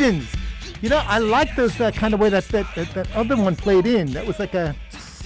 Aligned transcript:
You 0.00 0.88
know, 0.88 1.02
I 1.04 1.18
like 1.18 1.54
those 1.56 1.76
that 1.76 1.94
kind 1.94 2.14
of 2.14 2.20
way 2.20 2.30
that, 2.30 2.44
that 2.44 2.74
that 2.74 2.88
that 2.94 3.14
other 3.14 3.36
one 3.36 3.54
played 3.54 3.86
in. 3.86 4.10
That 4.14 4.26
was 4.26 4.38
like 4.38 4.54
a 4.54 4.74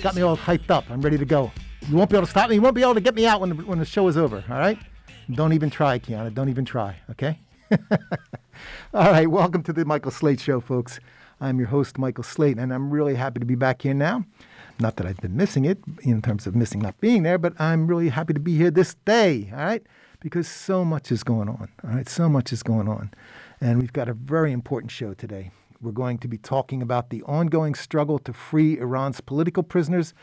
got 0.03 0.17
me 0.17 0.23
all 0.23 0.37
hyped 0.37 0.69
up. 0.69 0.91
I'm 0.91 1.01
ready 1.01 1.17
to 1.17 1.25
go. 1.25 1.53
You 1.89 1.97
won't 1.97 2.11
be 2.11 2.17
able 2.17 2.27
to 2.27 2.31
stop 2.31 2.49
me. 2.51 2.57
You 2.57 2.61
won't 2.61 2.75
be 2.75 2.83
able 2.83 2.95
to 2.95 3.01
get 3.01 3.15
me 3.15 3.25
out 3.25 3.41
when 3.41 3.51
the, 3.51 3.55
when 3.55 3.79
the 3.79 3.85
show 3.85 4.09
is 4.09 4.17
over. 4.17 4.43
All 4.51 4.59
right. 4.59 4.77
Don't 5.33 5.53
even 5.53 5.71
try, 5.71 6.01
Kiana. 6.01 6.35
Don't 6.35 6.49
even 6.49 6.65
try. 6.65 6.97
Okay. 7.09 7.39
all 8.93 9.13
right. 9.13 9.31
Welcome 9.31 9.63
to 9.63 9.73
the 9.73 9.85
Michael 9.85 10.11
Slate 10.11 10.41
Show, 10.41 10.61
folks. 10.61 10.99
I'm 11.41 11.61
your 11.61 11.69
host, 11.69 11.97
Michael 11.97 12.25
Slate, 12.25 12.59
and 12.59 12.75
I'm 12.75 12.91
really 12.91 13.15
happy 13.15 13.39
to 13.39 13.47
be 13.47 13.55
back 13.55 13.83
here 13.83 13.95
now. 13.95 14.25
Not 14.81 14.97
that 14.97 15.07
I've 15.07 15.19
been 15.19 15.37
missing 15.37 15.67
it 15.67 15.79
in 16.03 16.21
terms 16.21 16.49
of 16.49 16.57
missing 16.57 16.81
not 16.81 17.01
being 17.01 17.23
there, 17.23 17.39
but 17.39 17.53
I'm 17.61 17.87
really 17.87 18.09
happy 18.09 18.35
to 18.35 18.41
be 18.41 18.57
here 18.57 18.73
this 18.73 18.95
day. 19.05 19.53
All 19.53 19.65
right 19.65 19.87
because 20.25 20.49
so 20.49 20.87
much 20.87 21.13
is 21.13 21.23
going 21.23 21.51
on. 21.51 21.69
All 21.85 21.91
right, 21.91 22.09
so 22.09 22.31
much 22.31 22.51
is 22.51 22.63
going 22.63 22.89
on. 22.89 23.11
And 23.61 23.81
we've 23.81 23.93
got 23.93 24.09
a 24.09 24.15
very 24.15 24.53
important 24.53 24.91
show 24.91 25.15
today. 25.15 25.51
We're 25.81 25.93
going 25.93 26.19
to 26.19 26.29
be 26.29 26.39
talking 26.39 26.83
about 26.83 27.11
the 27.11 27.23
ongoing 27.25 27.75
struggle 27.75 28.19
to 28.21 28.33
free 28.33 28.79
Iran's 28.79 29.21
political 29.21 29.63
prisoners. 29.63 30.15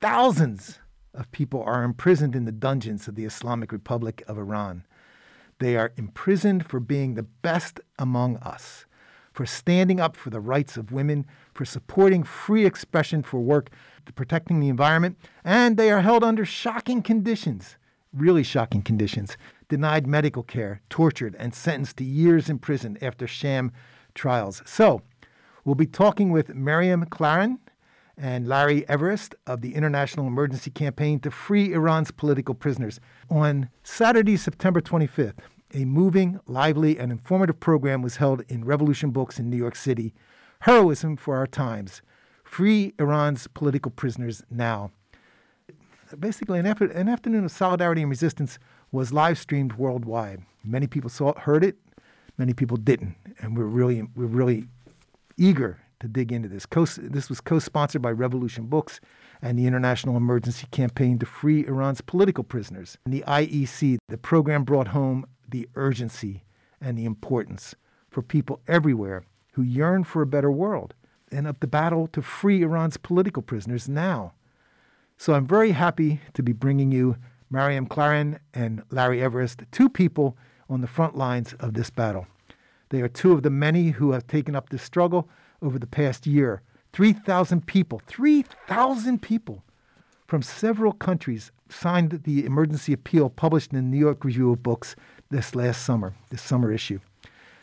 Thousands 0.00 0.78
of 1.14 1.30
people 1.32 1.62
are 1.62 1.82
imprisoned 1.82 2.36
in 2.36 2.44
the 2.44 2.52
dungeons 2.52 3.08
of 3.08 3.14
the 3.14 3.24
Islamic 3.24 3.72
Republic 3.72 4.22
of 4.28 4.38
Iran. 4.38 4.84
They 5.58 5.76
are 5.76 5.92
imprisoned 5.96 6.68
for 6.68 6.80
being 6.80 7.14
the 7.14 7.22
best 7.22 7.80
among 7.98 8.36
us, 8.38 8.84
for 9.32 9.46
standing 9.46 10.00
up 10.00 10.16
for 10.16 10.30
the 10.30 10.40
rights 10.40 10.76
of 10.76 10.92
women, 10.92 11.26
for 11.54 11.64
supporting 11.64 12.22
free 12.22 12.66
expression 12.66 13.22
for 13.22 13.40
work, 13.40 13.70
for 14.04 14.12
protecting 14.12 14.60
the 14.60 14.68
environment, 14.68 15.18
and 15.44 15.76
they 15.76 15.90
are 15.90 16.02
held 16.02 16.22
under 16.22 16.44
shocking 16.44 17.02
conditions 17.02 17.76
really 18.16 18.42
shocking 18.42 18.82
conditions, 18.82 19.36
denied 19.68 20.06
medical 20.06 20.42
care, 20.42 20.80
tortured, 20.88 21.36
and 21.38 21.54
sentenced 21.54 21.96
to 21.98 22.04
years 22.04 22.48
in 22.48 22.58
prison 22.58 22.96
after 23.00 23.26
sham 23.26 23.72
trials. 24.14 24.62
So, 24.64 25.02
we'll 25.64 25.74
be 25.74 25.86
talking 25.86 26.30
with 26.30 26.54
Mariam 26.54 27.04
Claren 27.06 27.58
and 28.16 28.46
Larry 28.48 28.88
Everest 28.88 29.34
of 29.46 29.60
the 29.60 29.74
International 29.74 30.26
Emergency 30.26 30.70
Campaign 30.70 31.20
to 31.20 31.30
Free 31.30 31.72
Iran's 31.72 32.10
Political 32.10 32.54
Prisoners. 32.54 33.00
On 33.28 33.68
Saturday, 33.82 34.36
September 34.36 34.80
25th, 34.80 35.38
a 35.74 35.84
moving, 35.84 36.40
lively, 36.46 36.98
and 36.98 37.12
informative 37.12 37.60
program 37.60 38.00
was 38.00 38.16
held 38.16 38.42
in 38.48 38.64
Revolution 38.64 39.10
Books 39.10 39.38
in 39.38 39.50
New 39.50 39.56
York 39.56 39.76
City. 39.76 40.14
Heroism 40.60 41.16
for 41.16 41.36
Our 41.36 41.46
Times 41.46 42.00
Free 42.42 42.94
Iran's 42.98 43.46
Political 43.48 43.90
Prisoners 43.90 44.42
Now 44.50 44.92
basically 46.14 46.58
an, 46.58 46.66
an 46.66 47.08
afternoon 47.08 47.44
of 47.44 47.50
solidarity 47.50 48.02
and 48.02 48.10
resistance 48.10 48.58
was 48.92 49.12
live 49.12 49.38
streamed 49.38 49.74
worldwide. 49.74 50.42
Many 50.64 50.86
people 50.86 51.10
saw 51.10 51.30
it, 51.30 51.38
heard 51.38 51.64
it, 51.64 51.76
many 52.38 52.52
people 52.54 52.76
didn't, 52.76 53.16
and 53.40 53.56
we're 53.56 53.64
really 53.64 54.02
we're 54.14 54.26
really 54.26 54.66
eager 55.36 55.78
to 56.00 56.08
dig 56.08 56.32
into 56.32 56.48
this. 56.48 56.66
Co- 56.66 56.84
this 56.84 57.28
was 57.28 57.40
co-sponsored 57.40 58.02
by 58.02 58.10
Revolution 58.10 58.66
Books 58.66 59.00
and 59.42 59.58
the 59.58 59.66
International 59.66 60.16
Emergency 60.16 60.66
Campaign 60.70 61.18
to 61.18 61.26
Free 61.26 61.66
Iran's 61.66 62.00
Political 62.00 62.44
Prisoners. 62.44 62.98
And 63.04 63.14
the 63.14 63.24
IEC, 63.26 63.98
the 64.08 64.18
program 64.18 64.64
brought 64.64 64.88
home 64.88 65.26
the 65.48 65.68
urgency 65.74 66.44
and 66.80 66.98
the 66.98 67.04
importance 67.04 67.74
for 68.10 68.22
people 68.22 68.60
everywhere 68.68 69.24
who 69.52 69.62
yearn 69.62 70.04
for 70.04 70.22
a 70.22 70.26
better 70.26 70.50
world 70.50 70.94
and 71.32 71.46
of 71.46 71.60
the 71.60 71.66
battle 71.66 72.06
to 72.08 72.22
free 72.22 72.62
Iran's 72.62 72.96
political 72.96 73.42
prisoners 73.42 73.88
now. 73.88 74.32
So 75.16 75.34
I'm 75.34 75.46
very 75.46 75.72
happy 75.72 76.20
to 76.34 76.42
be 76.42 76.52
bringing 76.52 76.92
you 76.92 77.16
Mariam 77.50 77.86
Claren 77.86 78.38
and 78.52 78.82
Larry 78.90 79.22
Everest, 79.22 79.62
two 79.70 79.88
people 79.88 80.36
on 80.68 80.80
the 80.80 80.86
front 80.86 81.16
lines 81.16 81.54
of 81.54 81.74
this 81.74 81.90
battle. 81.90 82.26
They 82.90 83.00
are 83.00 83.08
two 83.08 83.32
of 83.32 83.42
the 83.42 83.50
many 83.50 83.90
who 83.90 84.12
have 84.12 84.26
taken 84.26 84.56
up 84.56 84.68
this 84.68 84.82
struggle 84.82 85.28
over 85.62 85.78
the 85.78 85.86
past 85.86 86.26
year. 86.26 86.62
3,000 86.92 87.66
people, 87.66 88.00
3,000 88.06 89.20
people 89.20 89.62
from 90.26 90.42
several 90.42 90.92
countries 90.92 91.52
signed 91.68 92.22
the 92.24 92.44
emergency 92.44 92.92
appeal 92.92 93.28
published 93.28 93.72
in 93.72 93.76
the 93.76 93.82
New 93.82 93.98
York 93.98 94.24
Review 94.24 94.52
of 94.52 94.62
Books 94.62 94.96
this 95.30 95.54
last 95.54 95.84
summer, 95.84 96.14
this 96.30 96.42
summer 96.42 96.72
issue. 96.72 97.00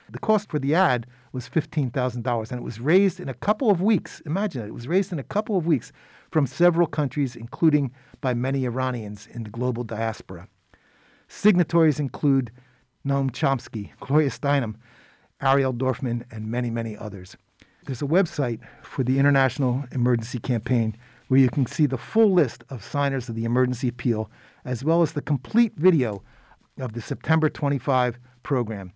The 0.10 0.20
cost 0.20 0.50
for 0.50 0.60
the 0.60 0.76
ad 0.76 1.08
was 1.32 1.50
$15,000 1.50 2.52
and 2.52 2.60
it 2.60 2.64
was 2.64 2.80
raised 2.80 3.20
in 3.20 3.30
a 3.30 3.34
couple 3.34 3.72
of 3.72 3.82
weeks. 3.82 4.22
Imagine 4.26 4.64
it, 4.64 4.68
it 4.68 4.74
was 4.74 4.88
raised 4.88 5.12
in 5.12 5.20
a 5.20 5.24
couple 5.24 5.58
of 5.58 5.66
weeks 5.66 5.92
from 6.34 6.48
several 6.48 6.88
countries, 6.88 7.36
including 7.36 7.92
by 8.20 8.34
many 8.34 8.66
Iranians 8.66 9.28
in 9.28 9.44
the 9.44 9.52
global 9.52 9.84
diaspora. 9.84 10.48
Signatories 11.28 12.00
include 12.00 12.52
Noam 13.08 13.30
Chomsky, 13.30 13.92
Gloria 14.00 14.32
Steinem, 14.32 14.74
Ariel 15.44 15.74
Dorfman, 15.74 16.26
and 16.32 16.48
many, 16.48 16.72
many 16.72 16.98
others. 16.98 17.38
There's 17.86 18.02
a 18.02 18.08
website 18.08 18.62
for 18.82 19.04
the 19.04 19.20
International 19.20 19.84
Emergency 19.92 20.40
Campaign 20.40 20.98
where 21.28 21.40
you 21.40 21.50
can 21.50 21.68
see 21.68 21.86
the 21.86 22.00
full 22.00 22.34
list 22.34 22.64
of 22.72 22.84
signers 22.84 23.30
of 23.30 23.36
the 23.36 23.46
emergency 23.46 23.88
appeal, 23.88 24.32
as 24.66 24.84
well 24.84 25.04
as 25.04 25.12
the 25.12 25.22
complete 25.22 25.74
video 25.76 26.24
of 26.80 26.94
the 26.94 27.02
September 27.02 27.48
25 27.48 28.18
program. 28.42 28.92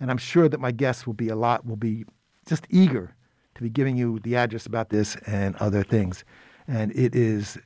And 0.00 0.10
I'm 0.10 0.18
sure 0.18 0.50
that 0.50 0.60
my 0.60 0.70
guests 0.70 1.06
will 1.06 1.14
be 1.14 1.30
a 1.30 1.36
lot, 1.36 1.64
will 1.64 1.76
be 1.76 2.04
just 2.46 2.66
eager 2.68 3.14
to 3.54 3.62
be 3.62 3.70
giving 3.70 3.96
you 3.96 4.18
the 4.18 4.36
address 4.36 4.66
about 4.66 4.90
this 4.90 5.16
and 5.26 5.56
other 5.56 5.82
things 5.82 6.24
and 6.66 6.90
it 6.92 7.14
is 7.14 7.58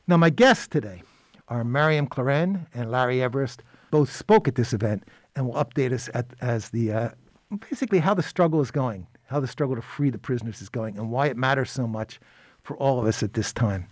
Now, 0.06 0.18
my 0.18 0.28
guests 0.28 0.68
today 0.68 1.02
are 1.48 1.64
Mariam 1.64 2.06
Claren 2.06 2.66
and 2.74 2.90
Larry 2.90 3.22
Everest. 3.22 3.62
Both 3.90 4.12
spoke 4.12 4.46
at 4.46 4.56
this 4.56 4.74
event 4.74 5.04
and 5.34 5.46
will 5.46 5.54
update 5.54 5.92
us 5.92 6.10
at, 6.12 6.34
as 6.40 6.68
the 6.70 6.92
uh, 6.92 7.08
basically 7.70 8.00
how 8.00 8.12
the 8.12 8.22
struggle 8.22 8.60
is 8.60 8.70
going, 8.70 9.06
how 9.26 9.40
the 9.40 9.48
struggle 9.48 9.76
to 9.76 9.82
free 9.82 10.10
the 10.10 10.18
prisoners 10.18 10.60
is 10.60 10.68
going, 10.68 10.98
and 10.98 11.10
why 11.10 11.28
it 11.28 11.38
matters 11.38 11.70
so 11.70 11.86
much 11.86 12.20
for 12.62 12.76
all 12.76 12.98
of 12.98 13.06
us 13.06 13.22
at 13.22 13.32
this 13.32 13.54
time. 13.54 13.86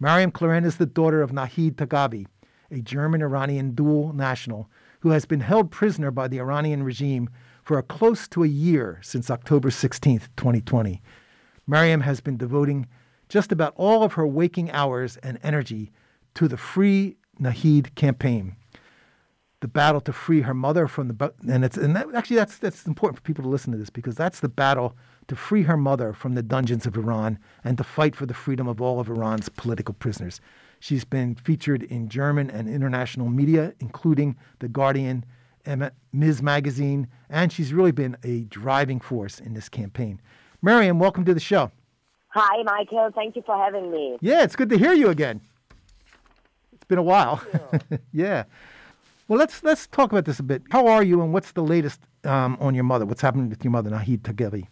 Mariam 0.00 0.30
Claren 0.30 0.64
is 0.64 0.76
the 0.76 0.86
daughter 0.86 1.22
of 1.22 1.30
Nahid 1.30 1.76
Taghavi, 1.76 2.26
a 2.70 2.80
German 2.80 3.22
Iranian 3.22 3.72
dual 3.72 4.12
national 4.12 4.68
who 5.00 5.10
has 5.10 5.24
been 5.24 5.40
held 5.40 5.70
prisoner 5.70 6.10
by 6.10 6.28
the 6.28 6.40
Iranian 6.40 6.82
regime 6.82 7.30
for 7.62 7.80
close 7.82 8.26
to 8.28 8.44
a 8.44 8.48
year 8.48 8.98
since 9.02 9.30
October 9.30 9.70
16, 9.70 10.20
2020. 10.36 11.02
Mariam 11.66 12.00
has 12.00 12.20
been 12.20 12.36
devoting 12.36 12.86
just 13.28 13.52
about 13.52 13.74
all 13.76 14.02
of 14.02 14.14
her 14.14 14.26
waking 14.26 14.70
hours 14.70 15.16
and 15.18 15.38
energy 15.42 15.92
to 16.34 16.48
the 16.48 16.56
Free 16.56 17.16
Nahid 17.40 17.94
campaign, 17.94 18.56
the 19.60 19.68
battle 19.68 20.00
to 20.00 20.12
free 20.12 20.42
her 20.42 20.54
mother 20.54 20.88
from 20.88 21.08
the 21.08 21.32
and 21.46 21.64
it's 21.64 21.76
and 21.76 21.94
that, 21.94 22.06
actually 22.14 22.36
that's 22.36 22.58
that's 22.58 22.86
important 22.86 23.16
for 23.16 23.22
people 23.22 23.42
to 23.42 23.48
listen 23.48 23.72
to 23.72 23.78
this 23.78 23.90
because 23.90 24.14
that's 24.14 24.40
the 24.40 24.48
battle 24.48 24.96
to 25.26 25.36
free 25.36 25.64
her 25.64 25.76
mother 25.76 26.12
from 26.12 26.34
the 26.34 26.42
dungeons 26.42 26.86
of 26.86 26.96
Iran 26.96 27.38
and 27.62 27.76
to 27.76 27.84
fight 27.84 28.16
for 28.16 28.26
the 28.26 28.34
freedom 28.34 28.66
of 28.66 28.80
all 28.80 28.98
of 28.98 29.08
Iran's 29.08 29.48
political 29.48 29.94
prisoners. 29.94 30.40
She's 30.80 31.04
been 31.04 31.34
featured 31.34 31.82
in 31.82 32.08
German 32.08 32.50
and 32.50 32.68
international 32.68 33.28
media, 33.28 33.74
including 33.80 34.36
The 34.60 34.68
Guardian, 34.68 35.24
Ms. 36.12 36.42
Magazine, 36.42 37.08
and 37.28 37.52
she's 37.52 37.72
really 37.72 37.92
been 37.92 38.16
a 38.22 38.42
driving 38.44 39.00
force 39.00 39.40
in 39.40 39.54
this 39.54 39.68
campaign. 39.68 40.20
Mariam, 40.62 40.98
welcome 40.98 41.24
to 41.24 41.34
the 41.34 41.40
show. 41.40 41.70
Hi, 42.28 42.62
Michael. 42.62 43.10
Thank 43.14 43.36
you 43.36 43.42
for 43.42 43.56
having 43.56 43.90
me. 43.90 44.18
Yeah, 44.20 44.42
it's 44.42 44.56
good 44.56 44.68
to 44.70 44.78
hear 44.78 44.92
you 44.92 45.08
again. 45.08 45.40
It's 46.72 46.84
been 46.84 46.98
a 46.98 47.02
while. 47.02 47.42
yeah. 48.12 48.44
Well, 49.26 49.38
let's 49.38 49.62
let's 49.62 49.86
talk 49.86 50.10
about 50.10 50.24
this 50.24 50.38
a 50.38 50.42
bit. 50.42 50.62
How 50.70 50.86
are 50.86 51.02
you, 51.02 51.20
and 51.20 51.34
what's 51.34 51.52
the 51.52 51.62
latest 51.62 52.00
um, 52.24 52.56
on 52.60 52.74
your 52.74 52.84
mother? 52.84 53.04
What's 53.04 53.20
happening 53.20 53.50
with 53.50 53.62
your 53.62 53.70
mother, 53.70 53.90
Nahid 53.90 54.20
Taghavi? 54.20 54.68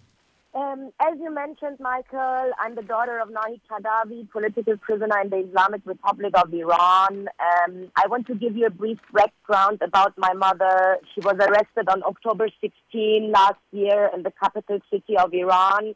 Um, 0.56 0.90
as 1.00 1.18
you 1.20 1.30
mentioned, 1.34 1.78
Michael, 1.80 2.50
I'm 2.58 2.74
the 2.74 2.82
daughter 2.82 3.18
of 3.18 3.28
Nahid 3.28 3.60
Taghavi, 3.70 4.30
political 4.30 4.78
prisoner 4.78 5.20
in 5.22 5.28
the 5.28 5.44
Islamic 5.46 5.82
Republic 5.84 6.32
of 6.34 6.50
Iran. 6.54 7.28
Um, 7.38 7.92
I 7.94 8.06
want 8.06 8.26
to 8.28 8.34
give 8.34 8.56
you 8.56 8.64
a 8.64 8.70
brief 8.70 8.96
background 9.12 9.82
about 9.82 10.16
my 10.16 10.32
mother. 10.32 10.96
She 11.14 11.20
was 11.20 11.34
arrested 11.34 11.90
on 11.90 12.02
October 12.04 12.48
16 12.62 13.30
last 13.30 13.60
year 13.70 14.10
in 14.14 14.22
the 14.22 14.32
capital 14.42 14.78
city 14.90 15.18
of 15.18 15.34
Iran. 15.34 15.94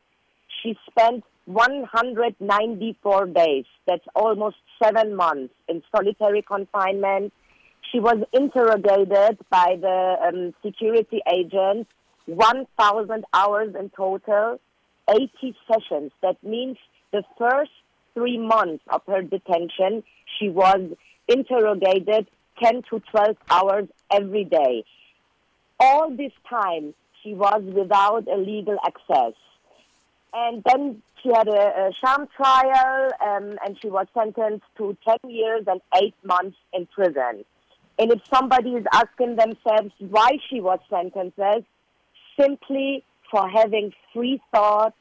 She 0.62 0.76
spent 0.90 1.24
194 1.46 3.26
days. 3.28 3.64
That's 3.86 4.04
almost 4.14 4.56
seven 4.82 5.16
months 5.16 5.54
in 5.68 5.82
solitary 5.90 6.42
confinement. 6.42 7.32
She 7.90 7.98
was 7.98 8.18
interrogated 8.34 9.38
by 9.48 9.78
the 9.80 10.16
um, 10.22 10.54
security 10.62 11.22
agents, 11.32 11.88
1,000 12.34 13.24
hours 13.32 13.74
in 13.78 13.90
total, 13.90 14.60
80 15.08 15.56
sessions. 15.70 16.12
That 16.22 16.42
means 16.42 16.76
the 17.12 17.24
first 17.38 17.72
three 18.14 18.38
months 18.38 18.82
of 18.88 19.02
her 19.06 19.22
detention, 19.22 20.02
she 20.38 20.48
was 20.48 20.80
interrogated 21.28 22.26
10 22.62 22.82
to 22.90 23.00
12 23.10 23.36
hours 23.50 23.88
every 24.10 24.44
day. 24.44 24.84
All 25.78 26.10
this 26.10 26.32
time, 26.48 26.94
she 27.22 27.34
was 27.34 27.62
without 27.64 28.26
a 28.28 28.36
legal 28.36 28.76
access. 28.84 29.34
And 30.32 30.62
then 30.64 31.02
she 31.22 31.30
had 31.30 31.48
a, 31.48 31.88
a 31.88 31.90
sham 32.04 32.28
trial, 32.36 33.10
um, 33.26 33.58
and 33.64 33.76
she 33.80 33.88
was 33.88 34.06
sentenced 34.14 34.64
to 34.76 34.96
10 35.22 35.30
years 35.30 35.64
and 35.66 35.80
8 35.94 36.14
months 36.24 36.56
in 36.72 36.86
prison. 36.86 37.44
And 37.98 38.12
if 38.12 38.20
somebody 38.32 38.70
is 38.70 38.86
asking 38.92 39.36
themselves 39.36 39.92
why 39.98 40.38
she 40.48 40.60
was 40.60 40.78
sentenced, 40.88 41.36
simply 42.40 43.04
for 43.30 43.48
having 43.48 43.92
free 44.12 44.40
thoughts, 44.52 44.96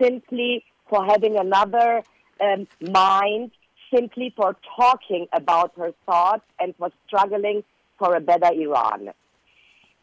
simply 0.00 0.64
for 0.88 1.04
having 1.04 1.36
another 1.36 2.02
um, 2.40 2.66
mind, 2.80 3.50
simply 3.94 4.32
for 4.36 4.56
talking 4.76 5.26
about 5.32 5.72
her 5.76 5.92
thoughts 6.06 6.44
and 6.58 6.74
for 6.76 6.90
struggling 7.06 7.62
for 7.98 8.16
a 8.16 8.20
better 8.20 8.52
Iran. 8.52 9.10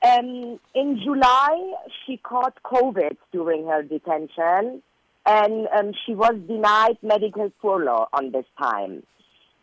Um, 0.01 0.59
in 0.73 1.01
July, 1.03 1.73
she 2.05 2.17
caught 2.17 2.57
COVID 2.63 3.17
during 3.33 3.67
her 3.67 3.83
detention, 3.83 4.81
and 5.25 5.67
um, 5.77 5.91
she 6.05 6.15
was 6.15 6.35
denied 6.47 6.97
medical 7.01 7.51
furlough 7.61 8.07
on 8.13 8.31
this 8.31 8.45
time. 8.61 9.03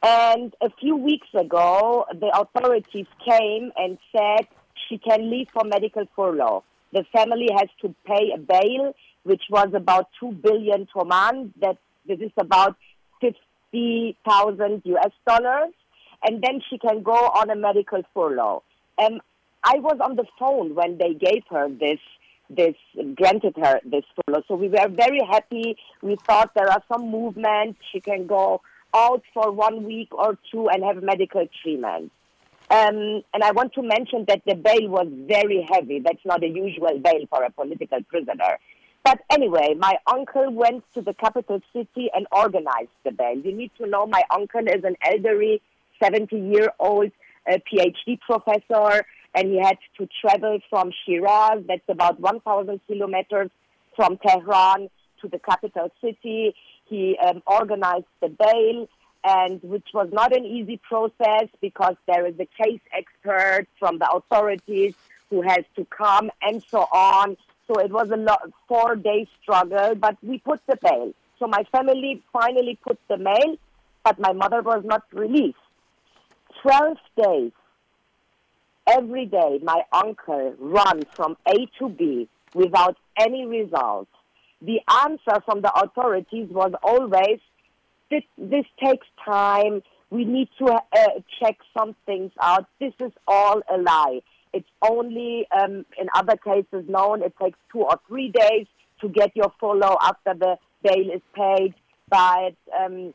And 0.02 0.54
a 0.60 0.68
few 0.78 0.94
weeks 0.94 1.28
ago, 1.34 2.04
the 2.12 2.30
authorities 2.38 3.06
came 3.26 3.72
and 3.76 3.96
said 4.14 4.46
she 4.88 4.98
can 4.98 5.30
leave 5.30 5.48
for 5.52 5.64
medical 5.64 6.04
furlough. 6.14 6.62
The 6.96 7.04
family 7.12 7.48
has 7.54 7.68
to 7.82 7.94
pay 8.06 8.32
a 8.34 8.38
bail, 8.38 8.94
which 9.24 9.42
was 9.50 9.68
about 9.74 10.08
two 10.18 10.32
billion 10.32 10.88
toman. 10.94 11.52
That 11.60 11.76
this 12.08 12.20
is 12.20 12.32
about 12.38 12.74
fifty 13.20 14.16
thousand 14.26 14.80
U.S. 14.84 15.12
dollars, 15.28 15.74
and 16.24 16.42
then 16.42 16.62
she 16.70 16.78
can 16.78 17.02
go 17.02 17.12
on 17.40 17.50
a 17.50 17.56
medical 17.56 18.02
furlough. 18.14 18.62
Um, 18.98 19.20
I 19.62 19.78
was 19.80 19.98
on 20.02 20.16
the 20.16 20.24
phone 20.38 20.74
when 20.74 20.96
they 20.96 21.12
gave 21.12 21.42
her 21.50 21.68
this 21.68 22.00
this 22.48 22.76
granted 23.14 23.56
her 23.62 23.78
this 23.84 24.04
furlough. 24.16 24.44
So 24.48 24.54
we 24.54 24.68
were 24.68 24.88
very 24.88 25.20
happy. 25.30 25.76
We 26.00 26.16
thought 26.26 26.52
there 26.54 26.70
are 26.70 26.82
some 26.90 27.10
movement. 27.10 27.76
She 27.92 28.00
can 28.00 28.26
go 28.26 28.62
out 28.94 29.22
for 29.34 29.52
one 29.52 29.84
week 29.84 30.14
or 30.14 30.38
two 30.50 30.70
and 30.70 30.82
have 30.82 31.02
medical 31.02 31.46
treatment. 31.62 32.10
Um, 32.68 33.22
and 33.32 33.44
I 33.44 33.52
want 33.52 33.74
to 33.74 33.82
mention 33.82 34.24
that 34.28 34.42
the 34.46 34.54
bail 34.54 34.88
was 34.88 35.06
very 35.10 35.66
heavy. 35.70 36.00
That's 36.00 36.24
not 36.24 36.42
a 36.42 36.48
usual 36.48 36.98
bail 36.98 37.26
for 37.30 37.44
a 37.44 37.50
political 37.50 38.02
prisoner. 38.08 38.58
But 39.04 39.20
anyway, 39.30 39.74
my 39.78 39.94
uncle 40.12 40.52
went 40.52 40.82
to 40.94 41.02
the 41.02 41.14
capital 41.14 41.60
city 41.72 42.10
and 42.12 42.26
organized 42.32 42.90
the 43.04 43.12
bail. 43.12 43.38
You 43.38 43.52
need 43.52 43.70
to 43.78 43.86
know 43.86 44.06
my 44.06 44.22
uncle 44.30 44.66
is 44.66 44.82
an 44.82 44.96
elderly, 45.04 45.62
70 46.02 46.36
year 46.36 46.72
old 46.80 47.12
PhD 47.48 48.18
professor, 48.20 49.06
and 49.34 49.48
he 49.48 49.60
had 49.62 49.78
to 49.98 50.08
travel 50.20 50.58
from 50.68 50.90
Shiraz, 51.04 51.62
that's 51.68 51.88
about 51.88 52.18
1,000 52.18 52.80
kilometers 52.88 53.50
from 53.94 54.18
Tehran, 54.26 54.88
to 55.22 55.28
the 55.28 55.38
capital 55.38 55.90
city. 56.00 56.54
He 56.86 57.16
um, 57.24 57.42
organized 57.46 58.06
the 58.20 58.28
bail, 58.28 58.88
and 59.26 59.60
which 59.62 59.88
was 59.92 60.08
not 60.12 60.34
an 60.36 60.44
easy 60.44 60.78
process 60.88 61.48
because 61.60 61.96
there 62.06 62.26
is 62.26 62.34
a 62.38 62.46
case 62.62 62.80
expert 62.92 63.66
from 63.78 63.98
the 63.98 64.08
authorities 64.08 64.94
who 65.30 65.42
has 65.42 65.64
to 65.74 65.84
come 65.86 66.30
and 66.42 66.62
so 66.68 66.82
on. 66.92 67.36
So 67.66 67.80
it 67.80 67.90
was 67.90 68.10
a 68.10 68.16
lot, 68.16 68.48
four 68.68 68.94
day 68.94 69.26
struggle, 69.42 69.96
but 69.96 70.16
we 70.22 70.38
put 70.38 70.60
the 70.68 70.78
bail. 70.80 71.12
So 71.38 71.48
my 71.48 71.64
family 71.72 72.22
finally 72.32 72.78
put 72.82 72.98
the 73.08 73.18
mail, 73.18 73.56
but 74.04 74.20
my 74.20 74.32
mother 74.32 74.62
was 74.62 74.84
not 74.84 75.02
released. 75.12 75.58
12 76.62 76.96
days, 77.22 77.52
every 78.86 79.26
day, 79.26 79.58
my 79.62 79.82
uncle 79.92 80.54
ran 80.58 81.02
from 81.14 81.36
A 81.48 81.66
to 81.78 81.88
B 81.88 82.28
without 82.54 82.96
any 83.18 83.44
results 83.44 84.10
the 84.62 84.80
answer 85.04 85.40
from 85.44 85.60
the 85.60 85.72
authorities 85.74 86.48
was 86.50 86.72
always, 86.82 87.40
this, 88.10 88.22
this 88.38 88.64
takes 88.82 89.06
time. 89.24 89.82
We 90.10 90.24
need 90.24 90.48
to 90.58 90.72
uh, 90.72 90.80
check 91.40 91.56
some 91.76 91.96
things 92.06 92.32
out. 92.40 92.66
This 92.80 92.92
is 93.00 93.12
all 93.26 93.60
a 93.72 93.78
lie. 93.78 94.20
It's 94.52 94.68
only, 94.82 95.46
um, 95.50 95.84
in 96.00 96.08
other 96.14 96.36
cases 96.36 96.88
known, 96.88 97.22
it 97.22 97.34
takes 97.42 97.58
two 97.72 97.82
or 97.82 97.98
three 98.08 98.30
days 98.30 98.66
to 99.00 99.08
get 99.08 99.34
your 99.34 99.52
follow 99.60 99.96
after 100.00 100.34
the 100.34 100.56
bail 100.82 101.10
is 101.14 101.20
paid, 101.34 101.74
but 102.08 102.54
um, 102.78 103.12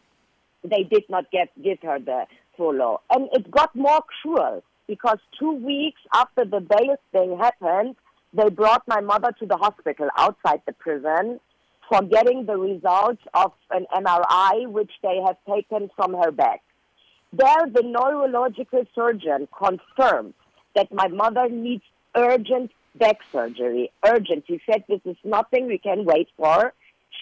they 0.64 0.84
did 0.84 1.04
not 1.10 1.32
get, 1.32 1.50
give 1.64 1.80
her 1.82 1.98
the 2.00 2.26
follow. 2.58 3.02
And 3.10 3.30
it 3.34 3.50
got 3.50 3.76
more 3.76 4.02
cruel 4.22 4.64
because 4.88 5.18
two 5.40 5.54
weeks 5.54 6.02
after 6.14 6.46
the 6.46 6.60
bail 6.60 6.98
thing 7.12 7.38
happened, 7.38 7.96
they 8.34 8.50
brought 8.50 8.84
my 8.88 9.02
mother 9.02 9.34
to 9.40 9.46
the 9.46 9.58
hospital 9.58 10.10
outside 10.18 10.62
the 10.66 10.74
prison 10.74 11.40
for 11.90 12.02
getting 12.04 12.46
the 12.46 12.58
results 12.58 13.22
of 13.34 13.52
an 13.70 13.86
MRI, 13.94 14.68
which 14.68 14.92
they 15.04 15.20
have 15.26 15.38
taken 15.50 15.90
from 15.96 16.14
her 16.14 16.32
back. 16.32 16.62
There, 17.34 17.66
the 17.74 17.84
neurological 17.84 18.86
surgeon 18.94 19.48
confirmed 19.58 20.34
that 20.76 20.94
my 20.94 21.08
mother 21.08 21.50
needs 21.50 21.84
urgent 22.16 22.72
back 22.96 23.20
surgery. 23.32 23.92
Urgent. 24.06 24.44
He 24.48 24.62
said, 24.70 24.84
This 24.88 25.02
is 25.06 25.16
nothing 25.24 25.68
we 25.68 25.78
can 25.78 26.06
wait 26.06 26.28
for. 26.38 26.74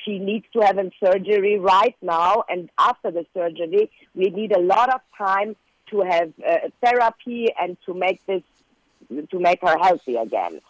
She 0.04 0.20
needs 0.20 0.46
to 0.54 0.62
have 0.62 0.78
a 0.78 0.90
surgery 1.04 1.60
right 1.60 1.96
now, 2.02 2.44
and 2.48 2.70
after 2.78 3.12
the 3.12 3.26
surgery, 3.34 3.92
we 4.16 4.30
need 4.30 4.52
a 4.52 4.60
lot 4.60 4.94
of 4.94 5.02
time 5.18 5.56
to 5.90 6.02
have 6.02 6.32
uh, 6.48 6.70
therapy 6.84 7.48
and 7.60 7.76
to 7.86 7.94
make 7.94 8.26
this 8.26 8.44
to 9.32 9.40
make 9.40 9.62
her 9.62 9.78
healthy 9.82 10.16
again. 10.16 10.62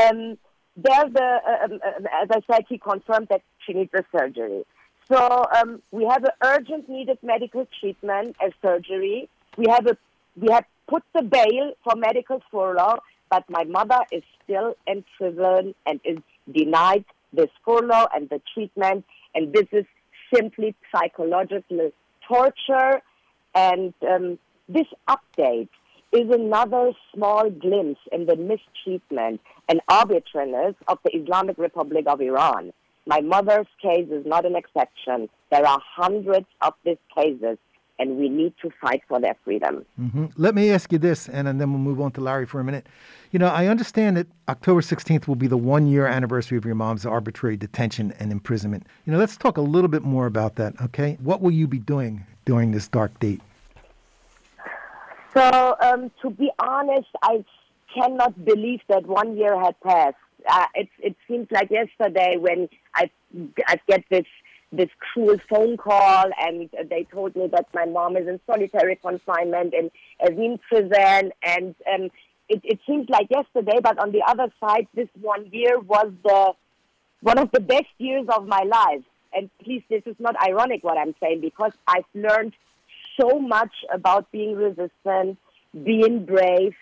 Um, 0.00 0.36
there, 0.76 1.04
the 1.08 1.22
uh, 1.22 1.64
um, 1.64 1.72
um, 1.72 2.06
as 2.22 2.28
I 2.30 2.40
said, 2.50 2.64
he 2.68 2.78
confirmed 2.78 3.28
that 3.30 3.42
she 3.64 3.74
needs 3.74 3.90
a 3.94 4.04
surgery. 4.16 4.64
So 5.10 5.44
um, 5.54 5.82
we 5.92 6.04
have 6.04 6.24
an 6.24 6.30
urgent 6.42 6.88
needed 6.88 7.18
medical 7.22 7.66
treatment 7.80 8.36
as 8.44 8.52
surgery. 8.62 9.28
We 9.56 9.66
have 9.70 9.86
a 9.86 9.96
we 10.40 10.48
have 10.50 10.64
put 10.88 11.02
the 11.14 11.22
bail 11.22 11.72
for 11.84 11.94
medical 11.96 12.42
furlough, 12.50 12.98
but 13.30 13.44
my 13.48 13.64
mother 13.64 14.00
is 14.10 14.22
still 14.42 14.74
in 14.86 15.04
prison 15.16 15.74
and 15.86 16.00
is 16.04 16.18
denied 16.52 17.04
this 17.32 17.50
furlough 17.64 18.08
and 18.14 18.28
the 18.28 18.40
treatment. 18.52 19.04
And 19.34 19.52
this 19.52 19.66
is 19.72 19.84
simply 20.34 20.74
psychological 20.92 21.92
torture. 22.26 23.00
And 23.54 23.94
um, 24.08 24.38
this 24.68 24.86
update 25.08 25.68
is 26.14 26.30
another 26.30 26.92
small 27.12 27.50
glimpse 27.50 28.00
in 28.12 28.26
the 28.26 28.36
mistreatment 28.36 29.40
and 29.68 29.80
arbitrariness 29.88 30.76
of 30.86 30.98
the 31.04 31.10
Islamic 31.16 31.58
Republic 31.58 32.04
of 32.06 32.20
Iran. 32.20 32.72
My 33.06 33.20
mother's 33.20 33.66
case 33.82 34.08
is 34.10 34.24
not 34.24 34.46
an 34.46 34.54
exception. 34.54 35.28
There 35.50 35.66
are 35.66 35.80
hundreds 35.84 36.46
of 36.62 36.74
these 36.84 36.98
cases, 37.14 37.58
and 37.98 38.16
we 38.16 38.28
need 38.28 38.54
to 38.62 38.70
fight 38.80 39.02
for 39.08 39.20
their 39.20 39.36
freedom. 39.44 39.84
Mm-hmm. 40.00 40.26
Let 40.36 40.54
me 40.54 40.70
ask 40.70 40.92
you 40.92 40.98
this, 40.98 41.28
and, 41.28 41.46
then 41.48 41.58
we'll 41.58 41.80
move 41.80 42.00
on 42.00 42.12
to 42.12 42.20
Larry 42.20 42.46
for 42.46 42.60
a 42.60 42.64
minute. 42.64 42.86
You 43.32 43.40
know, 43.40 43.48
I 43.48 43.66
understand 43.66 44.16
that 44.16 44.28
October 44.48 44.80
16th 44.80 45.26
will 45.26 45.34
be 45.34 45.48
the 45.48 45.56
one 45.56 45.86
year 45.86 46.06
anniversary 46.06 46.56
of 46.56 46.64
your 46.64 46.76
mom's 46.76 47.04
arbitrary 47.04 47.56
detention 47.56 48.14
and 48.20 48.30
imprisonment. 48.30 48.86
You 49.04 49.12
know, 49.12 49.18
let's 49.18 49.36
talk 49.36 49.58
a 49.58 49.62
little 49.62 49.88
bit 49.88 50.02
more 50.02 50.26
about 50.26 50.54
that, 50.56 50.80
okay? 50.80 51.18
What 51.20 51.40
will 51.40 51.50
you 51.50 51.66
be 51.66 51.78
doing 51.78 52.24
during 52.44 52.70
this 52.70 52.88
dark 52.88 53.18
date? 53.18 53.40
So, 55.36 55.76
um, 55.80 56.10
to 56.22 56.30
be 56.30 56.50
honest, 56.58 57.08
I 57.22 57.44
cannot 57.92 58.44
believe 58.44 58.80
that 58.88 59.06
one 59.06 59.36
year 59.36 59.58
had 59.60 59.78
passed. 59.80 60.16
Uh, 60.48 60.66
it, 60.74 60.88
it 61.00 61.16
seems 61.26 61.48
like 61.50 61.70
yesterday 61.70 62.36
when 62.38 62.68
I, 62.94 63.10
I 63.66 63.80
get 63.88 64.04
this 64.10 64.26
this 64.72 64.88
cruel 64.98 65.36
phone 65.48 65.76
call 65.76 66.24
and 66.40 66.68
they 66.90 67.06
told 67.12 67.36
me 67.36 67.46
that 67.46 67.66
my 67.72 67.84
mom 67.84 68.16
is 68.16 68.26
in 68.26 68.40
solitary 68.44 68.96
confinement 68.96 69.72
in 69.72 69.88
Evin 70.20 70.58
prison 70.68 71.30
and 71.44 71.76
um, 71.94 72.10
it, 72.48 72.60
it 72.64 72.80
seems 72.84 73.08
like 73.08 73.28
yesterday 73.30 73.78
but 73.80 73.96
on 73.98 74.10
the 74.10 74.20
other 74.26 74.52
side 74.58 74.88
this 74.94 75.08
one 75.20 75.46
year 75.52 75.78
was 75.78 76.10
the 76.24 76.52
one 77.20 77.38
of 77.38 77.52
the 77.52 77.60
best 77.60 77.86
years 77.98 78.26
of 78.36 78.48
my 78.48 78.62
life 78.62 79.04
and 79.32 79.48
please 79.62 79.82
this 79.88 80.02
is 80.06 80.16
not 80.18 80.34
ironic 80.42 80.82
what 80.82 80.98
I'm 80.98 81.14
saying 81.22 81.40
because 81.40 81.72
I've 81.86 82.04
learned 82.12 82.54
so 83.20 83.38
much 83.38 83.72
about 83.92 84.30
being 84.32 84.54
resistant, 84.56 85.38
being 85.72 86.24
brave, 86.24 86.74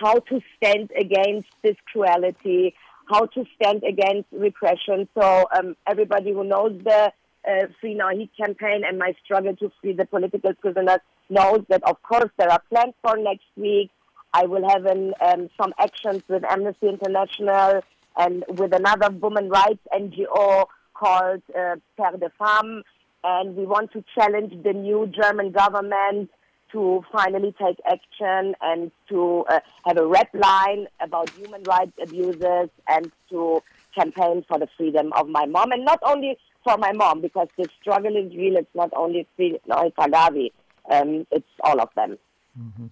how 0.00 0.18
to 0.18 0.40
stand 0.56 0.90
against 0.98 1.48
this 1.62 1.76
cruelty, 1.92 2.74
how 3.08 3.26
to 3.26 3.44
stand 3.56 3.82
against 3.84 4.28
repression. 4.32 5.08
So 5.18 5.46
um, 5.56 5.76
everybody 5.86 6.32
who 6.32 6.44
knows 6.44 6.80
the 6.82 7.12
uh, 7.48 7.66
Free 7.80 7.94
Nahid 7.94 8.30
campaign 8.36 8.82
and 8.86 8.98
my 8.98 9.14
struggle 9.24 9.54
to 9.56 9.70
free 9.80 9.92
the 9.92 10.06
political 10.06 10.54
prisoners 10.54 11.00
knows 11.28 11.64
that, 11.68 11.82
of 11.84 12.02
course, 12.02 12.30
there 12.38 12.50
are 12.50 12.60
plans 12.70 12.94
for 13.02 13.16
next 13.16 13.46
week. 13.56 13.90
I 14.32 14.46
will 14.46 14.68
have 14.68 14.86
an, 14.86 15.14
um, 15.20 15.48
some 15.60 15.72
actions 15.78 16.22
with 16.28 16.42
Amnesty 16.50 16.88
International 16.88 17.82
and 18.16 18.44
with 18.48 18.72
another 18.74 19.10
women 19.10 19.48
rights 19.48 19.80
NGO 19.92 20.66
called 20.94 21.42
uh, 21.56 21.76
Terre 21.96 22.18
des 22.18 22.30
Femmes. 22.38 22.82
And 23.24 23.56
we 23.56 23.64
want 23.64 23.90
to 23.92 24.04
challenge 24.14 24.52
the 24.62 24.74
new 24.74 25.06
German 25.06 25.50
government 25.50 26.30
to 26.72 27.02
finally 27.10 27.54
take 27.58 27.78
action 27.86 28.54
and 28.60 28.90
to 29.08 29.44
uh, 29.48 29.60
have 29.86 29.96
a 29.96 30.06
red 30.06 30.28
line 30.34 30.86
about 31.00 31.30
human 31.30 31.62
rights 31.62 31.92
abuses 32.02 32.68
and 32.86 33.10
to 33.30 33.62
campaign 33.94 34.44
for 34.46 34.58
the 34.58 34.68
freedom 34.76 35.10
of 35.14 35.28
my 35.28 35.46
mom. 35.46 35.72
And 35.72 35.84
not 35.84 36.00
only 36.02 36.36
for 36.64 36.76
my 36.76 36.92
mom, 36.92 37.22
because 37.22 37.48
the 37.56 37.66
struggle 37.80 38.14
is 38.16 38.34
real. 38.36 38.56
It's 38.56 38.74
not 38.74 38.90
only 38.94 39.26
Taghavi. 39.38 40.50
Um, 40.90 41.26
it's 41.30 41.48
all 41.62 41.80
of 41.80 41.88
them. 41.96 42.18
Mm-hmm. 42.60 42.86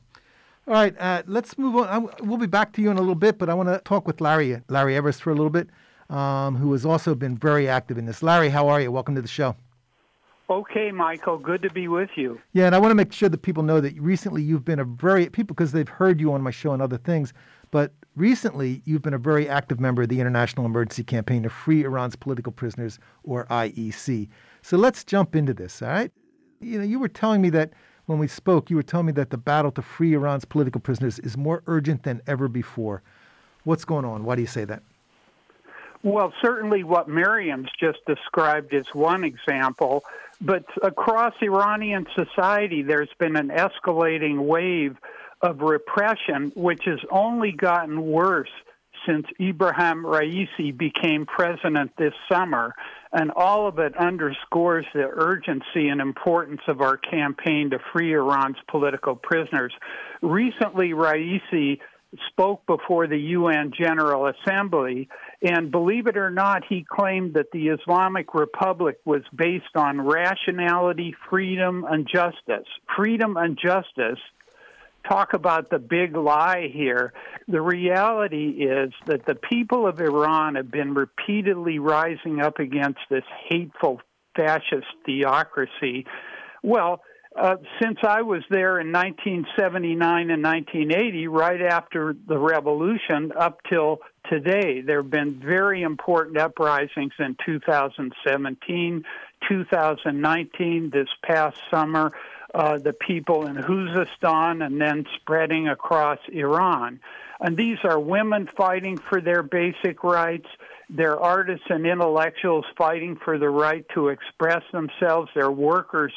All 0.68 0.74
right, 0.74 0.94
uh, 0.98 1.24
let's 1.26 1.58
move 1.58 1.76
on. 1.76 2.08
We'll 2.22 2.38
be 2.38 2.46
back 2.46 2.72
to 2.74 2.82
you 2.82 2.90
in 2.90 2.96
a 2.96 3.00
little 3.00 3.16
bit, 3.16 3.36
but 3.36 3.50
I 3.50 3.54
want 3.54 3.68
to 3.68 3.80
talk 3.84 4.06
with 4.06 4.20
Larry, 4.20 4.62
Larry 4.68 4.96
Everest, 4.96 5.20
for 5.20 5.30
a 5.30 5.34
little 5.34 5.50
bit, 5.50 5.68
um, 6.08 6.56
who 6.56 6.72
has 6.72 6.86
also 6.86 7.14
been 7.16 7.36
very 7.36 7.68
active 7.68 7.98
in 7.98 8.06
this. 8.06 8.22
Larry, 8.22 8.50
how 8.50 8.68
are 8.68 8.80
you? 8.80 8.92
Welcome 8.92 9.16
to 9.16 9.22
the 9.22 9.28
show. 9.28 9.56
Okay, 10.50 10.90
Michael. 10.90 11.38
Good 11.38 11.62
to 11.62 11.70
be 11.70 11.88
with 11.88 12.10
you. 12.16 12.40
Yeah, 12.52 12.66
and 12.66 12.74
I 12.74 12.78
want 12.78 12.90
to 12.90 12.94
make 12.94 13.12
sure 13.12 13.28
that 13.28 13.42
people 13.42 13.62
know 13.62 13.80
that 13.80 13.98
recently 13.98 14.42
you've 14.42 14.64
been 14.64 14.80
a 14.80 14.84
very 14.84 15.28
people 15.30 15.54
because 15.54 15.72
they've 15.72 15.88
heard 15.88 16.20
you 16.20 16.32
on 16.32 16.42
my 16.42 16.50
show 16.50 16.72
and 16.72 16.82
other 16.82 16.98
things, 16.98 17.32
but 17.70 17.92
recently 18.16 18.82
you've 18.84 19.02
been 19.02 19.14
a 19.14 19.18
very 19.18 19.48
active 19.48 19.80
member 19.80 20.02
of 20.02 20.08
the 20.08 20.20
International 20.20 20.66
Emergency 20.66 21.04
Campaign 21.04 21.44
to 21.44 21.50
Free 21.50 21.84
Iran's 21.84 22.16
Political 22.16 22.52
Prisoners, 22.52 22.98
or 23.22 23.46
IEC. 23.46 24.28
So 24.62 24.76
let's 24.76 25.04
jump 25.04 25.34
into 25.34 25.54
this. 25.54 25.80
All 25.80 25.88
right. 25.88 26.12
You 26.60 26.78
know, 26.78 26.84
you 26.84 26.98
were 26.98 27.08
telling 27.08 27.40
me 27.40 27.50
that 27.50 27.72
when 28.06 28.18
we 28.18 28.28
spoke, 28.28 28.68
you 28.68 28.76
were 28.76 28.82
telling 28.82 29.06
me 29.06 29.12
that 29.12 29.30
the 29.30 29.38
battle 29.38 29.70
to 29.72 29.82
free 29.82 30.12
Iran's 30.12 30.44
political 30.44 30.80
prisoners 30.80 31.18
is 31.20 31.36
more 31.36 31.62
urgent 31.66 32.02
than 32.02 32.20
ever 32.26 32.48
before. 32.48 33.02
What's 33.64 33.84
going 33.84 34.04
on? 34.04 34.24
Why 34.24 34.34
do 34.34 34.42
you 34.42 34.46
say 34.48 34.64
that? 34.64 34.82
Well, 36.04 36.32
certainly 36.42 36.82
what 36.82 37.08
Mariam's 37.08 37.70
just 37.78 38.04
described 38.06 38.74
is 38.74 38.86
one 38.92 39.22
example, 39.22 40.02
but 40.44 40.64
across 40.82 41.34
Iranian 41.40 42.06
society, 42.16 42.82
there's 42.82 43.10
been 43.18 43.36
an 43.36 43.48
escalating 43.48 44.44
wave 44.46 44.96
of 45.40 45.60
repression, 45.60 46.52
which 46.54 46.82
has 46.84 47.00
only 47.10 47.52
gotten 47.52 48.02
worse 48.02 48.50
since 49.06 49.26
Ibrahim 49.40 50.04
Raisi 50.04 50.76
became 50.76 51.26
president 51.26 51.92
this 51.98 52.12
summer. 52.30 52.74
And 53.12 53.30
all 53.34 53.66
of 53.66 53.78
it 53.78 53.96
underscores 53.96 54.86
the 54.94 55.08
urgency 55.12 55.88
and 55.88 56.00
importance 56.00 56.60
of 56.68 56.80
our 56.80 56.96
campaign 56.96 57.70
to 57.70 57.78
free 57.92 58.12
Iran's 58.12 58.56
political 58.70 59.16
prisoners. 59.16 59.72
Recently, 60.22 60.90
Raisi 60.90 61.80
spoke 62.28 62.66
before 62.66 63.06
the 63.06 63.18
UN 63.18 63.72
General 63.76 64.26
Assembly, 64.26 65.08
and 65.42 65.70
believe 65.70 66.06
it 66.06 66.16
or 66.16 66.30
not, 66.30 66.62
he 66.68 66.84
claimed 66.88 67.34
that 67.34 67.50
the 67.52 67.68
Islamic 67.68 68.34
Republic 68.34 68.98
was 69.04 69.22
based 69.34 69.74
on 69.74 70.00
rationality, 70.00 71.14
freedom, 71.30 71.84
and 71.88 72.06
justice. 72.06 72.68
Freedom 72.96 73.36
and 73.36 73.58
justice 73.58 74.20
talk 75.08 75.32
about 75.32 75.70
the 75.70 75.78
big 75.78 76.16
lie 76.16 76.68
here. 76.72 77.12
The 77.48 77.60
reality 77.60 78.62
is 78.62 78.92
that 79.06 79.26
the 79.26 79.34
people 79.34 79.86
of 79.86 80.00
Iran 80.00 80.54
have 80.54 80.70
been 80.70 80.94
repeatedly 80.94 81.78
rising 81.78 82.40
up 82.40 82.58
against 82.58 83.00
this 83.10 83.24
hateful 83.48 84.00
fascist 84.36 84.86
theocracy. 85.04 86.06
Well, 86.62 87.02
uh, 87.36 87.56
since 87.80 87.98
I 88.02 88.22
was 88.22 88.42
there 88.50 88.78
in 88.78 88.92
1979 88.92 90.30
and 90.30 90.42
1980, 90.42 91.28
right 91.28 91.62
after 91.62 92.14
the 92.26 92.38
revolution 92.38 93.32
up 93.34 93.60
till 93.68 94.00
today, 94.28 94.82
there 94.82 95.02
have 95.02 95.10
been 95.10 95.40
very 95.40 95.82
important 95.82 96.36
uprisings 96.36 97.12
in 97.18 97.36
2017, 97.44 99.04
2019, 99.48 100.90
this 100.90 101.08
past 101.22 101.56
summer, 101.70 102.12
uh, 102.54 102.76
the 102.78 102.92
people 102.92 103.46
in 103.46 103.56
Khuzestan, 103.56 104.64
and 104.64 104.80
then 104.80 105.06
spreading 105.16 105.68
across 105.68 106.18
Iran. 106.30 107.00
And 107.40 107.56
these 107.56 107.78
are 107.82 107.98
women 107.98 108.48
fighting 108.56 108.98
for 108.98 109.20
their 109.20 109.42
basic 109.42 110.04
rights. 110.04 110.46
They're 110.90 111.18
artists 111.18 111.66
and 111.70 111.86
intellectuals 111.86 112.66
fighting 112.76 113.16
for 113.16 113.38
the 113.38 113.48
right 113.48 113.86
to 113.94 114.08
express 114.08 114.62
themselves. 114.70 115.30
They're 115.34 115.50
workers 115.50 116.12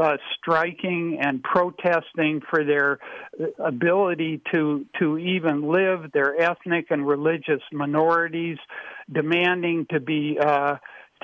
uh, 0.00 0.16
striking 0.36 1.18
and 1.20 1.42
protesting 1.42 2.40
for 2.50 2.64
their 2.64 2.98
ability 3.58 4.40
to 4.52 4.86
to 4.98 5.18
even 5.18 5.70
live, 5.70 6.10
their 6.12 6.40
ethnic 6.40 6.86
and 6.90 7.06
religious 7.06 7.62
minorities, 7.72 8.58
demanding 9.12 9.86
to 9.90 10.00
be 10.00 10.38
uh, 10.40 10.76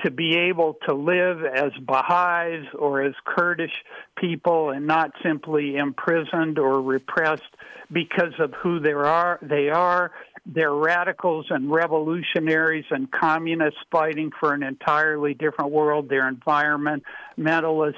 to 0.03 0.11
be 0.11 0.35
able 0.35 0.77
to 0.87 0.95
live 0.95 1.43
as 1.45 1.71
Baha'is 1.81 2.65
or 2.77 3.03
as 3.03 3.13
Kurdish 3.25 3.73
people 4.17 4.71
and 4.71 4.87
not 4.87 5.11
simply 5.23 5.75
imprisoned 5.75 6.57
or 6.57 6.81
repressed 6.81 7.55
because 7.91 8.33
of 8.39 8.53
who 8.53 8.79
they 8.79 8.93
are. 8.93 9.37
They 9.41 9.69
are. 9.69 10.11
They're 10.45 10.73
radicals 10.73 11.47
and 11.49 11.71
revolutionaries 11.71 12.85
and 12.89 13.11
communists 13.11 13.79
fighting 13.91 14.31
for 14.39 14.53
an 14.53 14.63
entirely 14.63 15.33
different 15.35 15.71
world. 15.71 16.09
They're 16.09 16.31
environmentalists 16.31 17.93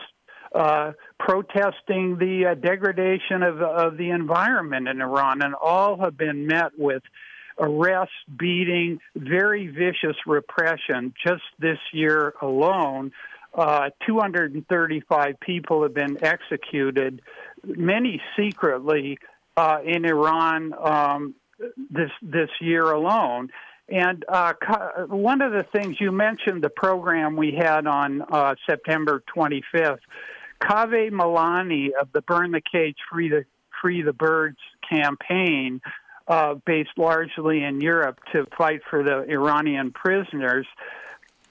uh, 0.54 0.94
protesting 1.20 2.18
the 2.18 2.52
uh, 2.52 2.56
degradation 2.56 3.44
of, 3.44 3.62
of 3.62 3.98
the 3.98 4.10
environment 4.10 4.88
in 4.88 5.02
Iran, 5.02 5.42
and 5.42 5.56
all 5.56 6.00
have 6.00 6.18
been 6.18 6.48
met 6.48 6.72
with 6.78 7.04
arrests, 7.60 8.14
beating, 8.38 9.00
very 9.16 9.68
vicious 9.68 10.18
repression. 10.26 11.14
Just 11.26 11.44
this 11.60 11.80
year 11.92 12.34
alone, 12.42 13.12
uh, 13.54 13.90
235 14.06 15.40
people 15.40 15.84
have 15.84 15.94
been 15.94 16.24
executed, 16.24 17.22
many 17.64 18.22
secretly 18.38 19.20
uh, 19.56 19.78
in 19.86 20.06
Iran 20.06 20.74
um, 20.74 21.36
this 21.92 22.10
this 22.22 22.50
year 22.60 22.92
alone. 22.92 23.50
And 23.90 24.24
uh, 24.28 24.54
one 25.08 25.42
of 25.42 25.52
the 25.52 25.64
things 25.64 25.98
you 26.00 26.12
mentioned, 26.12 26.64
the 26.64 26.70
program 26.70 27.36
we 27.36 27.52
had 27.52 27.86
on 27.86 28.22
uh, 28.22 28.56
September 28.68 29.24
25th, 29.36 30.00
Kaveh 30.64 31.12
Milani 31.12 31.90
of 32.00 32.12
the 32.14 32.22
Burn 32.22 32.52
the 32.52 32.62
Cage, 32.62 32.98
Free 33.12 33.30
the 33.30 33.46
Free 33.82 34.02
the 34.02 34.14
Birds 34.14 34.58
campaign, 34.90 35.82
uh, 36.28 36.56
based 36.66 36.98
largely 36.98 37.64
in 37.64 37.82
Europe 37.82 38.20
to 38.32 38.46
fight 38.58 38.82
for 38.90 39.04
the 39.04 39.24
Iranian 39.30 39.92
prisoners. 39.92 40.66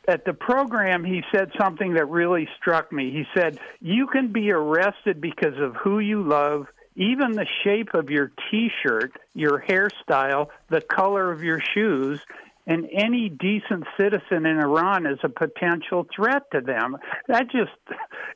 At 0.08 0.24
the 0.24 0.32
program, 0.32 1.04
he 1.04 1.22
said 1.32 1.52
something 1.60 1.94
that 1.94 2.06
really 2.06 2.48
struck 2.58 2.90
me. 2.90 3.10
He 3.10 3.24
said, 3.38 3.58
You 3.80 4.06
can 4.06 4.32
be 4.32 4.50
arrested 4.50 5.20
because 5.20 5.58
of 5.58 5.76
who 5.76 6.00
you 6.00 6.22
love, 6.22 6.66
even 6.96 7.32
the 7.32 7.46
shape 7.62 7.94
of 7.94 8.10
your 8.10 8.32
t 8.50 8.70
shirt, 8.82 9.12
your 9.34 9.62
hairstyle, 9.68 10.48
the 10.70 10.80
color 10.80 11.30
of 11.30 11.42
your 11.42 11.60
shoes, 11.60 12.20
and 12.66 12.88
any 12.92 13.28
decent 13.28 13.84
citizen 13.98 14.46
in 14.46 14.58
Iran 14.58 15.06
is 15.06 15.18
a 15.24 15.28
potential 15.28 16.06
threat 16.14 16.42
to 16.52 16.60
them. 16.60 16.96
That 17.28 17.50
just 17.50 17.72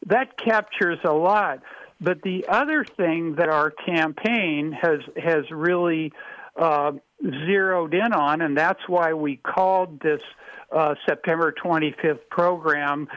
that 0.06 0.37
captures 0.38 0.99
a 1.04 1.12
lot. 1.12 1.61
But 2.00 2.23
the 2.23 2.45
other 2.49 2.85
thing 2.85 3.37
that 3.37 3.49
our 3.49 3.71
campaign 3.71 4.73
has 4.73 5.00
has 5.16 5.50
really 5.50 6.12
uh, 6.61 6.92
zeroed 7.23 7.95
in 7.95 8.12
on, 8.12 8.40
and 8.40 8.56
that's 8.56 8.80
why 8.88 9.14
we 9.14 9.37
called 9.37 10.00
this 10.00 10.21
uh, 10.75 10.95
September 11.06 11.54
25th 11.64 12.28
program 12.30 13.09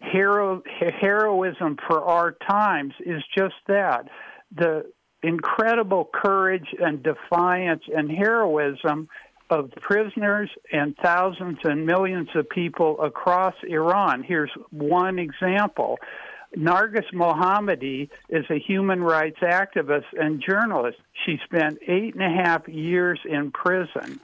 Hero, 0.00 0.62
Heroism 1.00 1.76
for 1.86 2.04
Our 2.04 2.32
Times, 2.48 2.94
is 3.04 3.22
just 3.36 3.54
that 3.66 4.08
the 4.54 4.84
incredible 5.22 6.08
courage 6.12 6.68
and 6.78 7.02
defiance 7.02 7.82
and 7.94 8.10
heroism 8.10 9.08
of 9.50 9.70
prisoners 9.80 10.50
and 10.72 10.96
thousands 11.02 11.58
and 11.64 11.86
millions 11.86 12.28
of 12.34 12.48
people 12.48 13.00
across 13.00 13.54
Iran. 13.66 14.22
Here's 14.22 14.50
one 14.70 15.18
example. 15.18 15.98
Narges 16.56 17.04
Mohammadi 17.12 18.08
is 18.28 18.44
a 18.50 18.58
human 18.58 19.02
rights 19.02 19.38
activist 19.42 20.06
and 20.18 20.42
journalist. 20.46 20.98
She 21.26 21.38
spent 21.44 21.78
eight 21.86 22.14
and 22.14 22.22
a 22.22 22.42
half 22.42 22.66
years 22.68 23.20
in 23.24 23.50
prison. 23.50 24.20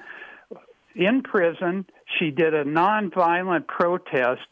In 0.94 1.22
prison, 1.22 1.86
she 2.18 2.30
did 2.30 2.54
a 2.54 2.64
nonviolent 2.64 3.66
protest 3.66 4.42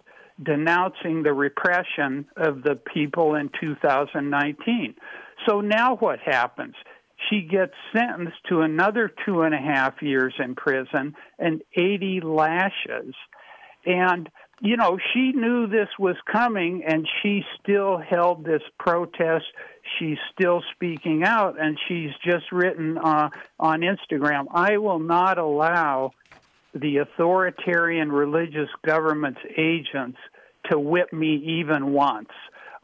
denouncing 0.43 1.23
the 1.23 1.33
repression 1.33 2.27
of 2.37 2.63
the 2.63 2.75
people 2.75 3.35
in 3.35 3.51
2019. 3.61 4.95
So 5.47 5.61
now 5.61 5.97
what 5.97 6.19
happens? 6.21 6.75
She 7.29 7.43
gets 7.43 7.73
sentenced 7.95 8.39
to 8.49 8.61
another 8.61 9.11
two 9.25 9.43
and 9.43 9.55
a 9.55 9.59
half 9.59 10.03
years 10.03 10.35
in 10.39 10.55
prison 10.55 11.15
and 11.39 11.63
80 11.77 12.21
lashes. 12.23 13.15
And 13.85 14.29
you 14.65 14.77
know, 14.77 14.97
she 15.13 15.33
knew 15.33 15.67
this 15.67 15.89
was 15.99 16.15
coming 16.31 16.85
and 16.87 17.09
she 17.21 17.43
still 17.61 17.99
held 17.99 18.45
this 18.45 18.63
protest. 18.79 19.45
She's 19.99 20.19
still 20.33 20.63
speaking 20.73 21.25
out 21.25 21.61
and 21.61 21.77
she's 21.89 22.13
just 22.25 22.53
written 22.53 22.97
uh, 22.97 23.31
on 23.59 23.81
Instagram 23.81 24.45
I 24.55 24.79
will 24.79 25.01
not 25.01 25.39
allow 25.39 26.13
the 26.75 26.99
authoritarian 26.99 28.13
religious 28.13 28.69
government's 28.87 29.41
agents 29.59 30.19
to 30.71 30.79
whip 30.79 31.13
me 31.13 31.61
even 31.61 31.93
once. 31.93 32.31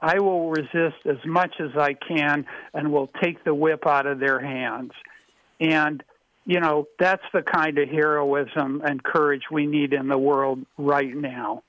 I 0.01 0.21
will 0.21 0.51
resist 0.51 1.05
as 1.05 1.19
much 1.25 1.55
as 1.61 1.77
I 1.77 1.95
can 1.95 2.47
and 2.75 2.93
will 2.93 3.11
take 3.21 3.45
the 3.45 3.55
whip 3.55 3.87
out 3.87 4.07
of 4.07 4.21
their 4.21 4.39
hands. 4.39 4.93
And, 5.61 6.03
you 6.47 6.61
know, 6.61 6.87
that's 6.99 7.25
the 7.33 7.43
kind 7.43 7.79
of 7.79 7.89
heroism 7.89 8.81
and 8.85 9.03
courage 9.03 9.45
we 9.51 9.67
need 9.67 9.93
in 9.93 10.09
the 10.09 10.19
world 10.19 10.65
right 10.77 11.15
now. 11.15 11.63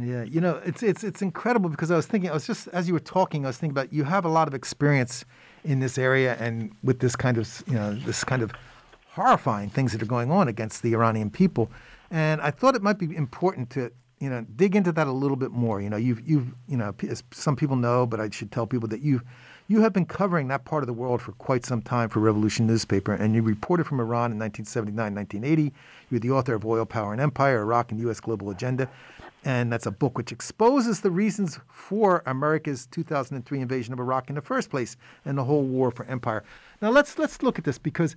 Yeah, 0.00 0.22
you 0.22 0.40
know, 0.40 0.60
it's 0.64 0.82
it's 0.84 1.02
it's 1.02 1.22
incredible 1.22 1.70
because 1.70 1.90
I 1.90 1.96
was 1.96 2.06
thinking, 2.06 2.30
I 2.30 2.34
was 2.34 2.46
just 2.46 2.68
as 2.68 2.86
you 2.86 2.94
were 2.94 3.00
talking, 3.00 3.44
I 3.44 3.48
was 3.48 3.56
thinking 3.56 3.72
about 3.72 3.92
you 3.92 4.04
have 4.04 4.24
a 4.24 4.28
lot 4.28 4.46
of 4.46 4.54
experience 4.54 5.24
in 5.64 5.80
this 5.80 5.98
area 5.98 6.36
and 6.38 6.70
with 6.84 7.00
this 7.00 7.16
kind 7.16 7.36
of 7.36 7.64
you 7.66 7.74
know 7.74 7.94
this 7.94 8.22
kind 8.22 8.42
of 8.42 8.52
horrifying 9.14 9.70
things 9.70 9.90
that 9.92 10.00
are 10.00 10.06
going 10.06 10.30
on 10.30 10.46
against 10.46 10.82
the 10.84 10.92
Iranian 10.92 11.30
people, 11.30 11.68
and 12.12 12.40
I 12.40 12.52
thought 12.52 12.76
it 12.76 12.82
might 12.82 12.98
be 12.98 13.16
important 13.16 13.70
to 13.70 13.90
you 14.20 14.28
know 14.28 14.44
dig 14.56 14.74
into 14.76 14.92
that 14.92 15.06
a 15.06 15.12
little 15.12 15.36
bit 15.36 15.50
more. 15.50 15.80
You 15.80 15.90
know, 15.90 15.96
you've 15.96 16.26
you've 16.28 16.54
you 16.68 16.76
know 16.76 16.94
some 17.30 17.56
people 17.56 17.76
know, 17.76 18.06
but 18.06 18.20
I 18.20 18.30
should 18.30 18.52
tell 18.52 18.66
people 18.66 18.88
that 18.88 19.00
you 19.00 19.22
you 19.68 19.82
have 19.82 19.92
been 19.92 20.06
covering 20.06 20.48
that 20.48 20.64
part 20.64 20.82
of 20.82 20.86
the 20.86 20.92
world 20.92 21.20
for 21.20 21.32
quite 21.32 21.64
some 21.64 21.82
time 21.82 22.08
for 22.08 22.20
Revolution 22.20 22.66
newspaper, 22.66 23.12
and 23.12 23.34
you 23.34 23.42
reported 23.42 23.86
from 23.86 24.00
Iran 24.00 24.32
in 24.32 24.38
1979, 24.38 25.14
1980. 25.14 25.74
You're 26.10 26.20
the 26.20 26.30
author 26.30 26.54
of 26.54 26.64
Oil, 26.64 26.86
Power, 26.86 27.12
and 27.12 27.20
Empire: 27.20 27.60
Iraq 27.60 27.90
and 27.90 28.00
the 28.00 28.04
U.S. 28.04 28.20
Global 28.20 28.50
Agenda 28.50 28.88
and 29.44 29.72
that's 29.72 29.86
a 29.86 29.90
book 29.90 30.18
which 30.18 30.32
exposes 30.32 31.00
the 31.00 31.10
reasons 31.10 31.60
for 31.68 32.22
America's 32.26 32.86
2003 32.86 33.60
invasion 33.60 33.92
of 33.92 34.00
Iraq 34.00 34.28
in 34.28 34.34
the 34.34 34.42
first 34.42 34.70
place 34.70 34.96
and 35.24 35.38
the 35.38 35.44
whole 35.44 35.62
war 35.62 35.90
for 35.90 36.04
empire. 36.06 36.42
Now 36.82 36.90
let's 36.90 37.18
let's 37.18 37.42
look 37.42 37.58
at 37.58 37.64
this 37.64 37.78
because 37.78 38.16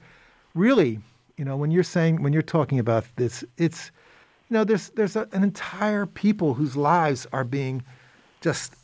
really, 0.56 1.00
you 1.38 1.46
know, 1.46 1.56
when 1.58 1.72
you're 1.72 1.84
saying 1.84 2.22
when 2.22 2.34
you're 2.34 2.42
talking 2.42 2.80
about 2.80 3.06
this, 3.16 3.44
it's 3.58 3.92
you 4.52 4.58
know, 4.58 4.64
there's 4.64 4.90
there's 4.90 5.16
a, 5.16 5.28
an 5.32 5.44
entire 5.44 6.06
people 6.06 6.54
whose 6.54 6.76
lives 6.76 7.26
are 7.32 7.46
being 7.46 7.84
just 8.42 8.76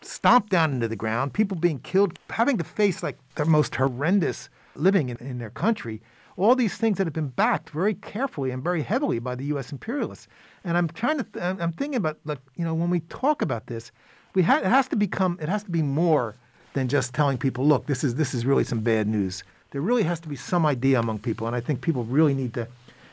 stomped 0.00 0.50
down 0.50 0.72
into 0.72 0.88
the 0.88 0.96
ground, 0.96 1.34
people 1.34 1.56
being 1.56 1.80
killed, 1.80 2.18
having 2.30 2.56
to 2.56 2.64
face 2.64 3.02
like 3.02 3.18
the 3.34 3.44
most 3.44 3.74
horrendous 3.74 4.48
living 4.74 5.10
in, 5.10 5.16
in 5.18 5.38
their 5.38 5.50
country 5.50 6.00
all 6.36 6.54
these 6.54 6.76
things 6.76 6.98
that 6.98 7.06
have 7.06 7.12
been 7.12 7.28
backed 7.28 7.70
very 7.70 7.94
carefully 7.94 8.50
and 8.50 8.62
very 8.62 8.82
heavily 8.82 9.18
by 9.18 9.34
the 9.34 9.44
U.S. 9.46 9.72
imperialists. 9.72 10.28
And 10.64 10.76
I'm 10.76 10.88
trying 10.88 11.18
to, 11.18 11.24
th- 11.24 11.44
I'm 11.44 11.72
thinking 11.72 11.96
about, 11.96 12.18
like, 12.24 12.38
you 12.56 12.64
know, 12.64 12.74
when 12.74 12.90
we 12.90 13.00
talk 13.00 13.42
about 13.42 13.66
this, 13.66 13.92
we 14.34 14.42
ha- 14.42 14.58
it 14.58 14.64
has 14.64 14.88
to 14.88 14.96
become, 14.96 15.38
it 15.40 15.48
has 15.48 15.62
to 15.64 15.70
be 15.70 15.82
more 15.82 16.34
than 16.72 16.88
just 16.88 17.14
telling 17.14 17.36
people, 17.36 17.66
look, 17.66 17.86
this 17.86 18.02
is 18.02 18.14
this 18.14 18.32
is 18.32 18.46
really 18.46 18.64
some 18.64 18.80
bad 18.80 19.06
news. 19.06 19.44
There 19.72 19.80
really 19.80 20.04
has 20.04 20.20
to 20.20 20.28
be 20.28 20.36
some 20.36 20.64
idea 20.64 20.98
among 20.98 21.18
people, 21.18 21.46
and 21.46 21.54
I 21.54 21.60
think 21.60 21.80
people 21.80 22.04
really 22.04 22.34
need 22.34 22.54
to, 22.54 22.66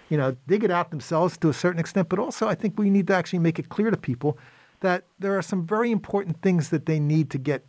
you 0.09 0.17
know, 0.17 0.35
dig 0.47 0.63
it 0.63 0.71
out 0.71 0.89
themselves 0.89 1.37
to 1.37 1.49
a 1.49 1.53
certain 1.53 1.79
extent. 1.79 2.09
But 2.09 2.19
also, 2.19 2.47
I 2.47 2.55
think 2.55 2.77
we 2.77 2.89
need 2.89 3.07
to 3.07 3.15
actually 3.15 3.39
make 3.39 3.59
it 3.59 3.69
clear 3.69 3.91
to 3.91 3.97
people 3.97 4.37
that 4.81 5.03
there 5.19 5.37
are 5.37 5.41
some 5.41 5.65
very 5.65 5.91
important 5.91 6.41
things 6.41 6.69
that 6.69 6.85
they 6.85 6.99
need 6.99 7.29
to 7.31 7.37
get, 7.37 7.65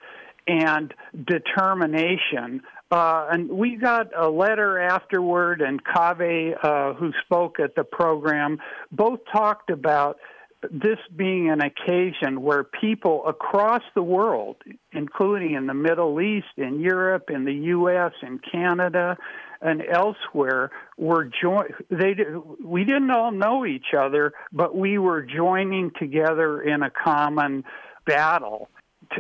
and 0.48 0.94
determination. 1.26 2.62
Uh, 2.92 3.28
and 3.32 3.50
we 3.50 3.76
got 3.76 4.08
a 4.16 4.30
letter 4.30 4.80
afterward, 4.80 5.62
and 5.62 5.84
Kaveh, 5.84 6.54
uh, 6.64 6.94
who 6.94 7.12
spoke 7.26 7.60
at 7.60 7.76
the 7.76 7.84
program, 7.84 8.60
both 8.92 9.20
talked 9.32 9.70
about 9.70 10.18
this 10.72 11.00
being 11.16 11.50
an 11.50 11.62
occasion 11.62 12.42
where 12.42 12.64
people 12.64 13.26
across 13.28 13.82
the 13.96 14.04
world, 14.04 14.58
including 14.92 15.54
in 15.54 15.68
the 15.68 15.74
Middle 15.74 16.20
East, 16.22 16.48
in 16.58 16.80
Europe, 16.80 17.30
in 17.30 17.46
the 17.46 17.54
U.S., 17.54 18.12
in 18.22 18.40
Canada, 18.40 19.18
and 19.62 19.82
elsewhere, 19.90 20.72
were 20.98 21.30
join. 21.42 21.66
They 21.90 22.16
we 22.64 22.84
didn't 22.84 23.12
all 23.12 23.32
know 23.32 23.66
each 23.66 23.94
other, 23.98 24.34
but 24.52 24.76
we 24.76 24.98
were 24.98 25.22
joining 25.22 25.92
together 25.98 26.62
in 26.62 26.84
a 26.84 26.90
common 26.90 27.64
battle 28.06 28.70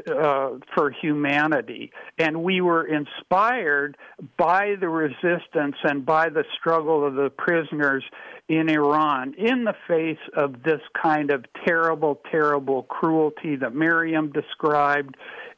uh, 0.10 0.52
for 0.76 0.92
humanity. 0.92 1.92
And 2.18 2.44
we 2.44 2.62
were 2.62 2.86
inspired 2.86 3.98
by 4.38 4.76
the 4.80 4.90
resistance 4.90 5.76
and 5.84 6.06
by 6.06 6.30
the 6.30 6.44
struggle 6.60 7.06
of 7.06 7.16
the 7.16 7.30
prisoners 7.30 8.04
in 8.50 8.70
Iran 8.70 9.36
in 9.38 9.64
the 9.64 9.76
face 9.88 10.20
of 10.36 10.64
this 10.64 10.82
kind 11.02 11.32
of 11.32 11.46
terrible, 11.66 12.22
terrible 12.30 12.84
cruelty 12.84 13.56
that 13.56 13.74
Mariam 13.74 14.32
described 14.32 15.16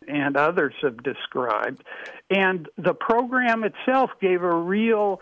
and 0.07 0.37
others 0.37 0.73
have 0.81 1.01
described. 1.03 1.83
And 2.29 2.67
the 2.77 2.93
program 2.93 3.63
itself 3.63 4.11
gave 4.21 4.43
a 4.43 4.55
real 4.55 5.21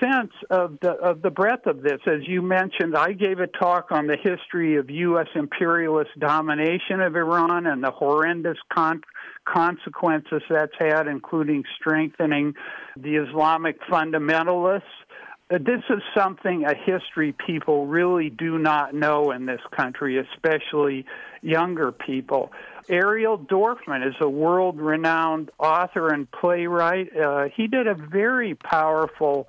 sense 0.00 0.32
of 0.50 0.78
the 0.80 0.92
of 0.92 1.22
the 1.22 1.30
breadth 1.30 1.66
of 1.66 1.82
this. 1.82 2.00
As 2.06 2.26
you 2.26 2.42
mentioned, 2.42 2.96
I 2.96 3.12
gave 3.12 3.40
a 3.40 3.46
talk 3.46 3.90
on 3.90 4.06
the 4.06 4.16
history 4.16 4.76
of 4.76 4.90
U.S. 4.90 5.28
imperialist 5.34 6.10
domination 6.18 7.00
of 7.00 7.14
Iran 7.16 7.66
and 7.66 7.82
the 7.82 7.90
horrendous 7.90 8.58
con- 8.72 9.02
consequences 9.44 10.42
that's 10.48 10.72
had, 10.78 11.06
including 11.06 11.64
strengthening 11.78 12.54
the 12.96 13.16
Islamic 13.16 13.80
fundamentalists. 13.82 14.82
Uh, 15.48 15.58
this 15.58 15.82
is 15.90 16.02
something, 16.16 16.64
a 16.64 16.74
history 16.74 17.32
people 17.46 17.86
really 17.86 18.30
do 18.30 18.58
not 18.58 18.94
know 18.94 19.30
in 19.30 19.46
this 19.46 19.60
country, 19.76 20.18
especially 20.18 21.06
younger 21.40 21.92
people. 21.92 22.50
Ariel 22.88 23.38
Dorfman 23.38 24.06
is 24.06 24.14
a 24.20 24.28
world 24.28 24.80
renowned 24.80 25.50
author 25.58 26.08
and 26.08 26.28
playwright. 26.30 27.16
Uh, 27.16 27.48
he 27.56 27.68
did 27.68 27.86
a 27.86 27.94
very 27.94 28.54
powerful 28.54 29.46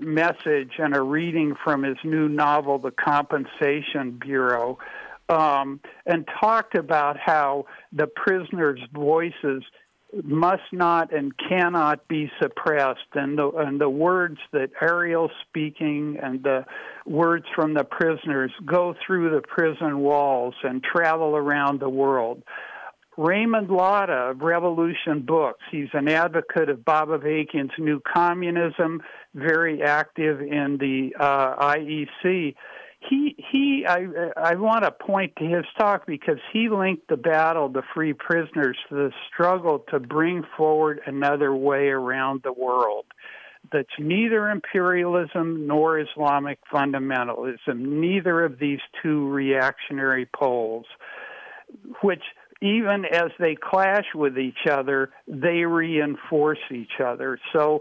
message 0.00 0.72
and 0.78 0.96
a 0.96 1.02
reading 1.02 1.54
from 1.62 1.82
his 1.82 1.96
new 2.04 2.28
novel, 2.28 2.78
The 2.78 2.90
Compensation 2.90 4.18
Bureau, 4.20 4.78
um, 5.28 5.80
and 6.06 6.28
talked 6.40 6.76
about 6.76 7.16
how 7.18 7.66
the 7.92 8.06
prisoners' 8.06 8.80
voices 8.92 9.62
must 10.24 10.62
not 10.72 11.12
and 11.12 11.32
cannot 11.36 12.08
be 12.08 12.30
suppressed 12.42 12.98
and 13.14 13.38
the 13.38 13.48
and 13.50 13.80
the 13.80 13.88
words 13.88 14.38
that 14.52 14.70
Ariel's 14.80 15.30
speaking 15.48 16.18
and 16.20 16.42
the 16.42 16.64
words 17.06 17.46
from 17.54 17.74
the 17.74 17.84
prisoners 17.84 18.50
go 18.66 18.94
through 19.06 19.30
the 19.30 19.40
prison 19.40 20.00
walls 20.00 20.54
and 20.64 20.82
travel 20.82 21.36
around 21.36 21.80
the 21.80 21.88
world. 21.88 22.42
Raymond 23.16 23.68
Lotta 23.70 24.30
of 24.30 24.40
Revolution 24.40 25.22
Books. 25.26 25.60
He's 25.70 25.88
an 25.92 26.08
advocate 26.08 26.68
of 26.68 26.84
Bob 26.84 27.08
Avakian's 27.08 27.72
New 27.78 28.00
Communism, 28.00 29.02
very 29.34 29.82
active 29.82 30.40
in 30.40 30.78
the 30.78 31.14
uh, 31.18 31.56
IEC. 31.56 32.54
He 33.08 33.34
he 33.50 33.86
I 33.88 34.06
I 34.36 34.54
want 34.56 34.84
to 34.84 34.90
point 34.90 35.34
to 35.36 35.44
his 35.44 35.64
talk 35.78 36.06
because 36.06 36.38
he 36.52 36.68
linked 36.68 37.08
the 37.08 37.16
battle 37.16 37.72
to 37.72 37.82
free 37.94 38.12
prisoners 38.12 38.76
to 38.88 38.94
the 38.94 39.12
struggle 39.32 39.84
to 39.90 39.98
bring 39.98 40.44
forward 40.56 41.00
another 41.06 41.54
way 41.54 41.88
around 41.88 42.42
the 42.44 42.52
world 42.52 43.06
that's 43.72 43.88
neither 43.98 44.48
imperialism 44.50 45.66
nor 45.66 45.98
Islamic 45.98 46.58
fundamentalism, 46.72 47.78
neither 47.78 48.44
of 48.44 48.58
these 48.58 48.80
two 49.02 49.28
reactionary 49.28 50.26
poles, 50.26 50.86
which 52.02 52.22
even 52.60 53.04
as 53.04 53.30
they 53.38 53.56
clash 53.56 54.04
with 54.14 54.38
each 54.38 54.66
other, 54.70 55.10
they 55.26 55.64
reinforce 55.64 56.58
each 56.70 57.00
other. 57.04 57.38
So 57.52 57.80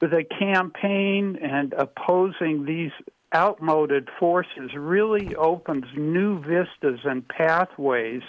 the 0.00 0.24
campaign 0.38 1.38
and 1.42 1.72
opposing 1.74 2.64
these 2.64 2.90
outmoded 3.34 4.08
forces 4.18 4.70
really 4.74 5.34
opens 5.36 5.84
new 5.96 6.40
vistas 6.40 7.00
and 7.04 7.26
pathways 7.28 8.22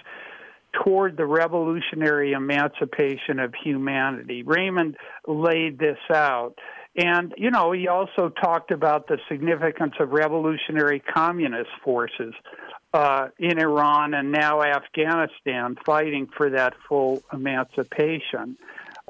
toward 0.84 1.18
the 1.18 1.26
revolutionary 1.26 2.34
emancipation 2.34 3.40
of 3.40 3.54
humanity. 3.64 4.44
Raymond 4.44 4.96
laid 5.28 5.80
this 5.80 5.98
out. 6.14 6.56
And, 6.96 7.34
you 7.38 7.52
know, 7.52 7.72
he 7.72 7.88
also 7.88 8.30
talked 8.30 8.72
about 8.72 9.08
the 9.08 9.18
significance 9.30 9.94
of 10.00 10.12
revolutionary 10.12 11.00
communist 11.00 11.70
forces 11.84 12.34
uh, 12.94 13.30
in 13.40 13.60
Iran 13.60 14.14
and 14.14 14.32
now 14.32 14.62
Afghanistan 14.62 15.78
fighting 15.86 16.28
for 16.36 16.50
that 16.50 16.74
full 16.90 17.24
emancipation. 17.32 18.58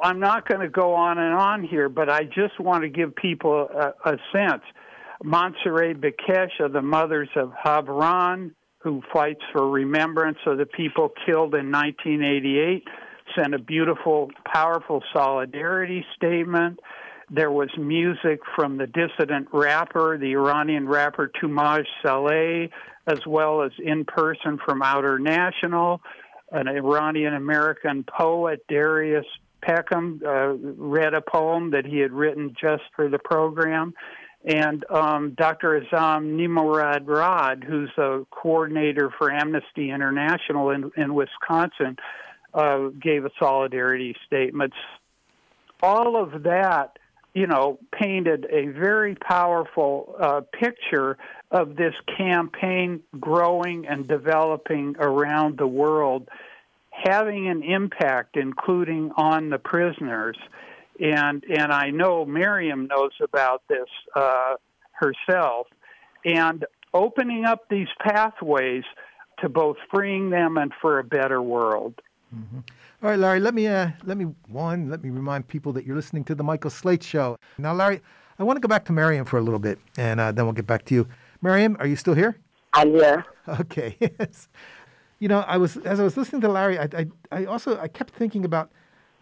I'm 0.01 0.19
not 0.19 0.47
going 0.47 0.61
to 0.61 0.69
go 0.69 0.93
on 0.93 1.17
and 1.17 1.33
on 1.33 1.63
here, 1.63 1.89
but 1.89 2.09
I 2.09 2.23
just 2.23 2.59
want 2.59 2.83
to 2.83 2.89
give 2.89 3.15
people 3.15 3.67
a, 3.67 3.93
a 4.09 4.17
sense. 4.31 4.63
Mansoureh 5.23 5.95
Behkish, 5.95 6.71
the 6.71 6.81
mothers 6.81 7.29
of 7.35 7.53
Khavaran, 7.63 8.51
who 8.79 9.01
fights 9.13 9.41
for 9.51 9.69
remembrance 9.69 10.39
of 10.45 10.57
the 10.57 10.65
people 10.65 11.11
killed 11.25 11.53
in 11.53 11.71
1988, 11.71 12.87
sent 13.35 13.53
a 13.53 13.59
beautiful, 13.59 14.29
powerful 14.51 15.03
solidarity 15.13 16.03
statement. 16.15 16.79
There 17.33 17.49
was 17.49 17.69
music 17.77 18.41
from 18.57 18.77
the 18.77 18.87
dissident 18.87 19.47
rapper, 19.53 20.17
the 20.17 20.33
Iranian 20.33 20.85
rapper 20.85 21.31
Toomaj 21.41 21.85
Saleh, 22.03 22.69
as 23.07 23.19
well 23.25 23.61
as 23.63 23.71
in 23.79 24.03
person 24.03 24.59
from 24.65 24.81
Outernational. 24.81 25.99
An 26.51 26.67
Iranian 26.67 27.33
American 27.33 28.03
poet, 28.03 28.65
Darius 28.67 29.25
Peckham, 29.61 30.21
uh, 30.25 30.49
read 30.49 31.13
a 31.13 31.21
poem 31.21 31.71
that 31.71 31.85
he 31.85 31.99
had 31.99 32.11
written 32.11 32.53
just 32.59 32.83
for 32.97 33.07
the 33.07 33.19
program. 33.19 33.93
And 34.43 34.83
um, 34.89 35.33
Dr. 35.37 35.79
Azam 35.79 36.35
Nimorad 36.35 37.63
who's 37.63 37.91
a 37.97 38.25
coordinator 38.31 39.09
for 39.17 39.31
Amnesty 39.31 39.89
International 39.89 40.71
in, 40.71 40.91
in 40.97 41.13
Wisconsin, 41.13 41.95
uh, 42.53 42.89
gave 43.01 43.23
a 43.23 43.29
solidarity 43.39 44.17
statement. 44.25 44.73
All 45.81 46.21
of 46.21 46.43
that, 46.43 46.97
you 47.33 47.47
know, 47.47 47.79
painted 47.91 48.45
a 48.49 48.67
very 48.67 49.15
powerful 49.15 50.15
uh, 50.19 50.41
picture 50.51 51.17
of 51.49 51.75
this 51.75 51.93
campaign 52.17 53.01
growing 53.19 53.87
and 53.87 54.07
developing 54.07 54.95
around 54.99 55.57
the 55.57 55.67
world, 55.67 56.27
having 56.91 57.47
an 57.47 57.63
impact, 57.63 58.35
including 58.37 59.11
on 59.15 59.49
the 59.49 59.57
prisoners 59.57 60.37
and 61.01 61.43
and 61.43 61.71
I 61.71 61.89
know 61.89 62.25
Mariam 62.25 62.87
knows 62.87 63.11
about 63.21 63.63
this 63.67 63.87
uh, 64.15 64.55
herself, 64.91 65.67
and 66.23 66.65
opening 66.93 67.45
up 67.45 67.67
these 67.69 67.87
pathways 67.99 68.83
to 69.39 69.49
both 69.49 69.77
freeing 69.91 70.29
them 70.29 70.57
and 70.57 70.71
for 70.81 70.99
a 70.99 71.03
better 71.03 71.41
world. 71.41 71.95
Mm-hmm. 72.35 72.57
All 73.03 73.09
right, 73.09 73.19
Larry. 73.19 73.39
Let 73.39 73.53
me 73.53 73.67
uh, 73.67 73.89
let 74.03 74.17
me 74.17 74.25
one 74.47 74.89
let 74.89 75.03
me 75.03 75.09
remind 75.09 75.47
people 75.47 75.73
that 75.73 75.85
you're 75.85 75.95
listening 75.95 76.23
to 76.25 76.35
the 76.35 76.43
Michael 76.43 76.69
Slate 76.69 77.03
Show. 77.03 77.37
Now, 77.57 77.73
Larry, 77.73 78.01
I 78.39 78.43
want 78.43 78.57
to 78.57 78.61
go 78.61 78.67
back 78.67 78.85
to 78.85 78.93
Mariam 78.93 79.25
for 79.25 79.37
a 79.37 79.41
little 79.41 79.59
bit, 79.59 79.79
and 79.97 80.19
uh, 80.19 80.31
then 80.31 80.45
we'll 80.45 80.53
get 80.53 80.67
back 80.67 80.85
to 80.85 80.95
you. 80.95 81.07
Mariam, 81.41 81.75
are 81.79 81.87
you 81.87 81.95
still 81.95 82.13
here? 82.13 82.37
I'm 82.73 82.91
here. 82.91 83.25
Okay. 83.47 83.97
you 85.19 85.27
know, 85.27 85.39
I 85.41 85.57
was 85.57 85.77
as 85.77 85.99
I 85.99 86.03
was 86.03 86.15
listening 86.15 86.41
to 86.41 86.47
Larry, 86.47 86.79
I, 86.79 86.87
I, 86.93 87.07
I 87.31 87.45
also 87.45 87.77
I 87.79 87.87
kept 87.87 88.13
thinking 88.13 88.45
about 88.45 88.71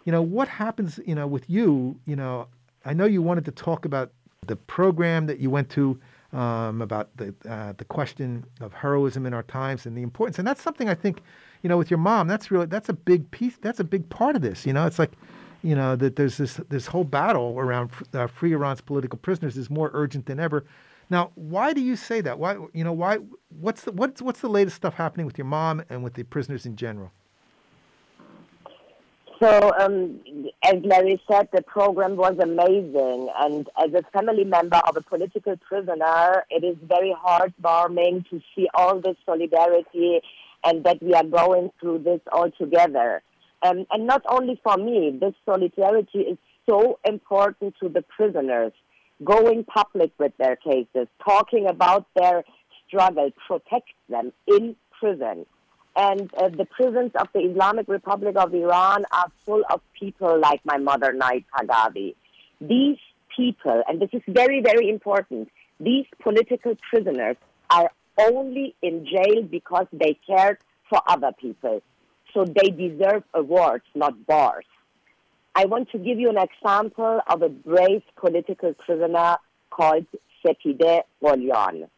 you 0.06 0.12
know, 0.12 0.22
what 0.22 0.48
happens, 0.48 1.00
you 1.06 1.16
know, 1.16 1.28
with 1.28 1.50
you, 1.50 2.00
you 2.06 2.16
know, 2.16 2.48
I 2.86 2.94
know 2.94 3.06
you 3.06 3.22
wanted 3.22 3.46
to 3.46 3.52
talk 3.52 3.86
about 3.86 4.12
the 4.48 4.56
program 4.56 5.28
that 5.28 5.40
you 5.40 5.50
went 5.50 5.70
to 5.72 6.00
um, 6.34 6.82
about 6.82 7.16
the 7.18 7.34
uh, 7.48 7.74
the 7.78 7.86
question 7.86 8.46
of 8.62 8.74
heroism 8.74 9.26
in 9.26 9.34
our 9.34 9.44
times 9.44 9.86
and 9.86 9.98
the 9.98 10.02
importance, 10.02 10.40
and 10.40 10.48
that's 10.48 10.62
something 10.62 10.90
I 10.90 10.96
think, 10.96 11.22
you 11.62 11.70
know, 11.70 11.78
with 11.78 11.92
your 11.92 11.98
mom, 11.98 12.28
that's 12.28 12.52
really 12.52 12.66
that's 12.66 12.90
a 12.90 12.94
big 12.94 13.30
piece, 13.32 13.58
that's 13.58 13.80
a 13.80 13.84
big 13.84 14.10
part 14.10 14.36
of 14.36 14.42
this. 14.42 14.66
You 14.66 14.74
know, 14.74 14.86
it's 14.86 15.00
like, 15.00 15.12
you 15.62 15.76
know, 15.76 15.96
that 15.96 16.16
there's 16.16 16.38
this 16.38 16.60
this 16.70 16.88
whole 16.88 17.04
battle 17.04 17.56
around 17.58 17.92
uh, 18.14 18.28
free 18.28 18.54
Iran's 18.54 18.82
political 18.82 19.20
prisoners 19.20 19.58
is 19.58 19.70
more 19.70 19.92
urgent 19.94 20.26
than 20.26 20.40
ever. 20.40 20.66
Now, 21.10 21.32
why 21.36 21.74
do 21.74 21.82
you 21.82 21.96
say 21.96 22.22
that? 22.22 22.38
Why, 22.38 22.58
you 22.74 22.84
know, 22.84 22.94
why? 22.94 23.18
What's 23.60 23.84
the 23.84 23.92
what's 23.92 24.22
what's 24.22 24.42
the 24.42 24.50
latest 24.50 24.76
stuff 24.76 24.94
happening 24.94 25.26
with 25.26 25.38
your 25.38 25.46
mom 25.46 25.84
and 25.90 26.04
with 26.04 26.14
the 26.14 26.24
prisoners 26.24 26.66
in 26.66 26.76
general? 26.76 27.12
So, 29.42 29.72
um, 29.80 30.20
as 30.66 30.76
Larry 30.84 31.22
said, 31.32 31.48
the 31.54 31.62
program 31.62 32.18
was 32.18 32.38
amazing. 32.40 33.30
And 33.40 33.70
as 33.78 33.94
a 33.94 34.04
family 34.12 34.44
member 34.44 34.82
of 34.86 34.98
a 34.98 35.02
political 35.02 35.56
prisoner, 35.58 36.44
it 36.50 36.66
is 36.66 36.76
very 36.84 37.16
heartwarming 37.26 38.30
to 38.30 38.42
see 38.54 38.68
all 38.74 39.00
this 39.00 39.16
solidarity 39.26 40.20
and 40.64 40.84
that 40.84 41.02
we 41.02 41.14
are 41.14 41.24
going 41.24 41.72
through 41.80 42.00
this 42.00 42.22
all 42.32 42.52
together. 42.52 43.22
Um, 43.62 43.86
and 43.92 44.08
not 44.08 44.24
only 44.30 44.60
for 44.64 44.78
me, 44.78 45.18
this 45.20 45.34
solidarity 45.46 46.20
is 46.20 46.38
so 46.68 47.00
important 47.06 47.76
to 47.82 47.90
the 47.90 48.02
prisoners. 48.02 48.72
Going 49.24 49.66
public 49.66 50.12
with 50.18 50.32
their 50.38 50.56
cases, 50.56 51.08
talking 51.24 51.68
about 51.68 52.06
their 52.16 52.44
struggle, 52.88 53.32
protect 53.48 53.90
them 54.08 54.32
in 54.48 54.76
prison 54.98 55.46
and 56.00 56.34
uh, 56.36 56.48
the 56.50 56.66
prisons 56.66 57.12
of 57.20 57.28
the 57.34 57.40
Islamic 57.42 57.88
Republic 57.90 58.36
of 58.38 58.54
Iran 58.54 59.04
are 59.12 59.30
full 59.46 59.64
of 59.70 59.82
people 60.00 60.40
like 60.40 60.62
my 60.64 60.78
mother, 60.78 61.14
Nahid 61.14 61.44
Taghavi. 61.54 62.16
These 62.62 62.98
people, 63.36 63.84
and 63.88 64.02
this 64.02 64.10
is 64.14 64.22
very, 64.28 64.62
very 64.62 64.90
important, 64.90 65.50
these 65.80 66.06
political 66.22 66.76
prisoners 66.90 67.36
are 67.70 67.92
only 68.20 68.76
in 68.82 69.06
jail 69.06 69.44
because 69.44 69.86
they 69.92 70.18
cared 70.28 70.58
for 70.90 71.02
other 71.08 71.32
people. 71.40 71.82
So 72.34 72.46
they 72.46 72.70
deserve 72.70 73.24
awards, 73.34 73.86
not 73.96 74.26
bars. 74.26 74.66
I 75.56 75.66
want 75.66 75.90
to 75.92 75.98
give 75.98 76.20
you 76.20 76.30
an 76.30 76.38
example 76.38 77.22
of 77.28 77.42
a 77.42 77.50
brave 77.50 78.04
political 78.18 78.74
prisoner 78.74 79.38
called 79.70 80.06
Sepideh 80.46 81.02
Gholian. 81.22 81.90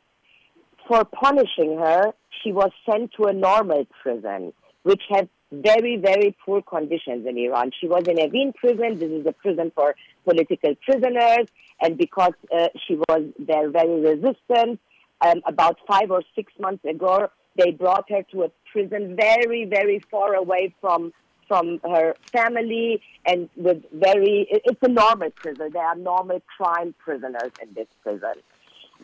For 0.88 1.06
punishing 1.06 1.78
her, 1.78 2.14
she 2.42 2.52
was 2.52 2.72
sent 2.90 3.12
to 3.18 3.26
a 3.26 3.34
normal 3.34 3.86
prison, 4.02 4.54
which 4.84 5.02
had 5.10 5.30
very, 5.52 5.98
very 5.98 6.36
poor 6.46 6.62
conditions 6.62 7.28
in 7.28 7.38
Iran. 7.38 7.72
She 7.80 7.88
was 7.88 8.04
in 8.08 8.16
Evin 8.16 8.56
prison. 8.56 9.00
This 9.00 9.12
is 9.12 9.26
a 9.26 9.34
prison 9.34 9.72
for 9.76 9.96
political 10.24 10.74
prisoners. 10.76 11.48
And 11.82 11.98
because 11.98 12.34
uh, 12.56 12.68
she 12.88 12.96
was 12.96 13.24
there 13.38 13.70
very 13.70 14.00
resistant, 14.00 14.80
um, 15.26 15.42
about 15.46 15.78
five 15.88 16.12
or 16.12 16.24
six 16.36 16.52
months 16.60 16.84
ago, 16.86 17.30
they 17.58 17.72
brought 17.72 18.10
her 18.10 18.24
to 18.32 18.44
a 18.44 18.52
prison 18.72 19.16
very, 19.16 19.66
very 19.66 20.02
far 20.10 20.36
away 20.36 20.74
from 20.82 21.14
from 21.48 21.82
her 21.84 22.16
family 22.32 23.02
and 23.26 23.50
with 23.58 23.84
very, 23.92 24.48
it's 24.50 24.80
a 24.84 24.88
normal 24.88 25.30
prison. 25.32 25.70
There 25.74 25.86
are 25.86 25.96
normal 25.96 26.42
crime 26.58 26.96
prisoners 26.98 27.52
in 27.62 27.74
this 27.74 27.88
prison. 28.02 28.36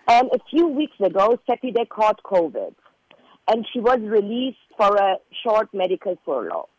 And 0.08 0.30
a 0.32 0.40
few 0.50 0.66
weeks 0.66 0.98
ago, 1.04 1.38
Sepideh 1.46 1.90
caught 1.90 2.24
COVID 2.24 2.74
and 3.50 3.68
she 3.74 3.82
was 3.82 4.00
released 4.00 4.60
for 4.78 4.96
a 4.96 5.18
short 5.44 5.74
medical 5.74 6.18
furlough. 6.26 6.70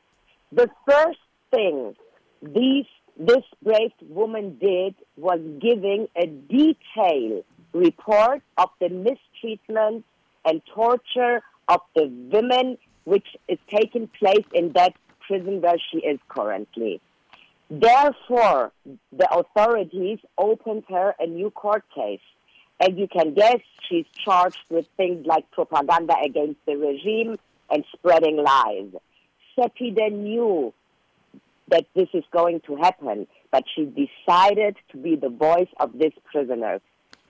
The 0.52 0.70
first 0.88 1.18
thing 1.50 1.94
these, 2.40 2.86
this 3.18 3.44
brave 3.62 3.92
woman 4.08 4.56
did 4.58 4.94
was 5.18 5.40
giving 5.60 6.08
a 6.16 6.26
detailed 6.26 7.44
report 7.72 8.42
of 8.56 8.70
the 8.80 8.88
mistreatment 8.88 10.04
and 10.44 10.62
torture 10.74 11.42
of 11.68 11.80
the 11.94 12.06
women 12.32 12.78
which 13.04 13.26
is 13.48 13.58
taking 13.68 14.08
place 14.08 14.44
in 14.52 14.72
that 14.72 14.94
prison 15.26 15.60
where 15.60 15.78
she 15.90 15.98
is 15.98 16.18
currently. 16.28 17.00
Therefore, 17.70 18.72
the 19.12 19.30
authorities 19.30 20.18
opened 20.38 20.84
her 20.88 21.14
a 21.18 21.26
new 21.26 21.50
court 21.50 21.84
case 21.94 22.20
as 22.80 22.90
you 22.94 23.08
can 23.08 23.34
guess, 23.34 23.58
she's 23.88 24.06
charged 24.24 24.60
with 24.70 24.86
things 24.96 25.26
like 25.26 25.50
propaganda 25.50 26.14
against 26.24 26.64
the 26.64 26.76
regime 26.76 27.38
and 27.70 27.84
spreading 27.92 28.36
lies. 28.36 28.90
Sepideh 29.56 30.12
knew 30.12 30.72
that 31.68 31.86
this 31.94 32.08
is 32.14 32.24
going 32.30 32.60
to 32.60 32.76
happen, 32.76 33.26
but 33.50 33.64
she 33.74 33.84
decided 33.84 34.76
to 34.90 34.96
be 34.96 35.16
the 35.16 35.28
voice 35.28 35.68
of 35.80 35.98
this 35.98 36.12
prisoners. 36.30 36.80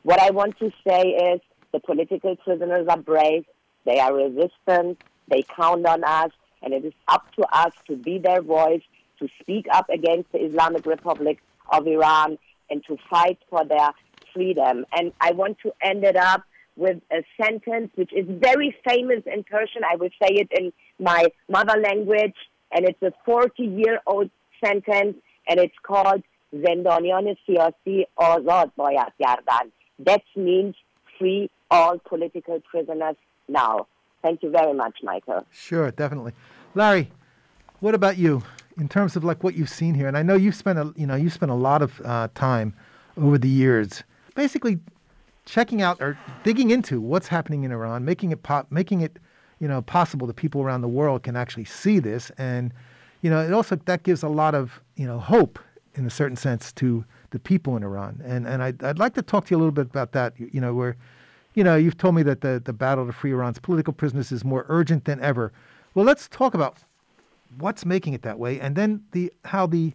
What 0.02 0.20
I 0.20 0.30
want 0.30 0.58
to 0.58 0.70
say 0.86 1.02
is 1.02 1.40
the 1.72 1.80
political 1.80 2.36
prisoners 2.36 2.86
are 2.88 2.98
brave, 2.98 3.44
they 3.84 3.98
are 3.98 4.14
resistant, 4.14 5.00
they 5.28 5.42
count 5.42 5.86
on 5.86 6.04
us, 6.04 6.30
and 6.62 6.72
it 6.72 6.84
is 6.84 6.92
up 7.08 7.30
to 7.36 7.42
us 7.52 7.72
to 7.88 7.96
be 7.96 8.18
their 8.18 8.42
voice, 8.42 8.82
to 9.18 9.28
speak 9.40 9.66
up 9.72 9.88
against 9.90 10.30
the 10.32 10.38
Islamic 10.38 10.86
Republic 10.86 11.38
of 11.70 11.86
Iran, 11.86 12.38
and 12.70 12.84
to 12.86 12.96
fight 13.10 13.38
for 13.50 13.64
their 13.64 13.90
freedom. 14.32 14.86
And 14.92 15.12
I 15.20 15.32
want 15.32 15.58
to 15.60 15.72
end 15.82 16.04
it 16.04 16.16
up 16.16 16.42
with 16.76 17.00
a 17.10 17.24
sentence 17.42 17.90
which 17.96 18.12
is 18.12 18.24
very 18.28 18.76
famous 18.88 19.24
in 19.26 19.42
Persian. 19.44 19.82
I 19.84 19.96
will 19.96 20.10
say 20.22 20.34
it 20.34 20.48
in 20.52 20.72
my 20.98 21.26
mother 21.48 21.78
language, 21.80 22.36
and 22.72 22.86
it's 22.88 23.02
a 23.02 23.12
40 23.24 23.62
year 23.62 24.00
old 24.06 24.30
sentence, 24.64 25.16
and 25.48 25.58
it's 25.58 25.74
called 25.82 26.22
Zendanian 26.54 27.36
Siyasi 27.46 28.04
Azad 28.18 28.70
Bayat 28.78 29.10
Yardan. 29.20 29.72
That 29.98 30.22
means 30.36 30.74
free 31.18 31.50
all 31.70 31.98
political 31.98 32.60
prisoners 32.60 33.16
now. 33.48 33.86
Thank 34.22 34.42
you 34.42 34.50
very 34.50 34.74
much, 34.74 34.98
Michael. 35.02 35.46
Sure, 35.50 35.90
definitely. 35.90 36.32
Larry, 36.74 37.10
what 37.80 37.94
about 37.94 38.18
you 38.18 38.42
in 38.78 38.88
terms 38.88 39.16
of 39.16 39.24
like 39.24 39.42
what 39.42 39.54
you've 39.54 39.68
seen 39.68 39.94
here? 39.94 40.08
And 40.08 40.16
I 40.16 40.22
know 40.22 40.34
you've 40.34 40.54
spent 40.54 40.78
a 40.78 40.92
you 40.96 41.06
know 41.06 41.14
you 41.14 41.30
spent 41.30 41.50
a 41.50 41.56
lot 41.56 41.82
of 41.82 42.00
uh, 42.04 42.28
time 42.34 42.74
over 43.16 43.38
the 43.38 43.48
years, 43.48 44.02
basically 44.34 44.78
checking 45.44 45.80
out 45.80 46.00
or 46.00 46.18
digging 46.44 46.70
into 46.70 47.00
what's 47.00 47.28
happening 47.28 47.64
in 47.64 47.72
Iran, 47.72 48.04
making 48.04 48.30
it 48.32 48.42
pop, 48.42 48.70
making 48.70 49.00
it 49.00 49.18
you 49.60 49.68
know 49.68 49.82
possible 49.82 50.26
that 50.26 50.36
people 50.36 50.62
around 50.62 50.82
the 50.82 50.88
world 50.88 51.22
can 51.22 51.36
actually 51.36 51.64
see 51.64 51.98
this, 51.98 52.30
and 52.38 52.72
you 53.22 53.30
know 53.30 53.40
it 53.40 53.52
also 53.52 53.76
that 53.76 54.02
gives 54.02 54.22
a 54.22 54.28
lot 54.28 54.54
of 54.54 54.80
you 54.96 55.06
know 55.06 55.18
hope 55.18 55.58
in 55.94 56.06
a 56.06 56.10
certain 56.10 56.36
sense 56.36 56.72
to 56.72 57.04
the 57.30 57.38
people 57.38 57.76
in 57.76 57.82
Iran. 57.82 58.20
And 58.24 58.46
and 58.46 58.62
I'd, 58.62 58.82
I'd 58.82 58.98
like 58.98 59.14
to 59.14 59.22
talk 59.22 59.46
to 59.46 59.50
you 59.50 59.56
a 59.56 59.60
little 59.60 59.72
bit 59.72 59.86
about 59.86 60.12
that. 60.12 60.34
You, 60.38 60.50
you 60.52 60.60
know 60.60 60.74
where. 60.74 60.96
You 61.54 61.64
know, 61.64 61.74
you've 61.74 61.96
told 61.96 62.14
me 62.14 62.22
that 62.22 62.42
the, 62.42 62.62
the 62.64 62.72
battle 62.72 63.04
to 63.06 63.12
free 63.12 63.32
Iran's 63.32 63.58
political 63.58 63.92
prisoners 63.92 64.30
is 64.30 64.44
more 64.44 64.64
urgent 64.68 65.06
than 65.06 65.18
ever. 65.20 65.50
Well, 65.92 66.04
let's 66.04 66.28
talk 66.28 66.54
about 66.54 66.76
what's 67.58 67.84
making 67.84 68.12
it 68.12 68.22
that 68.22 68.38
way, 68.38 68.60
and 68.60 68.76
then 68.76 69.02
the 69.10 69.32
how 69.44 69.66
the, 69.66 69.92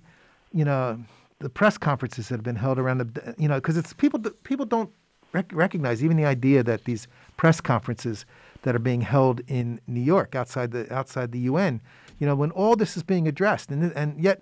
you 0.52 0.66
know, 0.66 1.00
the 1.40 1.50
press 1.50 1.78
conferences 1.78 2.30
that 2.30 2.36
have 2.36 2.44
been 2.44 2.56
held 2.56 2.80
around 2.80 2.98
the, 2.98 3.36
you 3.38 3.48
know, 3.48 3.56
because 3.56 3.78
it's 3.78 3.94
people 3.94 4.20
people 4.44 4.66
don't 4.66 4.90
rec- 5.32 5.54
recognize 5.54 6.04
even 6.04 6.18
the 6.18 6.26
idea 6.26 6.64
that 6.64 6.86
these 6.86 7.08
press 7.38 7.62
conferences 7.62 8.26
that 8.64 8.76
are 8.76 8.80
being 8.80 9.02
held 9.02 9.42
in 9.48 9.80
New 9.88 10.02
York 10.02 10.36
outside 10.36 10.72
the 10.72 10.92
outside 10.94 11.32
the 11.32 11.40
UN, 11.40 11.80
you 12.20 12.26
know, 12.26 12.36
when 12.36 12.52
all 12.52 12.76
this 12.76 12.98
is 12.98 13.04
being 13.04 13.28
addressed, 13.28 13.70
and 13.70 13.92
and 13.94 14.20
yet 14.22 14.42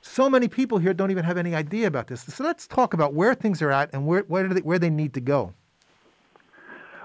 so 0.00 0.30
many 0.30 0.48
people 0.48 0.78
here 0.78 0.94
don't 0.94 1.10
even 1.10 1.24
have 1.24 1.36
any 1.36 1.54
idea 1.54 1.86
about 1.86 2.06
this. 2.06 2.22
So 2.22 2.44
let's 2.44 2.66
talk 2.66 2.94
about 2.94 3.14
where 3.14 3.34
things 3.34 3.60
are 3.62 3.70
at 3.70 3.92
and 3.92 4.06
where 4.06 4.22
where 4.22 4.48
they, 4.48 4.60
where 4.60 4.78
they 4.78 4.90
need 4.90 5.14
to 5.14 5.20
go. 5.20 5.52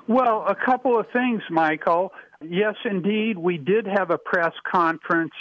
Well, 0.07 0.45
a 0.47 0.55
couple 0.55 0.99
of 0.99 1.07
things, 1.11 1.41
Michael. 1.49 2.11
Yes, 2.41 2.75
indeed, 2.85 3.37
we 3.37 3.57
did 3.57 3.87
have 3.87 4.11
a 4.11 4.17
press 4.17 4.53
conference 4.71 5.31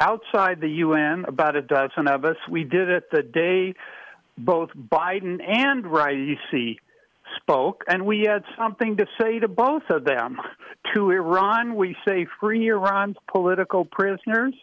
outside 0.00 0.60
the 0.60 0.68
UN, 0.68 1.24
about 1.28 1.56
a 1.56 1.62
dozen 1.62 2.08
of 2.08 2.24
us. 2.24 2.36
We 2.50 2.64
did 2.64 2.88
it 2.88 3.04
the 3.12 3.22
day 3.22 3.74
both 4.36 4.70
Biden 4.70 5.38
and 5.46 5.84
Raisi 5.84 6.78
spoke, 7.36 7.84
and 7.86 8.04
we 8.04 8.24
had 8.26 8.42
something 8.58 8.96
to 8.96 9.06
say 9.20 9.38
to 9.38 9.48
both 9.48 9.84
of 9.90 10.04
them. 10.04 10.38
To 10.94 11.10
Iran, 11.10 11.74
we 11.74 11.96
say 12.06 12.26
free 12.38 12.68
Iran's 12.68 13.16
political 13.26 13.84
prisoners. 13.84 14.54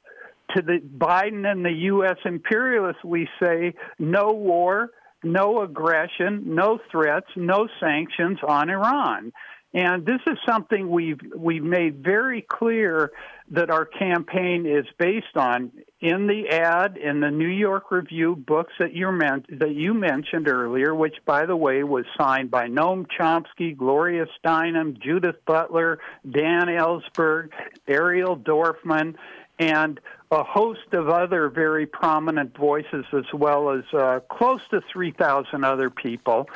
To 0.55 0.61
the 0.61 0.79
Biden 0.79 1.49
and 1.49 1.63
the 1.63 1.71
U.S. 1.71 2.17
imperialists, 2.25 3.03
we 3.03 3.27
say 3.41 3.73
no 3.99 4.31
war, 4.31 4.91
no 5.23 5.61
aggression, 5.61 6.55
no 6.55 6.79
threats, 6.91 7.27
no 7.35 7.67
sanctions 7.79 8.39
on 8.45 8.69
Iran. 8.69 9.31
And 9.73 10.05
this 10.05 10.19
is 10.27 10.37
something 10.45 10.89
we've 10.89 11.19
we've 11.33 11.63
made 11.63 12.03
very 12.03 12.41
clear 12.41 13.11
that 13.51 13.69
our 13.69 13.85
campaign 13.85 14.65
is 14.65 14.85
based 14.97 15.37
on. 15.37 15.71
In 16.01 16.27
the 16.27 16.49
ad 16.49 16.97
in 16.97 17.21
the 17.21 17.29
New 17.29 17.47
York 17.47 17.91
Review 17.91 18.35
books 18.35 18.73
that 18.79 18.93
you 18.93 19.11
meant 19.11 19.59
that 19.59 19.73
you 19.73 19.93
mentioned 19.93 20.49
earlier, 20.49 20.93
which 20.93 21.15
by 21.25 21.45
the 21.45 21.55
way 21.55 21.83
was 21.83 22.05
signed 22.19 22.51
by 22.51 22.67
Noam 22.67 23.05
Chomsky, 23.17 23.77
Gloria 23.77 24.25
Steinem, 24.43 24.99
Judith 24.99 25.37
Butler, 25.45 25.99
Dan 26.29 26.67
Ellsberg, 26.67 27.51
Ariel 27.87 28.35
Dorfman, 28.35 29.15
and 29.57 30.01
a 30.31 30.43
host 30.43 30.93
of 30.93 31.09
other 31.09 31.49
very 31.49 31.85
prominent 31.85 32.57
voices, 32.57 33.05
as 33.13 33.25
well 33.33 33.69
as 33.69 33.83
uh, 33.93 34.19
close 34.31 34.61
to 34.71 34.81
3,000 34.91 35.63
other 35.65 35.89
people. 35.89 36.47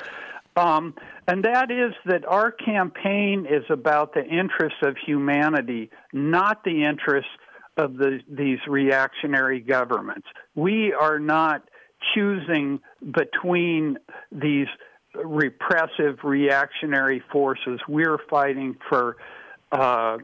Um, 0.55 0.95
and 1.27 1.43
that 1.43 1.69
is 1.69 1.93
that 2.05 2.25
our 2.25 2.51
campaign 2.51 3.45
is 3.45 3.65
about 3.69 4.13
the 4.13 4.23
interests 4.23 4.79
of 4.81 4.95
humanity, 5.05 5.89
not 6.13 6.63
the 6.63 6.85
interests 6.85 7.31
of 7.75 7.97
the, 7.97 8.21
these 8.29 8.59
reactionary 8.67 9.59
governments. 9.59 10.27
We 10.55 10.93
are 10.93 11.19
not 11.19 11.67
choosing 12.13 12.79
between 13.01 13.97
these 14.31 14.67
repressive 15.13 16.19
reactionary 16.23 17.21
forces. 17.31 17.81
We're 17.89 18.19
fighting 18.29 18.77
for 18.87 19.17
uh, 19.73 20.17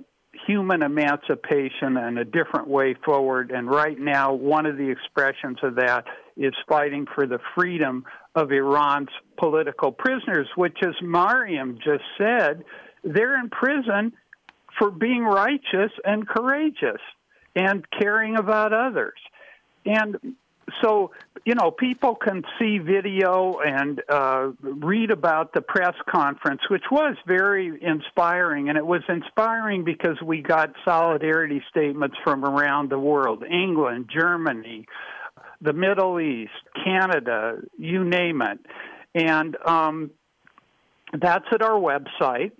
human 0.48 0.82
emancipation 0.84 1.98
and 1.98 2.18
a 2.18 2.26
different 2.26 2.68
way 2.68 2.96
forward. 3.06 3.52
And 3.52 3.70
right 3.70 4.00
now, 4.00 4.34
one 4.34 4.66
of 4.66 4.78
the 4.78 4.90
expressions 4.90 5.58
of 5.64 5.76
that 5.76 6.06
is 6.38 6.54
fighting 6.68 7.06
for 7.14 7.26
the 7.28 7.40
freedom 7.56 8.06
of 8.36 8.52
Iran's 8.52 9.10
political 9.38 9.92
prisoners, 9.92 10.48
which, 10.56 10.78
as 10.84 10.96
Mariam 11.02 11.78
just 11.84 12.04
said, 12.18 12.64
they're 13.04 13.40
in 13.40 13.50
prison 13.50 14.14
for 14.78 14.92
being 14.92 15.24
righteous 15.24 15.92
and 16.06 16.28
courageous 16.28 17.02
and 17.56 17.86
caring 18.00 18.38
about 18.38 18.74
others. 18.74 19.20
And 19.86 20.36
so 20.82 21.12
you 21.46 21.56
know 21.56 21.72
people 21.72 22.16
can 22.16 22.44
see 22.60 22.78
video 22.78 23.60
and 23.60 24.02
uh, 24.10 24.52
read 24.62 25.12
about 25.12 25.54
the 25.54 25.62
press 25.62 25.96
conference, 26.10 26.62
which 26.70 26.84
was 26.92 27.16
very 27.26 27.80
inspiring, 27.82 28.70
and 28.70 28.78
it 28.78 28.86
was 28.86 29.02
inspiring 29.10 29.84
because 29.84 30.22
we 30.24 30.42
got 30.42 30.74
solidarity 30.86 31.62
statements 31.70 32.16
from 32.24 32.46
around 32.46 32.90
the 32.90 33.00
world: 33.00 33.44
England, 33.44 34.10
Germany, 34.14 34.86
the 35.62 35.74
Middle 35.74 36.20
East, 36.20 36.52
Canada, 36.84 37.58
you 37.78 38.04
name 38.04 38.42
it, 38.42 38.60
and 39.16 39.58
um, 39.66 40.12
that's 41.20 41.46
at 41.52 41.62
our 41.62 41.80
website. 41.80 42.52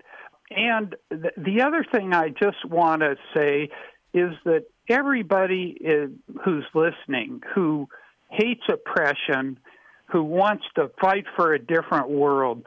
And 0.50 0.94
th- 1.10 1.34
the 1.36 1.62
other 1.62 1.84
thing 1.90 2.12
I 2.12 2.28
just 2.28 2.64
want 2.64 3.00
to 3.00 3.16
say 3.34 3.70
is 4.12 4.32
that 4.44 4.66
everybody 4.88 5.76
is, 5.80 6.10
who's 6.44 6.64
listening 6.74 7.42
who 7.54 7.88
hates 8.30 8.62
oppression, 8.68 9.58
who 10.06 10.22
wants 10.22 10.64
to 10.74 10.90
fight 11.00 11.24
for 11.36 11.54
a 11.54 11.58
different 11.58 12.08
world, 12.08 12.64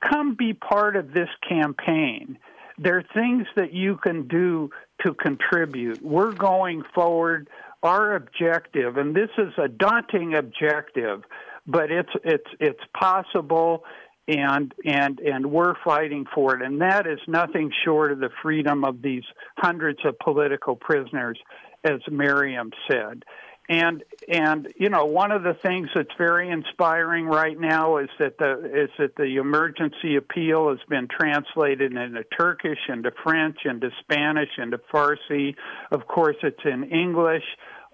come 0.00 0.34
be 0.34 0.52
part 0.54 0.96
of 0.96 1.12
this 1.12 1.28
campaign. 1.48 2.38
There 2.78 2.98
are 2.98 3.04
things 3.14 3.46
that 3.56 3.72
you 3.72 3.96
can 3.96 4.28
do 4.28 4.70
to 5.04 5.14
contribute. 5.14 6.02
We're 6.02 6.32
going 6.32 6.82
forward. 6.94 7.48
Our 7.80 8.16
objective, 8.16 8.96
and 8.96 9.14
this 9.14 9.30
is 9.38 9.52
a 9.56 9.68
daunting 9.68 10.34
objective, 10.34 11.22
but 11.64 11.92
it's 11.92 12.10
it's 12.24 12.50
it's 12.58 12.80
possible 12.92 13.84
and 14.28 14.74
and 14.84 15.18
and 15.20 15.46
we're 15.46 15.74
fighting 15.82 16.26
for 16.34 16.54
it. 16.54 16.62
And 16.62 16.82
that 16.82 17.06
is 17.06 17.18
nothing 17.26 17.72
short 17.84 18.12
of 18.12 18.18
the 18.18 18.30
freedom 18.42 18.84
of 18.84 19.00
these 19.02 19.24
hundreds 19.56 20.00
of 20.04 20.18
political 20.18 20.76
prisoners 20.76 21.38
as 21.82 22.00
Mariam 22.10 22.70
said. 22.90 23.24
And 23.70 24.02
and 24.30 24.68
you 24.76 24.90
know 24.90 25.06
one 25.06 25.30
of 25.30 25.42
the 25.42 25.54
things 25.62 25.88
that's 25.94 26.08
very 26.18 26.50
inspiring 26.50 27.26
right 27.26 27.58
now 27.58 27.98
is 27.98 28.08
that 28.18 28.38
the 28.38 28.84
is 28.84 28.90
that 28.98 29.16
the 29.16 29.36
emergency 29.36 30.16
appeal 30.16 30.70
has 30.70 30.78
been 30.88 31.08
translated 31.08 31.92
into 31.92 32.24
Turkish 32.38 32.78
into 32.88 33.10
French 33.22 33.58
into 33.64 33.90
Spanish 34.00 34.50
into 34.58 34.78
Farsi. 34.92 35.54
Of 35.90 36.06
course 36.06 36.36
it's 36.42 36.64
in 36.64 36.84
English. 36.84 37.44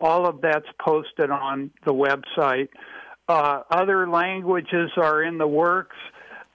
All 0.00 0.28
of 0.28 0.40
that's 0.40 0.66
posted 0.84 1.30
on 1.30 1.70
the 1.84 1.94
website. 1.94 2.68
Uh, 3.28 3.62
other 3.70 4.08
languages 4.08 4.90
are 4.96 5.22
in 5.22 5.38
the 5.38 5.46
works 5.46 5.96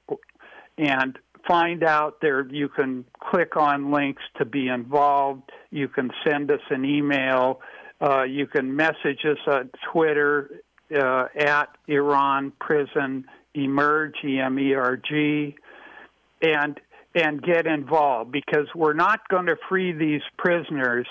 and 0.79 1.19
find 1.47 1.83
out 1.83 2.19
there. 2.23 2.47
You 2.47 2.69
can 2.69 3.05
click 3.21 3.57
on 3.57 3.91
links 3.91 4.23
to 4.39 4.45
be 4.45 4.69
involved. 4.69 5.51
You 5.71 5.89
can 5.89 6.13
send 6.25 6.53
us 6.53 6.61
an 6.71 6.85
email. 6.85 7.61
Uh, 8.01 8.23
you 8.23 8.47
can 8.47 8.77
message 8.77 9.25
us 9.25 9.39
on 9.47 9.71
Twitter 9.93 10.63
uh, 10.97 11.27
at 11.37 11.69
Iran 11.89 12.53
Prison 12.61 13.25
emerge, 13.55 14.17
E 14.25 14.39
M 14.39 14.59
E 14.59 14.75
R 14.75 14.97
G, 14.97 15.57
and 16.41 16.81
and 17.15 17.43
get 17.43 17.67
involved 17.67 18.33
because 18.33 18.67
we're 18.75 18.95
not 18.95 19.29
going 19.29 19.47
to 19.47 19.57
free 19.69 19.93
these 19.93 20.23
prisoners 20.39 21.07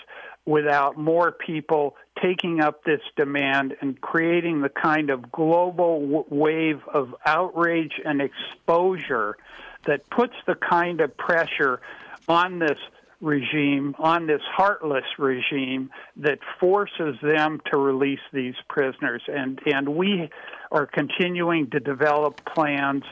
without 0.45 0.97
more 0.97 1.31
people 1.31 1.95
taking 2.21 2.59
up 2.59 2.83
this 2.83 3.01
demand 3.15 3.75
and 3.81 4.01
creating 4.01 4.61
the 4.61 4.69
kind 4.69 5.11
of 5.11 5.31
global 5.31 5.99
w- 5.99 6.25
wave 6.29 6.81
of 6.91 7.13
outrage 7.25 7.93
and 8.03 8.21
exposure 8.21 9.37
that 9.85 10.09
puts 10.09 10.33
the 10.47 10.55
kind 10.55 11.01
of 11.01 11.15
pressure 11.17 11.79
on 12.27 12.59
this 12.59 12.77
regime, 13.21 13.95
on 13.99 14.27
this 14.27 14.41
heartless 14.51 15.05
regime 15.17 15.89
that 16.17 16.39
forces 16.59 17.15
them 17.21 17.61
to 17.71 17.77
release 17.77 18.19
these 18.33 18.55
prisoners. 18.67 19.21
And, 19.27 19.59
and 19.65 19.89
we 19.89 20.29
are 20.71 20.85
continuing 20.85 21.69
to 21.69 21.79
develop 21.79 22.43
plans 22.45 23.03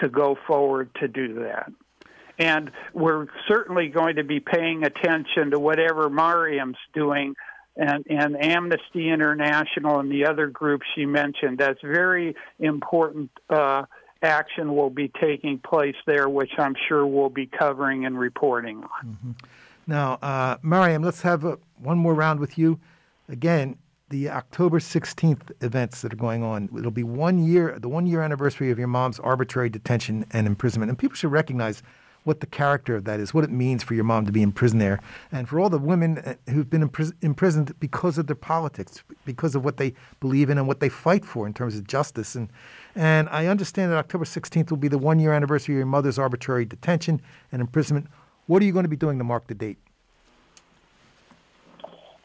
to 0.00 0.08
go 0.08 0.36
forward 0.46 0.90
to 1.00 1.08
do 1.08 1.34
that. 1.40 1.70
And 2.38 2.70
we're 2.94 3.26
certainly 3.48 3.88
going 3.88 4.16
to 4.16 4.24
be 4.24 4.40
paying 4.40 4.84
attention 4.84 5.50
to 5.50 5.58
whatever 5.58 6.08
Mariam's 6.08 6.78
doing 6.94 7.34
and, 7.76 8.04
and 8.08 8.42
Amnesty 8.42 9.08
International 9.10 10.00
and 10.00 10.10
the 10.10 10.26
other 10.26 10.46
groups 10.46 10.86
she 10.94 11.04
mentioned. 11.04 11.58
That's 11.58 11.80
very 11.82 12.34
important 12.58 13.30
uh, 13.50 13.84
action 14.22 14.74
will 14.74 14.90
be 14.90 15.10
taking 15.20 15.58
place 15.58 15.94
there, 16.06 16.28
which 16.28 16.50
I'm 16.58 16.74
sure 16.88 17.06
we'll 17.06 17.28
be 17.28 17.46
covering 17.46 18.04
and 18.04 18.18
reporting 18.18 18.78
on. 18.78 19.06
Mm-hmm. 19.06 19.30
Now, 19.88 20.18
uh, 20.20 20.58
Mariam, 20.62 21.02
let's 21.02 21.22
have 21.22 21.44
a, 21.44 21.58
one 21.78 21.96
more 21.96 22.14
round 22.14 22.40
with 22.40 22.58
you. 22.58 22.78
Again, 23.28 23.78
the 24.10 24.28
October 24.28 24.80
16th 24.80 25.50
events 25.62 26.02
that 26.02 26.12
are 26.12 26.16
going 26.16 26.42
on. 26.42 26.68
It'll 26.76 26.90
be 26.90 27.02
one 27.02 27.44
year, 27.44 27.78
the 27.78 27.88
one 27.88 28.06
year 28.06 28.22
anniversary 28.22 28.70
of 28.70 28.78
your 28.78 28.88
mom's 28.88 29.18
arbitrary 29.18 29.70
detention 29.70 30.26
and 30.30 30.46
imprisonment. 30.46 30.90
And 30.90 30.98
people 30.98 31.16
should 31.16 31.32
recognize 31.32 31.82
what 32.24 32.40
the 32.40 32.46
character 32.46 32.94
of 32.94 33.04
that 33.04 33.18
is, 33.18 33.32
what 33.32 33.44
it 33.44 33.50
means 33.50 33.82
for 33.82 33.94
your 33.94 34.04
mom 34.04 34.26
to 34.26 34.32
be 34.32 34.42
in 34.42 34.52
prison 34.52 34.78
there, 34.78 35.00
and 35.32 35.48
for 35.48 35.58
all 35.58 35.70
the 35.70 35.78
women 35.78 36.18
uh, 36.18 36.34
who've 36.50 36.68
been 36.68 36.82
imprisoned 37.22 37.72
because 37.80 38.18
of 38.18 38.26
their 38.26 38.36
politics, 38.36 39.02
because 39.24 39.54
of 39.54 39.64
what 39.64 39.78
they 39.78 39.94
believe 40.20 40.50
in 40.50 40.58
and 40.58 40.68
what 40.68 40.80
they 40.80 40.90
fight 40.90 41.24
for 41.24 41.46
in 41.46 41.54
terms 41.54 41.76
of 41.76 41.86
justice. 41.86 42.34
And 42.34 42.50
and 42.94 43.28
I 43.30 43.46
understand 43.46 43.92
that 43.92 43.98
October 43.98 44.26
16th 44.26 44.68
will 44.68 44.76
be 44.76 44.88
the 44.88 44.98
one 44.98 45.20
year 45.20 45.32
anniversary 45.32 45.76
of 45.76 45.78
your 45.78 45.86
mother's 45.86 46.18
arbitrary 46.18 46.66
detention 46.66 47.22
and 47.50 47.62
imprisonment. 47.62 48.08
What 48.48 48.62
are 48.62 48.64
you 48.64 48.72
going 48.72 48.86
to 48.86 48.88
be 48.88 48.96
doing 48.96 49.18
to 49.18 49.24
mark 49.24 49.46
the 49.46 49.54
date? 49.54 49.76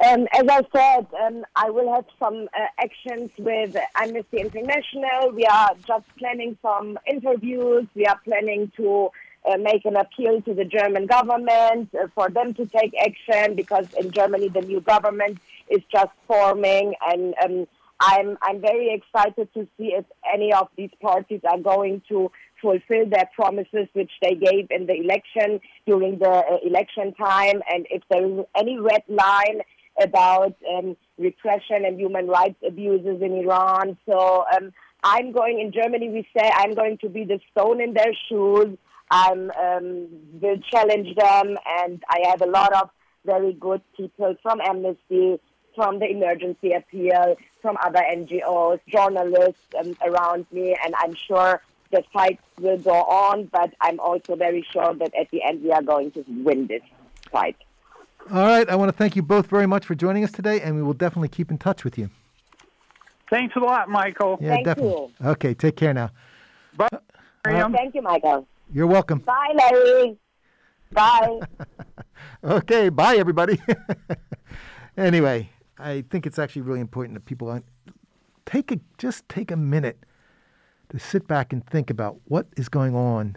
Um, 0.08 0.26
as 0.32 0.46
I 0.50 0.62
said, 0.74 1.08
um, 1.22 1.46
I 1.54 1.70
will 1.70 1.94
have 1.94 2.06
some 2.18 2.48
uh, 2.58 2.66
actions 2.80 3.30
with 3.38 3.76
Amnesty 3.96 4.40
International. 4.40 5.32
We 5.34 5.46
are 5.46 5.72
just 5.86 6.06
planning 6.18 6.58
some 6.62 6.98
interviews. 7.06 7.88
We 7.94 8.06
are 8.06 8.18
planning 8.24 8.72
to 8.78 9.10
uh, 9.46 9.58
make 9.58 9.84
an 9.84 9.98
appeal 9.98 10.42
to 10.44 10.54
the 10.54 10.64
German 10.64 11.08
government 11.08 11.90
uh, 11.94 12.08
for 12.16 12.30
them 12.30 12.54
to 12.54 12.66
take 12.68 12.94
action 12.98 13.56
because 13.56 13.88
in 14.00 14.12
Germany 14.12 14.48
the 14.48 14.62
new 14.62 14.80
government 14.80 15.40
is 15.70 15.82
just 15.92 16.12
forming 16.26 16.96
and 17.06 17.36
um, 17.44 17.68
I'm 18.00 18.38
I'm 18.42 18.62
very 18.62 18.94
excited 18.94 19.54
to 19.54 19.68
see 19.78 19.94
if 19.94 20.06
any 20.34 20.52
of 20.54 20.68
these 20.78 20.92
parties 21.02 21.42
are 21.50 21.60
going 21.60 22.02
to 22.10 22.32
fulfill 22.62 23.10
their 23.10 23.30
promises 23.36 23.88
which 23.94 24.12
they 24.22 24.36
gave 24.36 24.68
in 24.72 24.88
the 24.88 24.94
election 24.94 25.60
during 25.86 26.20
the 26.20 26.30
uh, 26.30 26.58
election 26.66 27.14
time 27.14 27.62
and 27.72 27.86
if 27.90 28.02
there 28.10 28.26
is 28.26 28.46
any 28.58 28.80
red 28.80 29.04
line 29.08 29.62
about 30.02 30.56
um, 30.76 30.98
repression 31.18 31.86
and 31.86 32.00
human 32.00 32.28
rights 32.28 32.56
abuses 32.66 33.22
in 33.22 33.34
Iran. 33.34 33.98
So 34.10 34.46
um, 34.56 34.72
I'm 35.04 35.32
going 35.32 35.60
in 35.60 35.72
Germany 35.72 36.10
we 36.10 36.28
say 36.36 36.50
I'm 36.56 36.74
going 36.74 36.98
to 37.00 37.10
be 37.10 37.26
the 37.26 37.40
stone 37.52 37.82
in 37.82 37.94
their 37.94 38.14
shoes. 38.30 38.78
I'm 39.12 39.52
um, 39.52 40.08
will 40.42 40.58
challenge 40.72 41.16
them, 41.16 41.58
and 41.82 42.02
I 42.10 42.30
have 42.30 42.42
a 42.42 42.50
lot 42.50 42.74
of 42.74 42.90
very 43.26 43.54
good 43.54 43.82
people 43.96 44.36
from 44.42 44.60
Amnesty, 44.62 45.40
from 45.76 46.00
the 46.00 46.10
Emergency 46.10 46.74
Appeal, 46.74 47.36
from 47.62 47.78
other 47.84 48.02
NGOs, 48.12 48.80
journalists 48.88 49.62
um, 49.80 49.96
around 50.06 50.46
me, 50.52 50.76
and 50.84 50.94
I'm 51.00 51.16
sure 51.16 51.62
the 51.92 52.04
fight 52.12 52.40
will 52.60 52.78
go 52.78 52.96
on. 53.04 53.46
But 53.46 53.74
I'm 53.82 54.00
also 54.00 54.36
very 54.36 54.66
sure 54.72 54.94
that 54.96 55.14
at 55.16 55.30
the 55.32 55.44
end 55.44 55.64
we 55.64 55.72
are 55.72 55.84
going 55.84 56.12
to 56.12 56.24
win 56.28 56.68
this 56.68 56.82
fight. 57.32 57.58
All 58.32 58.46
right, 58.46 58.70
I 58.70 58.76
want 58.76 58.90
to 58.90 58.98
thank 58.98 59.16
you 59.16 59.22
both 59.22 59.48
very 59.48 59.68
much 59.68 59.86
for 59.86 59.96
joining 59.96 60.24
us 60.24 60.32
today, 60.32 60.62
and 60.62 60.76
we 60.76 60.82
will 60.82 60.94
definitely 60.94 61.28
keep 61.28 61.52
in 61.52 61.58
touch 61.58 61.84
with 61.84 61.98
you. 61.98 62.10
Thanks 63.30 63.56
a 63.56 63.60
lot, 63.60 63.90
Michael. 63.90 64.38
Yeah, 64.40 64.50
Thank 64.50 64.66
definitely. 64.66 65.14
You. 65.20 65.28
Okay, 65.30 65.54
take 65.54 65.76
care 65.76 65.94
now. 65.94 66.12
Bye. 66.78 66.88
Uh, 67.46 67.70
thank 67.70 67.96
you, 67.96 68.02
Michael. 68.02 68.48
You're 68.72 68.88
welcome. 68.88 69.20
Bye, 69.20 69.54
Larry. 69.56 70.18
Bye. 70.92 71.40
okay, 72.44 72.90
bye, 72.90 73.16
everybody. 73.18 73.60
anyway, 74.98 75.50
I 75.84 76.04
think 76.10 76.26
it's 76.26 76.40
actually 76.40 76.62
really 76.62 76.80
important 76.80 77.16
that 77.16 77.26
people 77.26 77.62
take 78.46 78.72
a 78.72 78.80
just 78.98 79.28
take 79.28 79.52
a 79.52 79.58
minute 79.58 80.06
to 80.90 81.00
sit 81.00 81.28
back 81.28 81.52
and 81.52 81.66
think 81.66 81.90
about 81.90 82.18
what 82.26 82.48
is 82.56 82.70
going 82.70 82.96
on 82.96 83.36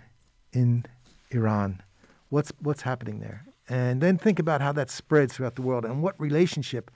in 0.53 0.85
Iran, 1.31 1.83
what's 2.29 2.53
what's 2.61 2.83
happening 2.83 3.19
there, 3.19 3.45
and 3.69 4.01
then 4.01 4.17
think 4.17 4.39
about 4.39 4.61
how 4.61 4.73
that 4.73 4.91
spreads 4.91 5.35
throughout 5.35 5.57
the 5.57 5.63
world 5.63 5.85
and 5.85 6.03
what 6.03 6.19
relationship 6.21 6.91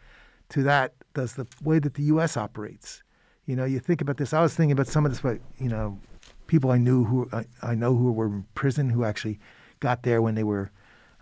to 0.50 0.62
that 0.62 0.94
does 1.14 1.34
the 1.34 1.46
way 1.62 1.78
that 1.78 1.94
the 1.94 2.04
U.S. 2.04 2.36
operates. 2.36 3.02
You 3.46 3.56
know, 3.56 3.64
you 3.64 3.80
think 3.80 4.00
about 4.00 4.16
this. 4.18 4.32
I 4.32 4.40
was 4.40 4.54
thinking 4.54 4.72
about 4.72 4.86
some 4.86 5.04
of 5.04 5.10
this, 5.10 5.20
but 5.20 5.40
you 5.58 5.68
know, 5.68 5.98
people 6.46 6.70
I 6.70 6.78
knew 6.78 7.04
who 7.04 7.28
I, 7.32 7.44
I 7.62 7.74
know 7.74 7.96
who 7.96 8.12
were 8.12 8.26
in 8.26 8.46
prison 8.54 8.88
who 8.88 9.04
actually 9.04 9.40
got 9.80 10.04
there 10.04 10.22
when 10.22 10.36
they 10.36 10.44
were 10.44 10.70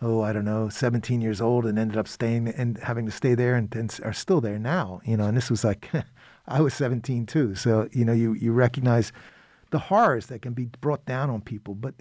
oh 0.00 0.22
I 0.22 0.32
don't 0.32 0.44
know 0.44 0.68
17 0.68 1.20
years 1.20 1.40
old 1.40 1.66
and 1.66 1.78
ended 1.78 1.96
up 1.96 2.08
staying 2.08 2.48
and 2.48 2.78
having 2.78 3.06
to 3.06 3.12
stay 3.12 3.34
there 3.34 3.54
and, 3.54 3.74
and 3.74 3.98
are 4.04 4.12
still 4.12 4.40
there 4.40 4.58
now 4.58 5.00
you 5.04 5.16
know 5.16 5.26
and 5.26 5.36
this 5.36 5.50
was 5.50 5.64
like 5.64 5.90
I 6.48 6.60
was 6.60 6.74
17 6.74 7.26
too 7.26 7.54
so 7.54 7.88
you 7.92 8.04
know 8.04 8.12
you 8.12 8.34
you 8.34 8.52
recognize 8.52 9.12
the 9.70 9.78
horrors 9.78 10.26
that 10.26 10.42
can 10.42 10.54
be 10.54 10.70
brought 10.80 11.04
down 11.04 11.30
on 11.30 11.40
people 11.40 11.74
but 11.74 11.94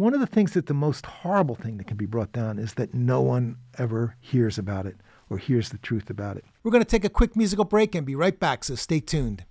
one 0.00 0.14
of 0.14 0.20
the 0.20 0.26
things 0.26 0.52
that 0.52 0.64
the 0.64 0.72
most 0.72 1.04
horrible 1.04 1.54
thing 1.54 1.76
that 1.76 1.86
can 1.86 1.98
be 1.98 2.06
brought 2.06 2.32
down 2.32 2.58
is 2.58 2.74
that 2.74 2.94
no 2.94 3.20
one 3.20 3.56
ever 3.76 4.16
hears 4.18 4.56
about 4.56 4.86
it 4.86 4.96
or 5.28 5.36
hears 5.36 5.68
the 5.68 5.76
truth 5.76 6.08
about 6.08 6.38
it. 6.38 6.44
We're 6.62 6.70
going 6.70 6.82
to 6.82 6.88
take 6.88 7.04
a 7.04 7.10
quick 7.10 7.36
musical 7.36 7.66
break 7.66 7.94
and 7.94 8.06
be 8.06 8.14
right 8.14 8.38
back, 8.38 8.64
so 8.64 8.76
stay 8.76 9.00
tuned. 9.00 9.44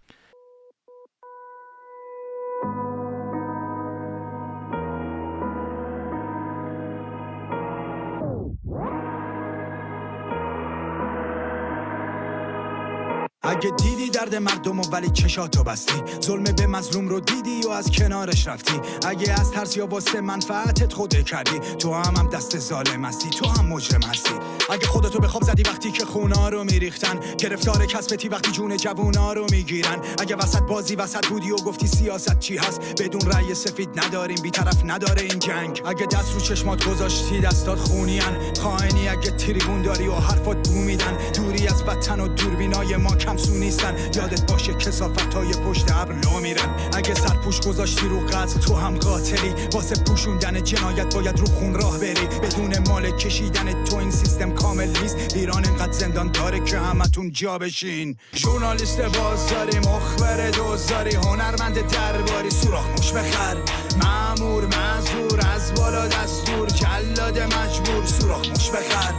اگه 13.60 13.70
دیدی 13.70 14.10
درد 14.10 14.36
مردم 14.36 14.80
و 14.80 14.84
ولی 14.84 15.10
چشاتو 15.10 15.64
بستی. 15.64 16.04
ظلم 16.22 16.44
به 16.44 16.68
مظلوم 16.68 17.08
رو 17.08 17.20
دیدی 17.20 17.62
و 17.68 17.70
از 17.70 17.92
کنارش 17.92 18.48
رفتی. 18.48 18.74
اگه 19.08 19.32
از 19.42 19.52
ترس 19.52 19.78
یا 19.78 19.88
واسه 19.88 20.22
منفعتت 20.22 20.94
خوده 20.94 21.24
کردی 21.24 21.60
تو 21.80 21.94
هم 21.94 22.16
هم 22.16 22.30
دست 22.30 22.60
ظالم 22.60 23.06
هستی 23.06 23.30
تو 23.30 23.48
هم 23.48 23.66
مجرم 23.66 24.04
هستی. 24.04 24.34
اگه 24.70 24.88
خودتو 24.88 25.20
به 25.20 25.28
خواب 25.28 25.44
زدی 25.44 25.64
وقتی 25.64 25.92
که 25.92 26.06
خونا 26.06 26.50
رو 26.50 26.64
میریختن 26.64 27.20
گرفتار 27.38 27.86
کسبتی 27.86 28.30
وقتی 28.30 28.52
جون 28.52 28.78
جوونا 28.78 29.34
رو 29.34 29.46
می‌گیرن. 29.52 30.00
اگه 30.20 30.36
وسط 30.36 30.62
بازی 30.62 30.96
وسط 30.96 31.28
بودی 31.28 31.52
و 31.52 31.56
گفتی 31.56 31.88
سیاست 31.88 32.40
چی 32.40 32.58
هست 32.58 32.82
بدون 33.02 33.22
رأی 33.22 33.56
سفید 33.56 33.90
نداریم 34.00 34.42
بیطرف 34.44 34.78
نداره 34.86 35.22
این 35.22 35.40
جنگ. 35.40 35.82
اگه 35.86 36.06
دست 36.06 36.34
رو 36.34 36.40
چشمات 36.40 36.86
گذاشتی 36.86 37.42
دستات 37.42 37.80
خونیان 37.80 38.38
خائنی 38.62 39.10
اگه 39.10 39.32
تریبون 39.32 39.82
داری 39.82 40.08
و 40.08 40.16
حرفات 40.16 40.70
بو 40.70 40.76
میدن 40.76 41.18
دوری 41.60 41.72
از 41.72 41.84
وطن 41.88 42.20
و 42.20 42.28
دوربینای 42.28 42.98
ما 42.98 43.16
کمسو 43.16 43.54
نیستن. 43.54 43.96
یادت 44.16 44.52
باشه 44.52 44.74
کسافت 44.74 45.34
های 45.34 45.54
پشت 45.54 45.92
ابر 45.92 46.14
لا 46.14 46.40
میرن. 46.40 46.76
اگه 46.94 47.14
سرپوش 47.14 47.60
گذاشتی 47.62 48.08
رو 48.08 48.20
قتل 48.20 48.60
تو 48.60 48.76
هم 48.76 48.98
قاتلی. 48.98 49.54
واسه 49.74 50.04
پوشوندن 50.04 50.64
جنایت 50.64 51.16
باید 51.16 51.40
رو 51.40 51.46
خون 51.46 51.74
راه 51.74 51.98
بری. 51.98 52.28
بدون 52.44 52.88
مال 52.88 53.12
کشیدن 53.12 53.84
تو 53.84 53.96
این 53.96 54.12
سیستم 54.12 54.52
کامل 54.52 54.88
نیست. 55.02 55.36
ایران 55.36 55.66
انقدر 55.66 55.92
زندان 55.92 56.32
داره 56.32 56.60
که 56.60 56.78
همتون 56.78 57.32
جا 57.32 57.58
بشین. 57.58 58.18
ژورنالیست 58.36 59.02
بازاری 59.02 59.80
مخبر 59.80 60.50
دوزاری 60.50 61.16
هنرمند 61.16 61.92
درباری. 61.92 62.50
سوراخ 62.50 62.86
موش 62.86 63.12
بخر. 63.12 63.58
معمور 64.04 64.66
مزور 64.66 65.40
از 65.56 65.74
بالا 65.74 66.08
دستور. 66.08 66.68
جلاد 66.68 67.40
مجبور 67.40 68.06
سوراخ 68.06 68.48
موش 68.48 68.70
بخر. 68.70 69.14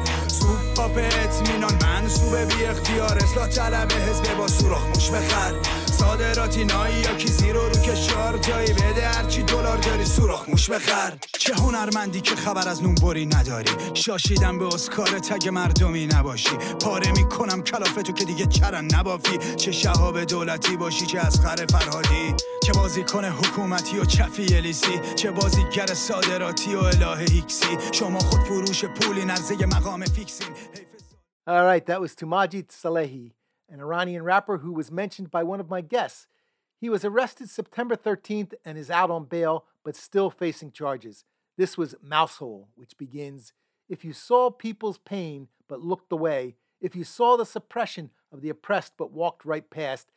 سوپاپ 0.81 0.99
اطمینان 0.99 1.79
منصوب 1.83 2.37
بی 2.37 2.65
اختیار 2.65 3.19
اصلاح 3.19 3.49
طلب 3.49 3.93
حزب 3.93 4.37
با 4.37 4.49
سوراخ 4.49 4.87
موش 4.87 5.11
بخر. 5.11 5.55
صادراتی 5.99 6.65
نایی 6.65 6.95
یا 7.01 7.15
کیزی 7.15 7.53
رو 7.53 7.69
رو 7.69 7.75
کشار. 7.75 8.39
جایی 8.39 8.73
بده 8.73 9.09
هرچی 9.09 9.43
دلار 9.43 9.77
داری 9.77 10.05
سوراخ 10.05 10.49
موش 10.49 10.71
بخر. 10.71 11.13
چه 11.39 11.55
هنرمندی 11.55 12.21
که 12.21 12.37
خبر 12.37 12.69
از 12.69 12.83
نونبری 12.83 13.27
نداری. 13.27 13.71
شاشیدم 13.95 14.59
به 14.59 14.67
اسکار 14.67 15.19
تگ 15.19 15.49
مردمی 15.49 16.07
نباشی. 16.07 16.57
پاره 16.85 17.13
می‌کنم 17.13 17.63
کلافتو 17.63 18.13
که 18.13 18.25
دیگه 18.25 18.47
چرن 18.47 18.85
نبافی. 18.85 19.39
چه 19.57 19.73
شهاب 19.73 20.25
دولتی 20.25 20.77
باشی 20.77 21.07
چه 21.07 21.19
از 21.19 21.41
خر 21.41 21.67
فرهادی. 21.67 22.35
چه 22.65 22.73
بازی 22.73 23.05
کنه 23.05 23.31
حکومتی 23.31 23.99
و 23.99 24.05
چفی 24.05 24.55
الیسی. 24.57 25.01
چه 25.17 25.31
بازیگر 25.31 25.95
صادراتی 25.95 26.75
و 26.75 26.79
اله 26.79 27.19
هیکسی 27.19 27.79
شما 27.93 28.19
خود 28.19 28.41
فروش 28.41 28.85
پولی 28.85 29.25
نرزه 29.25 29.67
مقام 29.67 30.05
فیکسین. 30.05 30.47
All 31.47 31.65
right, 31.65 31.85
that 31.87 32.03
was 32.03 32.15
Toomaj 32.15 32.67
Salehi, 32.67 33.33
an 33.71 33.81
Iranian 33.81 34.23
rapper 34.23 34.59
who 34.59 34.73
was 34.73 34.91
mentioned 34.91 35.31
by 35.31 35.43
one 35.43 35.59
of 35.59 35.71
my 35.71 35.81
guests. 35.81 36.27
He 36.79 36.91
was 36.91 37.03
arrested 37.03 37.49
September 37.49 37.97
13th 37.97 38.53
and 38.63 38.77
is 38.77 38.91
out 38.91 39.11
on 39.11 39.25
bail, 39.25 39.65
but 39.83 39.97
still 39.97 40.29
facing 40.29 40.71
charges. 40.71 41.25
This 41.57 41.79
was 41.79 41.95
Mousehole, 42.03 42.69
which 42.75 42.99
begins 42.99 43.55
If 43.89 44.05
you 44.05 44.13
saw 44.13 44.51
people's 44.51 44.99
pain 44.99 45.49
but 45.67 45.81
looked 45.81 46.13
away, 46.13 46.57
if 46.79 46.95
you 46.95 47.05
saw 47.05 47.39
the 47.39 47.47
suppression 47.47 48.11
of 48.31 48.43
the 48.43 48.51
oppressed 48.51 48.93
but 48.99 49.11
walked 49.11 49.47
right 49.47 49.69
past, 49.69 50.09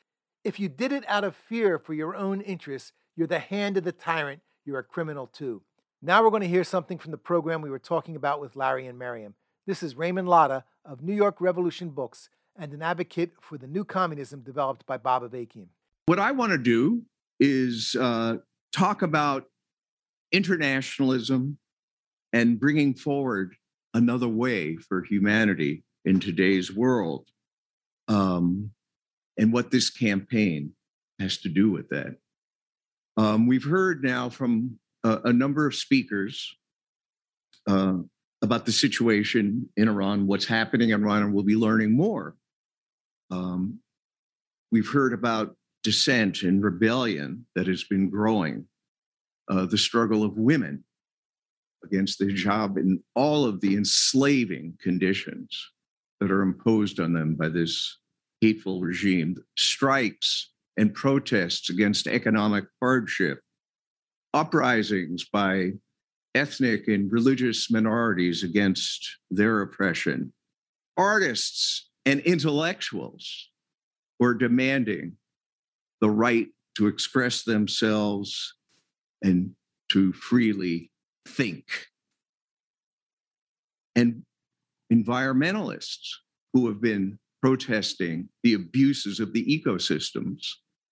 if 0.43 0.59
you 0.59 0.67
did 0.67 0.91
it 0.91 1.05
out 1.07 1.23
of 1.23 1.37
fear 1.37 1.79
for 1.79 1.93
your 1.93 2.17
own 2.17 2.41
interests, 2.41 2.91
you're 3.15 3.27
the 3.27 3.39
hand 3.39 3.77
of 3.77 3.85
the 3.85 3.93
tyrant, 3.93 4.41
you're 4.65 4.79
a 4.79 4.83
criminal 4.83 5.27
too. 5.27 5.61
Now 6.01 6.21
we're 6.21 6.31
going 6.31 6.41
to 6.41 6.47
hear 6.49 6.65
something 6.65 6.97
from 6.97 7.11
the 7.11 7.17
program 7.17 7.61
we 7.61 7.69
were 7.69 7.79
talking 7.79 8.17
about 8.17 8.41
with 8.41 8.57
Larry 8.57 8.87
and 8.87 8.99
Mariam. 8.99 9.35
This 9.65 9.81
is 9.81 9.95
Raymond 9.95 10.27
Lotta 10.27 10.65
of 10.85 11.01
New 11.01 11.13
York 11.13 11.39
Revolution 11.39 11.89
Books 11.89 12.29
and 12.55 12.73
an 12.73 12.81
advocate 12.81 13.31
for 13.41 13.57
the 13.57 13.67
new 13.67 13.83
communism 13.83 14.41
developed 14.41 14.85
by 14.85 14.97
Bob 14.97 15.23
Avakian. 15.23 15.67
What 16.05 16.19
I 16.19 16.31
want 16.31 16.51
to 16.51 16.57
do 16.57 17.03
is 17.39 17.95
uh, 17.99 18.37
talk 18.71 19.01
about 19.01 19.45
internationalism 20.31 21.57
and 22.31 22.59
bringing 22.59 22.93
forward 22.93 23.55
another 23.93 24.27
way 24.27 24.75
for 24.75 25.03
humanity 25.03 25.83
in 26.05 26.19
today's 26.19 26.73
world 26.73 27.27
um, 28.07 28.71
and 29.37 29.53
what 29.53 29.71
this 29.71 29.89
campaign 29.89 30.73
has 31.19 31.37
to 31.37 31.49
do 31.49 31.71
with 31.71 31.89
that. 31.89 32.15
Um, 33.17 33.47
we've 33.47 33.63
heard 33.63 34.03
now 34.03 34.29
from 34.29 34.79
a, 35.03 35.21
a 35.25 35.33
number 35.33 35.67
of 35.67 35.75
speakers 35.75 36.55
uh, 37.67 37.97
about 38.43 38.65
the 38.65 38.71
situation 38.73 39.67
in 39.77 39.87
Iran, 39.87 40.27
what's 40.27 40.45
happening 40.45 40.89
in 40.89 41.01
Iran, 41.01 41.23
and 41.23 41.33
we'll 41.33 41.45
be 41.45 41.55
learning 41.55 41.95
more. 41.95 42.35
Um, 43.31 43.79
we've 44.69 44.89
heard 44.89 45.13
about 45.13 45.55
dissent 45.81 46.43
and 46.43 46.61
rebellion 46.61 47.45
that 47.55 47.67
has 47.67 47.85
been 47.85 48.09
growing, 48.09 48.65
uh, 49.49 49.65
the 49.65 49.77
struggle 49.77 50.23
of 50.23 50.37
women 50.37 50.83
against 51.85 52.19
the 52.19 52.25
hijab 52.25 52.75
and 52.75 52.99
all 53.15 53.45
of 53.45 53.61
the 53.61 53.75
enslaving 53.75 54.77
conditions 54.81 55.71
that 56.19 56.29
are 56.31 56.41
imposed 56.41 56.99
on 56.99 57.13
them 57.13 57.35
by 57.35 57.47
this 57.47 57.97
hateful 58.41 58.81
regime, 58.81 59.35
strikes 59.57 60.51
and 60.77 60.93
protests 60.93 61.69
against 61.69 62.07
economic 62.07 62.65
hardship, 62.81 63.39
uprisings 64.33 65.25
by 65.31 65.71
ethnic 66.35 66.87
and 66.87 67.11
religious 67.11 67.69
minorities 67.69 68.43
against 68.43 69.17
their 69.29 69.61
oppression, 69.61 70.33
artists 70.97 71.89
and 72.05 72.19
intellectuals 72.21 73.49
were 74.19 74.33
demanding 74.33 75.13
the 76.01 76.09
right 76.09 76.47
to 76.75 76.87
express 76.87 77.43
themselves 77.43 78.55
and 79.21 79.51
to 79.89 80.11
freely 80.13 80.91
think. 81.27 81.65
And 83.95 84.23
environmentalists 84.91 86.09
who 86.53 86.67
have 86.67 86.81
been 86.81 87.19
protesting 87.41 88.29
the 88.43 88.53
abuses 88.53 89.19
of 89.19 89.33
the 89.33 89.45
ecosystems 89.45 90.47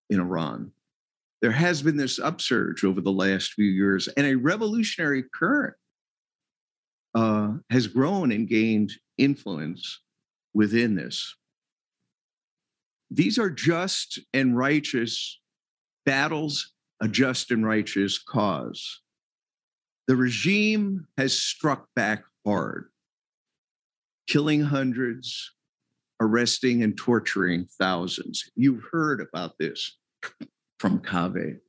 in 0.10 0.20
Iran. 0.20 0.72
There 1.42 1.52
has 1.52 1.82
been 1.82 1.98
this 1.98 2.20
upsurge 2.20 2.84
over 2.84 3.02
the 3.02 3.12
last 3.12 3.54
few 3.54 3.66
years, 3.66 4.08
and 4.10 4.28
a 4.28 4.36
revolutionary 4.36 5.24
current 5.34 5.74
uh, 7.16 7.54
has 7.70 7.88
grown 7.88 8.32
and 8.32 8.48
gained 8.48 8.94
influence 9.18 10.02
within 10.54 10.96
this. 10.96 11.36
These 13.10 13.40
are 13.40 13.50
just 13.50 14.20
and 14.34 14.56
righteous 14.56 15.40
battles, 16.06 16.74
a 17.02 17.08
just 17.08 17.52
and 17.52 17.66
righteous 17.66 18.20
cause. 18.20 19.02
The 20.08 20.16
regime 20.16 21.08
has 21.18 21.38
struck 21.38 21.88
back 21.96 22.24
hard, 22.46 22.90
killing 24.28 24.62
hundreds, 24.62 25.52
arresting 26.20 26.84
and 26.84 26.96
torturing 26.96 27.68
thousands. 27.80 28.50
You've 28.56 28.84
heard 28.92 29.22
about 29.22 29.58
this 29.58 29.98
from 30.82 30.98
Kaveh, 30.98 31.60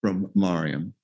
from 0.00 0.30
Mariam. 0.34 0.94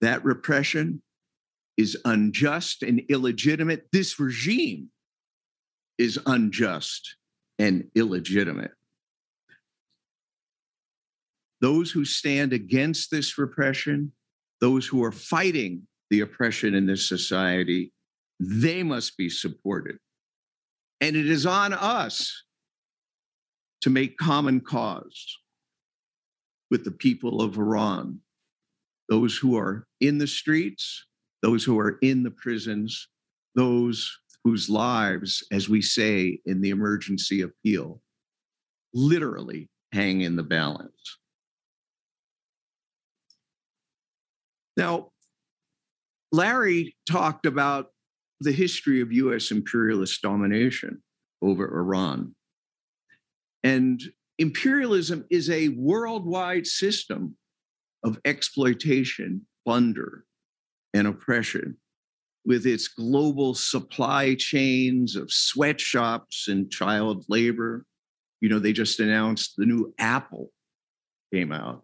That 0.00 0.24
repression 0.24 1.02
is 1.76 1.96
unjust 2.04 2.82
and 2.82 3.00
illegitimate. 3.08 3.86
This 3.92 4.18
regime 4.18 4.90
is 5.98 6.18
unjust 6.26 7.14
and 7.60 7.84
illegitimate. 7.94 8.72
Those 11.60 11.92
who 11.92 12.04
stand 12.04 12.52
against 12.52 13.12
this 13.12 13.38
repression, 13.38 14.10
those 14.60 14.84
who 14.84 15.04
are 15.04 15.12
fighting 15.12 15.86
the 16.10 16.22
oppression 16.22 16.74
in 16.74 16.86
this 16.86 17.08
society, 17.08 17.92
they 18.40 18.82
must 18.82 19.16
be 19.16 19.30
supported. 19.30 19.96
And 21.00 21.14
it 21.14 21.30
is 21.30 21.46
on 21.46 21.72
us 21.72 22.42
to 23.82 23.90
make 23.90 24.16
common 24.16 24.60
cause 24.60 25.38
with 26.70 26.84
the 26.84 26.90
people 26.90 27.40
of 27.42 27.56
Iran, 27.58 28.20
those 29.08 29.36
who 29.36 29.56
are 29.56 29.86
in 30.00 30.18
the 30.18 30.26
streets, 30.26 31.06
those 31.42 31.64
who 31.64 31.78
are 31.78 31.98
in 32.02 32.22
the 32.22 32.30
prisons, 32.30 33.08
those 33.54 34.10
whose 34.44 34.68
lives, 34.68 35.44
as 35.52 35.68
we 35.68 35.82
say 35.82 36.40
in 36.46 36.60
the 36.60 36.70
emergency 36.70 37.42
appeal, 37.42 38.00
literally 38.94 39.68
hang 39.92 40.20
in 40.22 40.36
the 40.36 40.42
balance. 40.42 41.18
Now, 44.76 45.10
Larry 46.32 46.96
talked 47.08 47.46
about 47.46 47.88
the 48.40 48.52
history 48.52 49.00
of 49.00 49.12
US 49.12 49.50
imperialist 49.50 50.20
domination 50.22 51.02
over 51.42 51.66
Iran. 51.78 52.34
And 53.66 54.00
imperialism 54.38 55.24
is 55.28 55.50
a 55.50 55.70
worldwide 55.70 56.68
system 56.68 57.36
of 58.04 58.20
exploitation, 58.24 59.44
plunder, 59.64 60.24
and 60.94 61.08
oppression 61.08 61.76
with 62.44 62.64
its 62.64 62.86
global 62.86 63.54
supply 63.54 64.36
chains 64.36 65.16
of 65.16 65.32
sweatshops 65.32 66.46
and 66.46 66.70
child 66.70 67.24
labor. 67.28 67.84
You 68.40 68.50
know, 68.50 68.60
they 68.60 68.72
just 68.72 69.00
announced 69.00 69.54
the 69.56 69.66
new 69.66 69.92
Apple 69.98 70.52
came 71.34 71.50
out, 71.50 71.82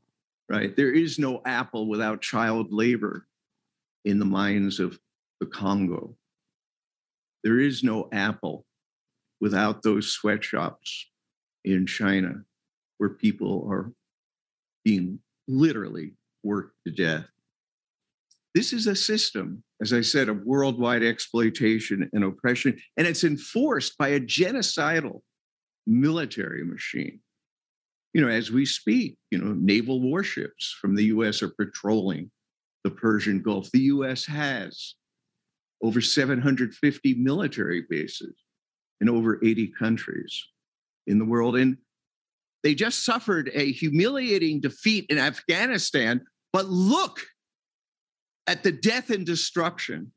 right? 0.49 0.77
There 0.77 0.93
is 0.93 1.19
no 1.19 1.43
Apple 1.45 1.89
without 1.89 2.23
child 2.23 2.69
labor 2.71 3.27
in 4.05 4.21
the 4.21 4.25
mines 4.25 4.79
of 4.79 5.01
the 5.41 5.47
Congo. 5.47 6.17
There 7.43 7.59
is 7.59 7.83
no 7.83 8.09
Apple 8.13 8.67
without 9.41 9.83
those 9.83 10.13
sweatshops 10.13 11.09
in 11.65 11.87
China 11.87 12.43
where 12.99 13.11
people 13.11 13.67
are 13.71 13.93
being 14.85 15.19
literally 15.49 16.15
worked 16.43 16.75
to 16.87 16.93
death. 16.93 17.27
This 18.55 18.73
is 18.73 18.87
a 18.87 18.95
system, 18.95 19.65
as 19.81 19.93
I 19.93 20.03
said, 20.03 20.29
of 20.29 20.45
worldwide 20.45 21.03
exploitation 21.03 22.09
and 22.13 22.25
oppression, 22.25 22.79
and 22.97 23.07
it's 23.07 23.25
enforced 23.25 23.97
by 23.97 24.09
a 24.09 24.21
genocidal 24.21 25.21
military 25.87 26.65
machine. 26.65 27.21
You 28.13 28.21
know, 28.21 28.29
as 28.29 28.51
we 28.51 28.67
speak, 28.67 29.17
you 29.31 29.39
know, 29.39 29.55
naval 29.55 30.01
warships 30.01 30.77
from 30.81 30.95
the 30.95 31.05
US 31.05 31.43
are 31.43 31.49
patrolling 31.49 32.31
the 32.85 32.91
Persian 32.91 33.41
Gulf. 33.41 33.71
The 33.73 33.85
US 33.85 34.27
has 34.27 34.95
over 35.83 36.01
750 36.01 37.15
military 37.15 37.85
bases 37.89 38.35
in 39.01 39.09
over 39.09 39.41
80 39.43 39.73
countries 39.79 40.47
in 41.07 41.19
the 41.19 41.25
world. 41.25 41.57
And 41.57 41.77
they 42.63 42.75
just 42.75 43.05
suffered 43.05 43.51
a 43.55 43.73
humiliating 43.73 44.61
defeat 44.61 45.07
in 45.09 45.19
Afghanistan. 45.19 46.23
But 46.53 46.67
look 46.67 47.21
at 48.47 48.63
the 48.63 48.73
death 48.73 49.11
and 49.11 49.27
destruction 49.27 50.13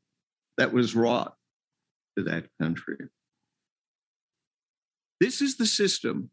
that 0.58 0.72
was 0.72 0.94
wrought 0.94 1.34
to 2.16 2.24
that 2.24 2.46
country. 2.60 2.96
This 5.20 5.40
is 5.40 5.56
the 5.56 5.66
system 5.66 6.30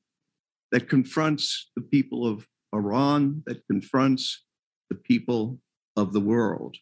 that 0.71 0.89
confronts 0.89 1.71
the 1.75 1.81
people 1.81 2.27
of 2.27 2.47
Iran, 2.73 3.43
that 3.45 3.65
confronts 3.67 4.43
the 4.89 4.95
people 4.95 5.59
of 5.95 6.13
the 6.13 6.19
world. 6.19 6.75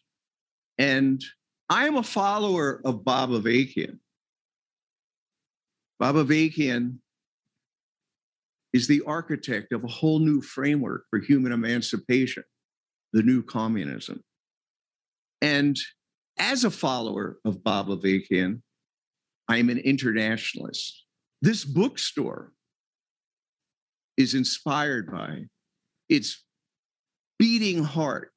And 0.78 1.22
I 1.68 1.86
am 1.86 1.96
a 1.96 2.02
follower 2.02 2.80
of 2.84 3.04
Bob 3.04 3.30
Avakian. 3.30 3.98
Bob 5.98 6.16
Avakian 6.16 6.98
is 8.72 8.86
the 8.88 9.02
architect 9.06 9.72
of 9.72 9.84
a 9.84 9.88
whole 9.88 10.18
new 10.18 10.40
framework 10.40 11.04
for 11.10 11.18
human 11.18 11.52
emancipation, 11.52 12.44
the 13.12 13.22
new 13.22 13.42
communism. 13.42 14.22
And 15.40 15.76
As 16.38 16.64
a 16.64 16.70
follower 16.70 17.38
of 17.44 17.62
Bob 17.62 17.88
Avakian, 17.88 18.62
I 19.48 19.58
am 19.58 19.68
an 19.68 19.78
internationalist. 19.78 21.04
This 21.42 21.64
bookstore 21.64 22.52
is 24.16 24.34
inspired 24.34 25.10
by, 25.10 25.44
its 26.08 26.44
beating 27.38 27.82
heart 27.82 28.32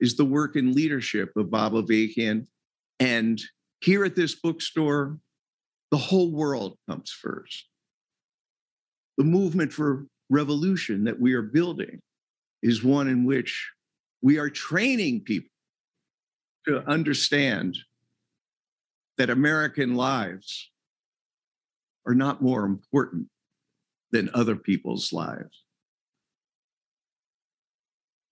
is 0.00 0.16
the 0.16 0.24
work 0.24 0.54
and 0.56 0.74
leadership 0.74 1.32
of 1.36 1.50
Bob 1.50 1.72
Avakian. 1.72 2.46
And 3.00 3.40
here 3.80 4.04
at 4.04 4.16
this 4.16 4.34
bookstore, 4.34 5.18
the 5.90 5.96
whole 5.96 6.30
world 6.30 6.76
comes 6.88 7.10
first. 7.10 7.66
The 9.18 9.24
movement 9.24 9.72
for 9.72 10.06
revolution 10.30 11.04
that 11.04 11.20
we 11.20 11.34
are 11.34 11.42
building 11.42 12.00
is 12.62 12.84
one 12.84 13.08
in 13.08 13.24
which 13.24 13.70
we 14.22 14.38
are 14.38 14.48
training 14.48 15.22
people 15.22 15.50
to 16.66 16.88
understand 16.88 17.76
that 19.16 19.30
American 19.30 19.96
lives 19.96 20.70
are 22.06 22.14
not 22.14 22.40
more 22.40 22.64
important 22.64 23.26
than 24.12 24.30
other 24.32 24.54
people's 24.56 25.12
lives. 25.12 25.64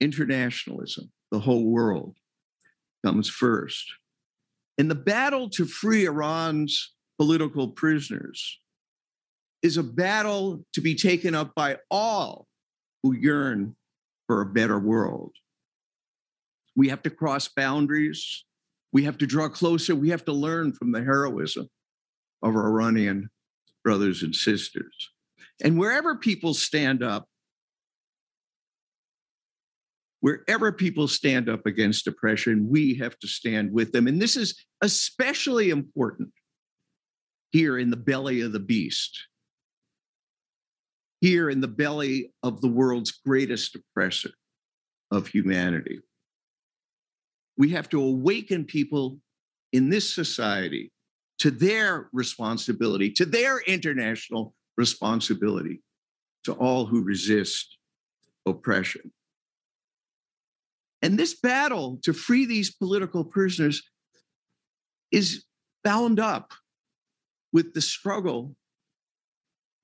Internationalism, 0.01 1.11
the 1.33 1.41
whole 1.41 1.65
world, 1.65 2.17
comes 3.05 3.29
first. 3.29 3.93
And 4.79 4.91
the 4.91 4.95
battle 4.95 5.49
to 5.51 5.65
free 5.65 6.05
Iran's 6.05 6.95
political 7.19 7.69
prisoners 7.69 8.61
is 9.63 9.77
a 9.77 9.83
battle 9.83 10.65
to 10.73 10.81
be 10.81 10.95
taken 10.95 11.35
up 11.35 11.55
by 11.55 11.79
all 11.91 12.47
who 13.03 13.13
yearn 13.13 13.75
for 14.27 14.41
a 14.41 14.47
better 14.47 14.79
world. 14.79 15.33
We 16.75 16.89
have 16.89 17.03
to 17.03 17.11
cross 17.11 17.49
boundaries. 17.49 18.45
We 18.93 19.05
have 19.05 19.19
to 19.19 19.27
draw 19.27 19.49
closer. 19.49 19.95
We 19.95 20.11
have 20.11 20.25
to 20.27 20.33
learn 20.33 20.73
from 20.73 20.93
the 20.93 21.03
heroism 21.03 21.69
of 22.43 22.55
our 22.55 22.67
Iranian 22.67 23.31
brothers 23.83 24.23
and 24.23 24.35
sisters. 24.35 25.11
And 25.63 25.79
wherever 25.79 26.17
people 26.17 26.55
stand 26.55 27.03
up, 27.03 27.27
wherever 30.21 30.73
people 30.73 31.09
stand 31.09 31.49
up 31.49 31.67
against 31.67 32.07
oppression, 32.07 32.69
we 32.69 32.95
have 32.97 33.19
to 33.21 33.29
stand 33.29 33.73
with 33.73 33.93
them. 33.93 34.07
And 34.07 34.21
this 34.21 34.37
is 34.37 34.61
especially 34.83 35.71
important 35.71 36.31
here 37.51 37.79
in 37.79 37.91
the 37.91 37.97
belly 37.97 38.41
of 38.41 38.53
the 38.53 38.61
beast, 38.61 39.19
here 41.21 41.51
in 41.51 41.61
the 41.61 41.69
belly 41.69 42.33
of 42.43 42.61
the 42.61 42.69
world's 42.69 43.11
greatest 43.11 43.75
oppressor 43.75 44.31
of 45.11 45.29
humanity. 45.29 46.01
We 47.57 47.71
have 47.71 47.89
to 47.91 48.03
awaken 48.03 48.65
people 48.65 49.19
in 49.73 49.89
this 49.89 50.15
society 50.15 50.93
to 51.39 51.51
their 51.51 52.09
responsibility, 52.13 53.11
to 53.13 53.25
their 53.25 53.61
international 53.61 54.55
responsibility 54.77 55.83
to 56.45 56.53
all 56.53 56.87
who 56.87 57.03
resist 57.03 57.77
oppression. 58.47 59.13
And 61.03 61.19
this 61.19 61.39
battle 61.39 61.99
to 62.05 62.13
free 62.13 62.47
these 62.47 62.75
political 62.75 63.25
prisoners 63.25 63.83
is 65.13 65.45
bound 65.85 66.19
up 66.19 66.53
with 67.53 67.75
the 67.75 67.81
struggle 67.81 68.57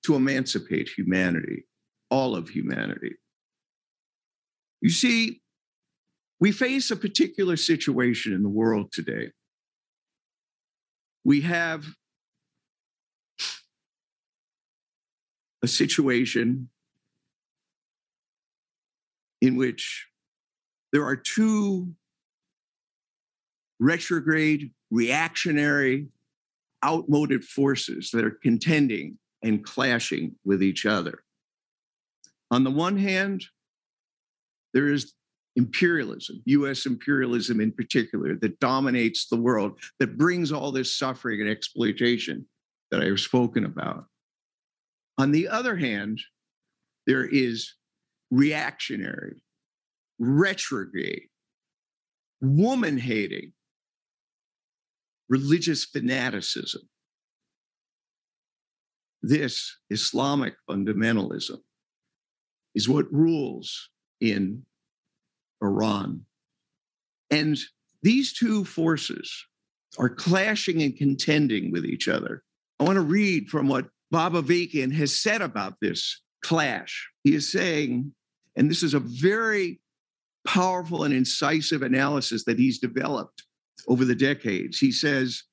to 0.04 0.14
emancipate 0.14 0.88
humanity, 0.96 1.66
all 2.10 2.34
of 2.34 2.48
humanity. 2.48 3.16
You 4.80 4.90
see, 4.90 5.40
we 6.40 6.50
face 6.50 6.90
a 6.90 6.96
particular 6.96 7.56
situation 7.56 8.32
in 8.32 8.42
the 8.42 8.48
world 8.48 8.90
today. 8.92 9.30
We 11.24 11.42
have 11.42 11.86
a 15.62 15.68
situation 15.68 16.68
in 19.40 19.56
which 19.56 20.08
there 20.92 21.04
are 21.04 21.14
two 21.14 21.94
retrograde, 23.78 24.72
reactionary, 24.90 26.08
outmoded 26.84 27.44
forces 27.44 28.10
that 28.12 28.24
are 28.24 28.38
contending 28.42 29.18
and 29.42 29.64
clashing 29.64 30.36
with 30.44 30.62
each 30.62 30.86
other. 30.86 31.22
On 32.50 32.64
the 32.64 32.70
one 32.70 32.96
hand, 32.96 33.44
there 34.74 34.88
is 34.88 35.14
imperialism, 35.56 36.42
US 36.46 36.86
imperialism 36.86 37.60
in 37.60 37.72
particular, 37.72 38.36
that 38.36 38.58
dominates 38.60 39.28
the 39.28 39.36
world, 39.36 39.78
that 39.98 40.16
brings 40.16 40.52
all 40.52 40.72
this 40.72 40.96
suffering 40.96 41.40
and 41.40 41.50
exploitation 41.50 42.46
that 42.90 43.02
I 43.02 43.06
have 43.06 43.20
spoken 43.20 43.64
about. 43.64 44.06
On 45.18 45.30
the 45.32 45.48
other 45.48 45.76
hand, 45.76 46.20
there 47.06 47.26
is 47.26 47.74
reactionary, 48.30 49.42
retrograde, 50.18 51.28
woman 52.40 52.98
hating, 52.98 53.52
religious 55.28 55.84
fanaticism. 55.84 56.82
This 59.22 59.76
Islamic 59.90 60.54
fundamentalism 60.68 61.58
is 62.74 62.88
what 62.88 63.12
rules 63.12 63.90
in 64.20 64.64
Iran. 65.62 66.24
And 67.30 67.56
these 68.02 68.32
two 68.32 68.64
forces 68.64 69.32
are 69.98 70.08
clashing 70.08 70.82
and 70.82 70.96
contending 70.96 71.70
with 71.70 71.84
each 71.84 72.08
other. 72.08 72.42
I 72.80 72.84
want 72.84 72.96
to 72.96 73.02
read 73.02 73.48
from 73.48 73.68
what 73.68 73.86
Bob 74.10 74.32
Avakian 74.32 74.92
has 74.94 75.18
said 75.18 75.40
about 75.40 75.74
this 75.80 76.20
clash. 76.42 77.08
He 77.22 77.34
is 77.34 77.50
saying, 77.50 78.12
and 78.56 78.70
this 78.70 78.82
is 78.82 78.94
a 78.94 79.00
very 79.00 79.80
powerful 80.46 81.04
and 81.04 81.14
incisive 81.14 81.82
analysis 81.82 82.44
that 82.44 82.58
he's 82.58 82.80
developed 82.80 83.44
over 83.86 84.04
the 84.04 84.14
decades. 84.14 84.78
He 84.78 84.90
says, 84.90 85.44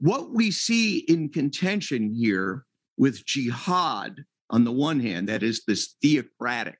what 0.00 0.32
we 0.32 0.50
see 0.50 0.98
in 0.98 1.30
contention 1.30 2.12
here 2.14 2.66
with 2.96 3.24
jihad 3.24 4.24
on 4.50 4.64
the 4.64 4.72
one 4.72 5.00
hand, 5.00 5.28
that 5.28 5.42
is 5.42 5.62
this 5.66 5.96
theocratic 6.02 6.78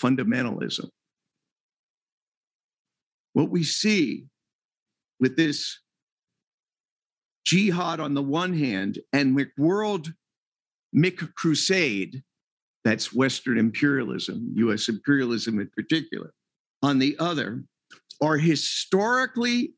fundamentalism. 0.00 0.88
What 3.32 3.50
we 3.50 3.62
see 3.62 4.26
with 5.20 5.36
this 5.36 5.78
jihad 7.44 8.00
on 8.00 8.14
the 8.14 8.22
one 8.22 8.54
hand 8.54 8.98
and 9.12 9.36
McWorld 9.36 10.12
McCrusade, 10.96 12.22
that's 12.82 13.12
Western 13.12 13.58
imperialism, 13.58 14.52
US 14.56 14.88
imperialism 14.88 15.60
in 15.60 15.70
particular, 15.76 16.32
on 16.82 16.98
the 16.98 17.16
other, 17.18 17.62
are 18.22 18.36
historically 18.36 19.74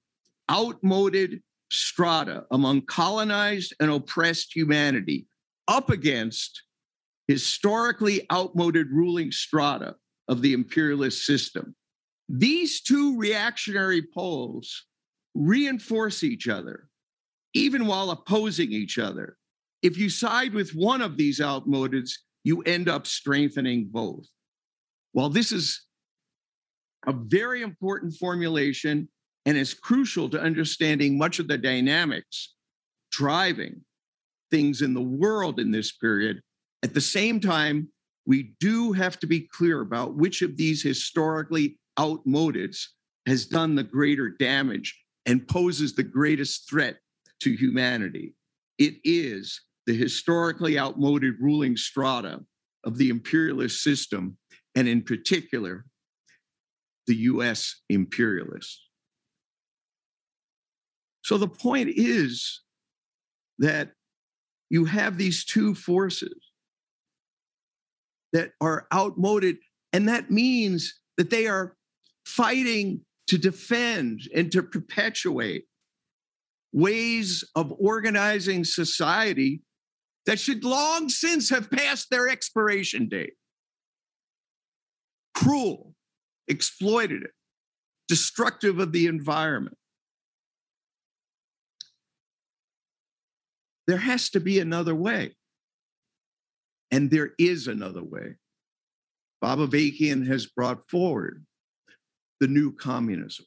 outmoded 0.50 1.42
strata 1.72 2.44
among 2.50 2.82
colonized 2.82 3.74
and 3.80 3.90
oppressed 3.90 4.54
humanity 4.54 5.26
up 5.68 5.90
against 5.90 6.62
historically 7.28 8.26
outmoded 8.32 8.88
ruling 8.90 9.30
strata 9.30 9.94
of 10.28 10.42
the 10.42 10.52
imperialist 10.52 11.24
system. 11.24 11.74
These 12.28 12.82
two 12.82 13.18
reactionary 13.18 14.02
poles 14.02 14.84
reinforce 15.34 16.22
each 16.22 16.48
other 16.48 16.88
even 17.54 17.86
while 17.86 18.10
opposing 18.10 18.72
each 18.72 18.98
other. 18.98 19.36
If 19.82 19.98
you 19.98 20.08
side 20.08 20.54
with 20.54 20.70
one 20.74 21.02
of 21.02 21.16
these 21.16 21.40
outmodeds, 21.40 22.12
you 22.44 22.62
end 22.62 22.88
up 22.88 23.06
strengthening 23.06 23.88
both. 23.90 24.26
While 25.12 25.28
this 25.28 25.52
is 25.52 25.82
a 27.06 27.12
very 27.12 27.62
important 27.62 28.14
formulation 28.14 29.08
and 29.46 29.56
is 29.56 29.74
crucial 29.74 30.28
to 30.30 30.40
understanding 30.40 31.18
much 31.18 31.38
of 31.38 31.48
the 31.48 31.58
dynamics 31.58 32.54
driving 33.10 33.82
things 34.50 34.82
in 34.82 34.94
the 34.94 35.00
world 35.00 35.58
in 35.58 35.70
this 35.70 35.92
period, 35.92 36.40
at 36.82 36.94
the 36.94 37.00
same 37.00 37.40
time, 37.40 37.88
we 38.26 38.54
do 38.60 38.92
have 38.92 39.18
to 39.20 39.26
be 39.26 39.48
clear 39.52 39.80
about 39.80 40.14
which 40.14 40.42
of 40.42 40.56
these 40.56 40.82
historically 40.82 41.78
outmodeds 41.98 42.78
has 43.26 43.46
done 43.46 43.74
the 43.74 43.82
greater 43.82 44.28
damage 44.28 44.96
and 45.26 45.46
poses 45.46 45.94
the 45.94 46.02
greatest 46.02 46.68
threat 46.68 46.96
to 47.40 47.54
humanity. 47.54 48.34
It 48.78 48.94
is 49.04 49.60
the 49.86 49.96
historically 49.96 50.78
outmoded 50.78 51.34
ruling 51.40 51.76
strata 51.76 52.40
of 52.84 52.98
the 52.98 53.10
imperialist 53.10 53.82
system, 53.82 54.36
and 54.74 54.88
in 54.88 55.02
particular, 55.02 55.84
the 57.06 57.16
US 57.16 57.82
imperialists. 57.88 58.80
So 61.22 61.38
the 61.38 61.48
point 61.48 61.90
is 61.94 62.60
that 63.58 63.92
you 64.70 64.84
have 64.86 65.18
these 65.18 65.44
two 65.44 65.74
forces 65.74 66.34
that 68.32 68.52
are 68.60 68.86
outmoded, 68.92 69.56
and 69.92 70.08
that 70.08 70.30
means 70.30 70.98
that 71.16 71.30
they 71.30 71.46
are 71.46 71.76
fighting 72.24 73.02
to 73.28 73.38
defend 73.38 74.22
and 74.34 74.50
to 74.52 74.62
perpetuate 74.62 75.64
ways 76.72 77.44
of 77.54 77.72
organizing 77.78 78.64
society 78.64 79.62
that 80.26 80.40
should 80.40 80.64
long 80.64 81.08
since 81.08 81.50
have 81.50 81.70
passed 81.70 82.08
their 82.10 82.28
expiration 82.28 83.08
date. 83.08 83.34
Cruel, 85.34 85.94
exploitative, 86.50 87.30
destructive 88.08 88.78
of 88.78 88.92
the 88.92 89.06
environment. 89.06 89.76
There 93.92 94.00
has 94.00 94.30
to 94.30 94.40
be 94.40 94.58
another 94.58 94.94
way. 94.94 95.36
And 96.90 97.10
there 97.10 97.32
is 97.38 97.68
another 97.68 98.02
way. 98.02 98.36
Bob 99.42 99.58
Avakian 99.58 100.26
has 100.28 100.46
brought 100.46 100.88
forward 100.88 101.44
the 102.40 102.46
new 102.46 102.72
communism. 102.72 103.44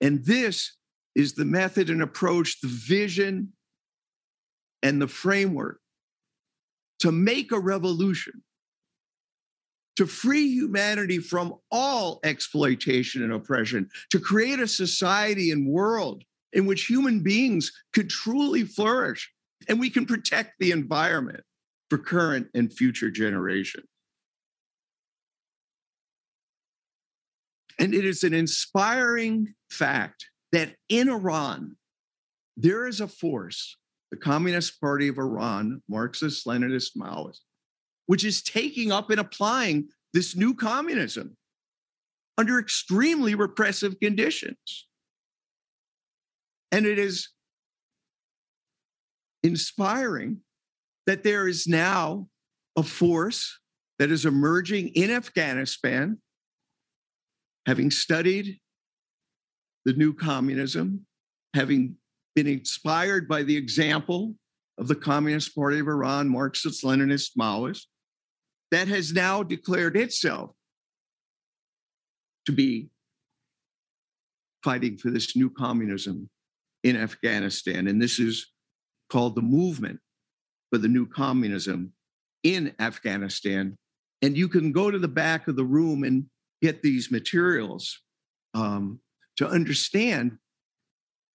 And 0.00 0.24
this 0.24 0.74
is 1.14 1.34
the 1.34 1.44
method 1.44 1.90
and 1.90 2.00
approach, 2.00 2.62
the 2.62 2.68
vision, 2.68 3.52
and 4.82 5.02
the 5.02 5.06
framework 5.06 5.80
to 7.00 7.12
make 7.12 7.52
a 7.52 7.60
revolution, 7.60 8.42
to 9.96 10.06
free 10.06 10.48
humanity 10.48 11.18
from 11.18 11.56
all 11.70 12.20
exploitation 12.24 13.22
and 13.22 13.34
oppression, 13.34 13.90
to 14.12 14.18
create 14.18 14.60
a 14.60 14.66
society 14.66 15.50
and 15.50 15.68
world 15.68 16.24
in 16.52 16.66
which 16.66 16.86
human 16.86 17.22
beings 17.22 17.72
could 17.92 18.10
truly 18.10 18.64
flourish 18.64 19.30
and 19.68 19.78
we 19.78 19.90
can 19.90 20.06
protect 20.06 20.54
the 20.58 20.70
environment 20.70 21.42
for 21.88 21.98
current 21.98 22.48
and 22.54 22.72
future 22.72 23.10
generations. 23.10 23.86
And 27.78 27.94
it 27.94 28.04
is 28.04 28.24
an 28.24 28.34
inspiring 28.34 29.54
fact 29.70 30.26
that 30.52 30.74
in 30.88 31.08
Iran, 31.08 31.76
there 32.56 32.86
is 32.86 33.00
a 33.00 33.08
force, 33.08 33.78
the 34.10 34.18
Communist 34.18 34.80
Party 34.80 35.08
of 35.08 35.18
Iran, 35.18 35.82
Marxist, 35.88 36.46
Leninist, 36.46 36.96
Maoist, 36.96 37.40
which 38.06 38.24
is 38.24 38.42
taking 38.42 38.92
up 38.92 39.10
and 39.10 39.18
applying 39.18 39.88
this 40.12 40.36
new 40.36 40.54
communism 40.54 41.36
under 42.36 42.58
extremely 42.58 43.34
repressive 43.34 43.98
conditions. 44.00 44.86
And 46.72 46.86
it 46.86 46.98
is 46.98 47.28
inspiring 49.42 50.38
that 51.06 51.24
there 51.24 51.48
is 51.48 51.66
now 51.66 52.28
a 52.76 52.82
force 52.82 53.58
that 53.98 54.10
is 54.10 54.24
emerging 54.24 54.88
in 54.88 55.10
Afghanistan, 55.10 56.18
having 57.66 57.90
studied 57.90 58.58
the 59.84 59.92
new 59.94 60.14
communism, 60.14 61.06
having 61.54 61.96
been 62.34 62.46
inspired 62.46 63.28
by 63.28 63.42
the 63.42 63.56
example 63.56 64.34
of 64.78 64.88
the 64.88 64.94
Communist 64.94 65.54
Party 65.54 65.78
of 65.78 65.88
Iran, 65.88 66.28
Marxist, 66.28 66.84
Leninist, 66.84 67.36
Maoist, 67.38 67.86
that 68.70 68.88
has 68.88 69.12
now 69.12 69.42
declared 69.42 69.96
itself 69.96 70.52
to 72.46 72.52
be 72.52 72.88
fighting 74.62 74.96
for 74.96 75.10
this 75.10 75.36
new 75.36 75.50
communism 75.50 76.30
in 76.82 76.96
Afghanistan. 76.96 77.86
And 77.86 78.00
this 78.00 78.18
is 78.18 78.46
called 79.08 79.34
the 79.34 79.42
Movement 79.42 80.00
for 80.70 80.78
the 80.78 80.88
New 80.88 81.06
Communism 81.06 81.92
in 82.42 82.74
Afghanistan. 82.78 83.76
And 84.22 84.36
you 84.36 84.48
can 84.48 84.72
go 84.72 84.90
to 84.90 84.98
the 84.98 85.08
back 85.08 85.48
of 85.48 85.56
the 85.56 85.64
room 85.64 86.04
and 86.04 86.26
get 86.62 86.82
these 86.82 87.10
materials. 87.10 88.00
Um, 88.54 89.00
to 89.40 89.48
understand, 89.48 90.36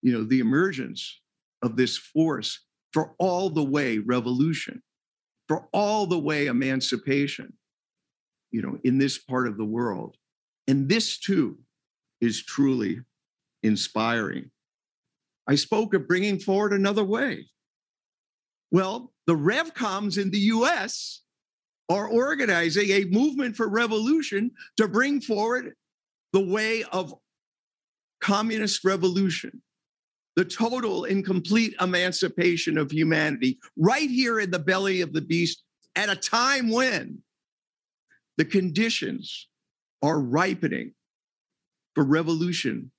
you 0.04 0.14
know, 0.14 0.24
the 0.24 0.40
emergence 0.40 1.22
of 1.64 1.76
this 1.76 1.98
force 1.98 2.60
for 2.94 3.16
all 3.18 3.50
the 3.50 3.64
way 3.64 3.98
revolution, 3.98 4.84
for 5.48 5.68
all 5.74 6.06
the 6.06 6.20
way 6.20 6.46
emancipation, 6.46 7.54
you 8.52 8.62
know, 8.62 8.78
in 8.84 9.00
this 9.00 9.18
part 9.18 9.48
of 9.48 9.58
the 9.58 9.66
world. 9.66 10.18
And 10.68 10.88
this 10.88 11.18
too 11.18 11.58
is 12.22 12.46
truly 12.46 13.02
inspiring. 13.64 14.52
I 15.48 15.56
spoke 15.56 15.94
of 15.94 16.08
bringing 16.08 16.40
forward 16.40 16.74
another 16.74 17.04
way. 17.04 17.48
Well, 18.72 19.14
the 19.28 19.36
RevComs 19.36 20.22
in 20.22 20.32
the 20.32 20.40
US 20.40 21.22
are 21.90 22.08
organizing 22.08 22.90
a 22.90 23.06
movement 23.06 23.56
for 23.56 23.68
revolution 23.68 24.52
to 24.78 24.88
bring 24.88 25.22
forward 25.22 25.74
the 26.34 26.44
way 26.44 26.84
of 26.92 27.14
communist 28.22 28.84
revolution, 28.84 29.62
the 30.36 30.46
total 30.46 31.06
and 31.06 31.24
complete 31.24 31.76
emancipation 31.80 32.78
of 32.78 32.92
humanity, 32.92 33.60
right 33.78 34.10
here 34.10 34.40
in 34.40 34.50
the 34.50 34.60
belly 34.60 35.02
of 35.02 35.14
the 35.14 35.22
beast 35.22 35.64
at 35.96 36.10
a 36.10 36.16
time 36.16 36.72
when 36.72 37.20
the 38.38 38.46
conditions 38.46 39.48
are 40.02 40.20
ripening 40.20 40.94
for 41.94 42.04
revolution 42.04 42.92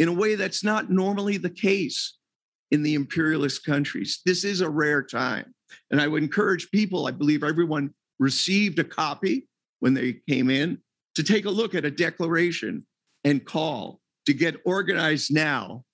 in 0.00 0.08
a 0.08 0.12
way 0.12 0.34
that's 0.34 0.64
not 0.64 0.90
normally 0.90 1.36
the 1.36 1.50
case 1.50 2.16
in 2.70 2.82
the 2.82 2.94
imperialist 2.94 3.66
countries. 3.66 4.22
This 4.24 4.44
is 4.44 4.62
a 4.62 4.68
rare 4.68 5.02
time. 5.02 5.54
And 5.90 6.00
I 6.00 6.08
would 6.08 6.22
encourage 6.22 6.70
people, 6.70 7.06
I 7.06 7.10
believe 7.10 7.44
everyone 7.44 7.92
received 8.18 8.78
a 8.78 8.84
copy 8.84 9.46
when 9.80 9.92
they 9.92 10.14
came 10.26 10.48
in, 10.48 10.78
to 11.16 11.22
take 11.22 11.44
a 11.44 11.50
look 11.50 11.74
at 11.74 11.84
a 11.84 11.90
declaration 11.90 12.86
and 13.24 13.44
call 13.44 14.00
to 14.24 14.32
get 14.32 14.56
organized 14.64 15.34
now 15.34 15.84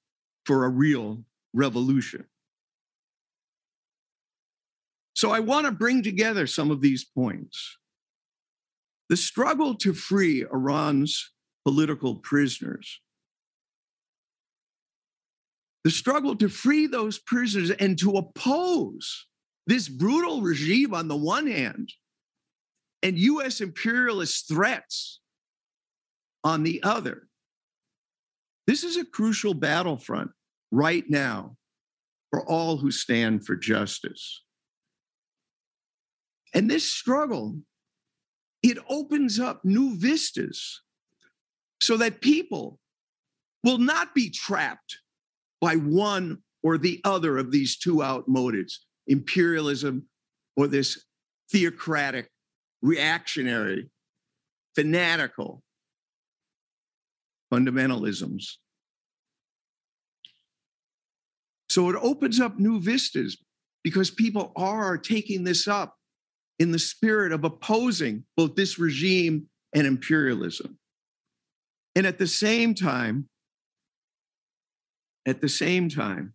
for 0.44 0.64
a 0.64 0.68
real 0.68 1.24
revolution. 1.52 2.24
So 5.14 5.32
I 5.32 5.40
want 5.40 5.66
to 5.66 5.72
bring 5.72 6.04
together 6.04 6.46
some 6.46 6.70
of 6.70 6.80
these 6.80 7.04
points. 7.04 7.76
The 9.08 9.16
struggle 9.16 9.74
to 9.76 9.92
free 9.92 10.42
Iran's 10.42 11.32
political 11.64 12.16
prisoners, 12.16 13.00
the 15.86 15.92
struggle 15.92 16.34
to 16.34 16.48
free 16.48 16.88
those 16.88 17.16
prisoners 17.16 17.70
and 17.70 17.96
to 17.96 18.16
oppose 18.16 19.26
this 19.68 19.88
brutal 19.88 20.42
regime 20.42 20.92
on 20.92 21.06
the 21.06 21.14
one 21.14 21.46
hand 21.46 21.92
and 23.04 23.16
US 23.16 23.60
imperialist 23.60 24.48
threats 24.48 25.20
on 26.42 26.64
the 26.64 26.82
other 26.82 27.28
this 28.66 28.82
is 28.82 28.96
a 28.96 29.04
crucial 29.04 29.54
battlefront 29.54 30.32
right 30.72 31.04
now 31.08 31.56
for 32.30 32.44
all 32.44 32.78
who 32.78 32.90
stand 32.90 33.46
for 33.46 33.54
justice. 33.54 34.42
And 36.52 36.68
this 36.68 36.90
struggle, 36.90 37.60
it 38.60 38.78
opens 38.88 39.38
up 39.38 39.64
new 39.64 39.96
vistas 39.96 40.82
so 41.80 41.96
that 41.98 42.20
people 42.20 42.80
will 43.62 43.78
not 43.78 44.12
be 44.12 44.30
trapped 44.30 44.98
by 45.60 45.76
one 45.76 46.38
or 46.62 46.78
the 46.78 47.00
other 47.04 47.38
of 47.38 47.50
these 47.50 47.76
two 47.76 47.96
outmodeds 47.96 48.74
imperialism 49.06 50.04
or 50.56 50.66
this 50.66 51.04
theocratic, 51.50 52.28
reactionary, 52.82 53.88
fanatical 54.74 55.62
fundamentalisms. 57.52 58.44
So 61.68 61.88
it 61.90 61.96
opens 62.00 62.40
up 62.40 62.58
new 62.58 62.80
vistas 62.80 63.36
because 63.84 64.10
people 64.10 64.52
are 64.56 64.98
taking 64.98 65.44
this 65.44 65.68
up 65.68 65.94
in 66.58 66.72
the 66.72 66.78
spirit 66.78 67.32
of 67.32 67.44
opposing 67.44 68.24
both 68.36 68.56
this 68.56 68.78
regime 68.78 69.46
and 69.74 69.86
imperialism. 69.86 70.78
And 71.94 72.06
at 72.06 72.18
the 72.18 72.26
same 72.26 72.74
time, 72.74 73.28
at 75.26 75.40
the 75.40 75.48
same 75.48 75.88
time, 75.88 76.34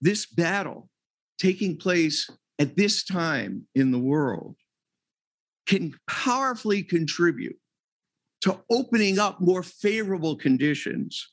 this 0.00 0.26
battle 0.26 0.90
taking 1.38 1.76
place 1.76 2.28
at 2.58 2.76
this 2.76 3.04
time 3.04 3.66
in 3.74 3.90
the 3.90 3.98
world 3.98 4.56
can 5.66 5.94
powerfully 6.08 6.82
contribute 6.82 7.56
to 8.42 8.60
opening 8.70 9.18
up 9.18 9.40
more 9.40 9.62
favorable 9.62 10.36
conditions 10.36 11.32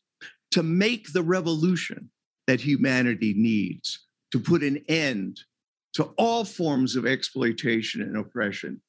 to 0.52 0.64
make 0.64 1.12
the 1.12 1.22
revolution 1.22 2.10
that 2.48 2.62
humanity 2.62 3.34
needs 3.36 4.08
to 4.32 4.39
put 4.39 4.64
an 4.64 4.82
end 4.88 5.39
to 5.94 6.06
all 6.18 6.46
forms 6.46 6.96
of 6.96 7.06
exploitation 7.06 8.02
and 8.02 8.16
oppression 8.16 8.82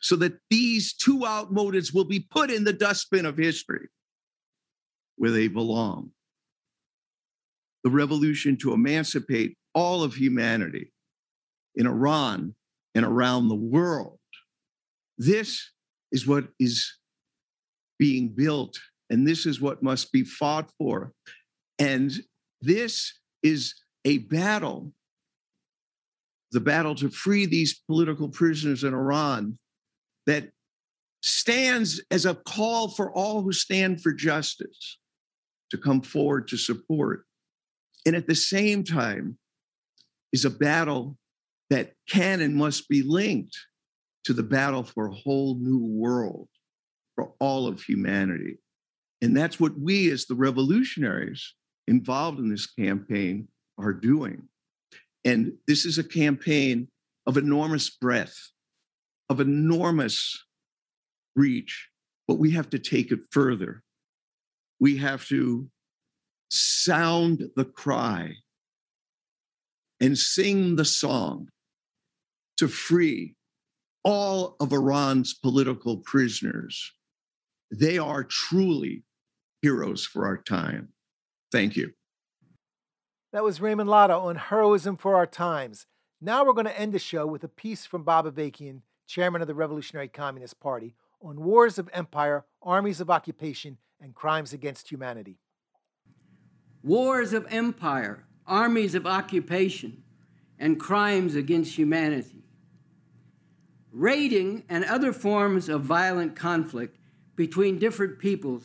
so 0.00 0.16
that 0.16 0.38
these 0.50 0.94
two 0.94 1.20
outmodeds 1.20 1.94
will 1.94 2.04
be 2.04 2.20
put 2.20 2.50
in 2.50 2.64
the 2.64 2.72
dustbin 2.72 3.26
of 3.26 3.36
history 3.36 3.88
where 5.16 5.30
they 5.30 5.48
belong. 5.48 6.10
The 7.84 7.90
revolution 7.90 8.56
to 8.58 8.72
emancipate 8.72 9.56
all 9.74 10.02
of 10.02 10.14
humanity 10.14 10.92
in 11.74 11.86
Iran 11.86 12.54
and 12.94 13.04
around 13.04 13.48
the 13.48 13.54
world. 13.54 14.18
This 15.16 15.70
is 16.10 16.26
what 16.26 16.48
is 16.58 16.92
being 17.98 18.28
built, 18.28 18.78
and 19.10 19.26
this 19.26 19.46
is 19.46 19.60
what 19.60 19.82
must 19.82 20.12
be 20.12 20.24
fought 20.24 20.70
for. 20.78 21.12
And 21.78 22.12
this 22.60 23.18
is 23.42 23.74
a 24.04 24.18
battle 24.18 24.92
the 26.50 26.60
battle 26.60 26.94
to 26.96 27.10
free 27.10 27.46
these 27.46 27.80
political 27.86 28.28
prisoners 28.28 28.84
in 28.84 28.94
Iran 28.94 29.58
that 30.26 30.50
stands 31.22 32.00
as 32.10 32.26
a 32.26 32.34
call 32.34 32.88
for 32.88 33.12
all 33.12 33.42
who 33.42 33.52
stand 33.52 34.00
for 34.00 34.12
justice 34.12 34.98
to 35.70 35.76
come 35.76 36.00
forward 36.00 36.48
to 36.48 36.56
support. 36.56 37.24
And 38.08 38.16
at 38.16 38.26
the 38.26 38.34
same 38.34 38.84
time, 38.84 39.36
is 40.32 40.46
a 40.46 40.50
battle 40.50 41.18
that 41.68 41.92
can 42.08 42.40
and 42.40 42.54
must 42.54 42.88
be 42.88 43.02
linked 43.02 43.54
to 44.24 44.32
the 44.32 44.42
battle 44.42 44.82
for 44.82 45.08
a 45.08 45.14
whole 45.14 45.58
new 45.58 45.84
world 45.84 46.48
for 47.14 47.34
all 47.38 47.66
of 47.66 47.82
humanity. 47.82 48.60
And 49.20 49.36
that's 49.36 49.60
what 49.60 49.78
we, 49.78 50.10
as 50.10 50.24
the 50.24 50.36
revolutionaries 50.36 51.52
involved 51.86 52.38
in 52.38 52.48
this 52.48 52.66
campaign, 52.66 53.48
are 53.76 53.92
doing. 53.92 54.48
And 55.26 55.58
this 55.66 55.84
is 55.84 55.98
a 55.98 56.02
campaign 56.02 56.88
of 57.26 57.36
enormous 57.36 57.90
breadth, 57.90 58.52
of 59.28 59.38
enormous 59.38 60.46
reach, 61.36 61.90
but 62.26 62.38
we 62.38 62.52
have 62.52 62.70
to 62.70 62.78
take 62.78 63.12
it 63.12 63.20
further. 63.30 63.82
We 64.80 64.96
have 64.96 65.28
to 65.28 65.68
sound 66.50 67.44
the 67.56 67.64
cry 67.64 68.34
and 70.00 70.16
sing 70.16 70.76
the 70.76 70.84
song 70.84 71.48
to 72.56 72.68
free 72.68 73.34
all 74.04 74.56
of 74.60 74.72
Iran's 74.72 75.34
political 75.34 75.98
prisoners. 75.98 76.92
They 77.70 77.98
are 77.98 78.24
truly 78.24 79.04
heroes 79.62 80.04
for 80.04 80.26
our 80.26 80.36
time. 80.36 80.88
Thank 81.52 81.76
you. 81.76 81.92
That 83.32 83.44
was 83.44 83.60
Raymond 83.60 83.90
Lotta 83.90 84.14
on 84.14 84.36
Heroism 84.36 84.96
for 84.96 85.16
Our 85.16 85.26
Times. 85.26 85.86
Now 86.20 86.44
we're 86.44 86.54
going 86.54 86.66
to 86.66 86.80
end 86.80 86.94
the 86.94 86.98
show 86.98 87.26
with 87.26 87.44
a 87.44 87.48
piece 87.48 87.84
from 87.84 88.02
Bob 88.02 88.26
Avakian, 88.26 88.80
chairman 89.06 89.42
of 89.42 89.48
the 89.48 89.54
Revolutionary 89.54 90.08
Communist 90.08 90.58
Party, 90.60 90.94
on 91.20 91.44
wars 91.44 91.78
of 91.78 91.90
empire, 91.92 92.44
armies 92.62 93.00
of 93.00 93.10
occupation, 93.10 93.76
and 94.00 94.14
crimes 94.14 94.52
against 94.52 94.90
humanity. 94.90 95.38
Wars 96.82 97.32
of 97.32 97.46
empire, 97.50 98.24
armies 98.46 98.94
of 98.94 99.06
occupation, 99.06 100.02
and 100.58 100.78
crimes 100.78 101.34
against 101.34 101.76
humanity. 101.76 102.44
Raiding 103.92 104.64
and 104.68 104.84
other 104.84 105.12
forms 105.12 105.68
of 105.68 105.82
violent 105.82 106.36
conflict 106.36 106.98
between 107.36 107.78
different 107.78 108.18
peoples 108.18 108.64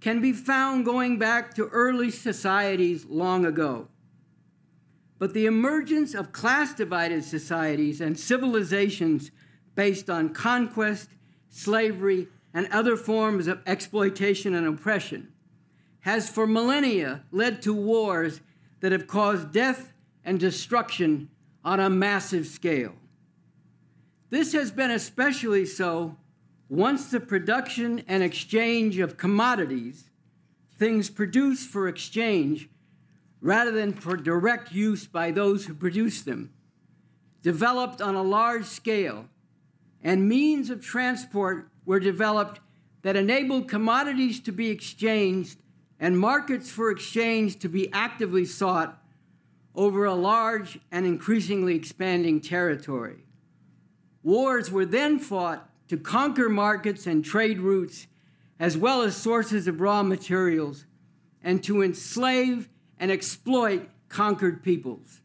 can 0.00 0.20
be 0.20 0.32
found 0.32 0.84
going 0.84 1.18
back 1.18 1.54
to 1.54 1.68
early 1.68 2.10
societies 2.10 3.04
long 3.06 3.44
ago. 3.44 3.88
But 5.18 5.34
the 5.34 5.46
emergence 5.46 6.14
of 6.14 6.32
class 6.32 6.74
divided 6.74 7.24
societies 7.24 8.00
and 8.00 8.18
civilizations 8.18 9.30
based 9.74 10.08
on 10.08 10.30
conquest, 10.30 11.10
slavery, 11.50 12.28
and 12.52 12.66
other 12.72 12.96
forms 12.96 13.46
of 13.46 13.60
exploitation 13.66 14.54
and 14.54 14.66
oppression 14.66 15.32
has 16.00 16.28
for 16.28 16.46
millennia 16.46 17.22
led 17.30 17.62
to 17.62 17.74
wars 17.74 18.40
that 18.80 18.92
have 18.92 19.06
caused 19.06 19.52
death 19.52 19.92
and 20.24 20.40
destruction 20.40 21.28
on 21.64 21.80
a 21.80 21.90
massive 21.90 22.46
scale. 22.46 22.94
This 24.30 24.52
has 24.52 24.70
been 24.70 24.90
especially 24.90 25.66
so 25.66 26.16
once 26.68 27.10
the 27.10 27.20
production 27.20 28.02
and 28.06 28.22
exchange 28.22 28.98
of 28.98 29.16
commodities, 29.16 30.04
things 30.78 31.10
produced 31.10 31.68
for 31.68 31.88
exchange 31.88 32.68
rather 33.40 33.72
than 33.72 33.92
for 33.92 34.16
direct 34.16 34.72
use 34.72 35.06
by 35.06 35.30
those 35.30 35.66
who 35.66 35.74
produce 35.74 36.22
them, 36.22 36.52
developed 37.42 38.00
on 38.00 38.14
a 38.14 38.22
large 38.22 38.66
scale, 38.66 39.26
and 40.02 40.28
means 40.28 40.70
of 40.70 40.84
transport 40.84 41.68
were 41.84 42.00
developed 42.00 42.60
that 43.02 43.16
enabled 43.16 43.66
commodities 43.68 44.38
to 44.40 44.52
be 44.52 44.68
exchanged 44.68 45.58
and 46.00 46.18
markets 46.18 46.70
for 46.70 46.90
exchange 46.90 47.58
to 47.58 47.68
be 47.68 47.92
actively 47.92 48.46
sought 48.46 49.00
over 49.76 50.06
a 50.06 50.14
large 50.14 50.80
and 50.90 51.04
increasingly 51.04 51.76
expanding 51.76 52.40
territory. 52.40 53.22
Wars 54.22 54.70
were 54.70 54.86
then 54.86 55.18
fought 55.18 55.68
to 55.88 55.98
conquer 55.98 56.48
markets 56.48 57.06
and 57.06 57.24
trade 57.24 57.60
routes, 57.60 58.06
as 58.58 58.76
well 58.76 59.02
as 59.02 59.14
sources 59.14 59.68
of 59.68 59.80
raw 59.80 60.02
materials, 60.02 60.86
and 61.42 61.62
to 61.62 61.82
enslave 61.82 62.68
and 62.98 63.10
exploit 63.10 63.88
conquered 64.08 64.62
peoples. 64.62 65.20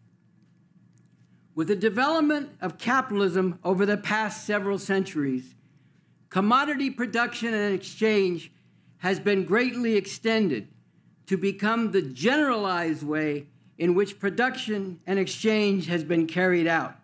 With 1.55 1.69
the 1.69 1.75
development 1.75 2.49
of 2.61 2.77
capitalism 2.77 3.59
over 3.63 3.85
the 3.85 3.97
past 3.97 4.45
several 4.45 4.77
centuries, 4.77 5.55
commodity 6.29 6.89
production 6.89 7.53
and 7.53 7.73
exchange 7.73 8.51
has 9.05 9.19
been 9.19 9.43
greatly 9.43 9.95
extended 9.95 10.67
to 11.27 11.37
become 11.37 11.91
the 11.91 12.01
generalized 12.01 13.03
way 13.03 13.45
in 13.77 13.93
which 13.93 14.17
production 14.17 14.99
and 15.05 15.19
exchange 15.19 15.85
has 15.85 16.03
been 16.03 16.25
carried 16.25 16.65
out. 16.65 16.95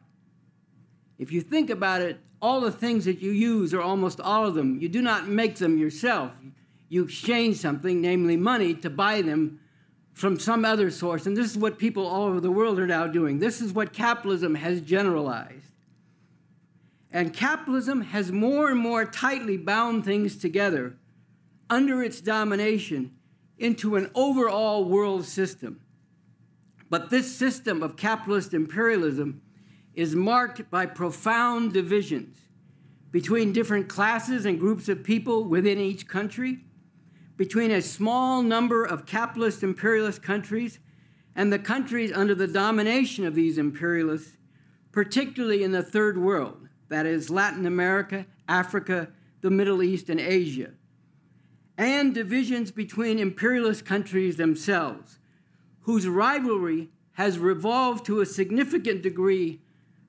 If 1.19 1.31
you 1.31 1.41
think 1.41 1.69
about 1.69 2.01
it, 2.01 2.19
all 2.41 2.59
the 2.59 2.71
things 2.71 3.05
that 3.05 3.21
you 3.21 3.29
use, 3.29 3.71
or 3.71 3.81
almost 3.81 4.19
all 4.19 4.47
of 4.47 4.55
them, 4.55 4.81
you 4.81 4.89
do 4.89 4.99
not 4.99 5.27
make 5.27 5.57
them 5.57 5.77
yourself. 5.77 6.31
You 6.89 7.03
exchange 7.03 7.57
something, 7.57 8.01
namely 8.01 8.35
money, 8.35 8.73
to 8.73 8.89
buy 8.89 9.21
them 9.21 9.59
from 10.15 10.39
some 10.39 10.65
other 10.65 10.89
source. 10.89 11.27
And 11.27 11.37
this 11.37 11.51
is 11.51 11.57
what 11.59 11.77
people 11.77 12.07
all 12.07 12.23
over 12.23 12.39
the 12.39 12.49
world 12.49 12.79
are 12.79 12.87
now 12.87 13.05
doing. 13.05 13.37
This 13.37 13.61
is 13.61 13.73
what 13.73 13.93
capitalism 13.93 14.55
has 14.55 14.81
generalized. 14.81 15.75
And 17.11 17.31
capitalism 17.31 18.01
has 18.01 18.31
more 18.31 18.71
and 18.71 18.79
more 18.79 19.05
tightly 19.05 19.55
bound 19.55 20.03
things 20.03 20.35
together 20.35 20.95
under 21.71 22.03
its 22.03 22.19
domination 22.19 23.15
into 23.57 23.95
an 23.95 24.11
overall 24.13 24.83
world 24.83 25.25
system. 25.25 25.81
But 26.89 27.09
this 27.09 27.33
system 27.33 27.81
of 27.81 27.95
capitalist 27.95 28.53
imperialism 28.53 29.41
is 29.93 30.13
marked 30.13 30.69
by 30.69 30.85
profound 30.85 31.71
divisions 31.71 32.37
between 33.11 33.53
different 33.53 33.87
classes 33.87 34.45
and 34.45 34.59
groups 34.59 34.89
of 34.89 35.03
people 35.03 35.45
within 35.45 35.79
each 35.79 36.07
country, 36.07 36.59
between 37.37 37.71
a 37.71 37.81
small 37.81 38.41
number 38.43 38.83
of 38.85 39.05
capitalist 39.05 39.63
imperialist 39.63 40.21
countries 40.21 40.79
and 41.35 41.51
the 41.51 41.59
countries 41.59 42.11
under 42.11 42.35
the 42.35 42.47
domination 42.47 43.25
of 43.25 43.35
these 43.35 43.57
imperialists, 43.57 44.35
particularly 44.91 45.63
in 45.63 45.71
the 45.71 45.83
third 45.83 46.17
world, 46.17 46.67
that 46.89 47.05
is, 47.05 47.29
Latin 47.29 47.65
America, 47.65 48.25
Africa, 48.49 49.07
the 49.39 49.49
Middle 49.49 49.81
East, 49.81 50.09
and 50.09 50.19
Asia, 50.19 50.71
and 51.81 52.13
divisions 52.13 52.69
between 52.69 53.17
imperialist 53.17 53.85
countries 53.85 54.37
themselves, 54.37 55.17
whose 55.81 56.07
rivalry 56.07 56.89
has 57.13 57.39
revolved 57.39 58.05
to 58.05 58.21
a 58.21 58.25
significant 58.25 59.01
degree 59.01 59.59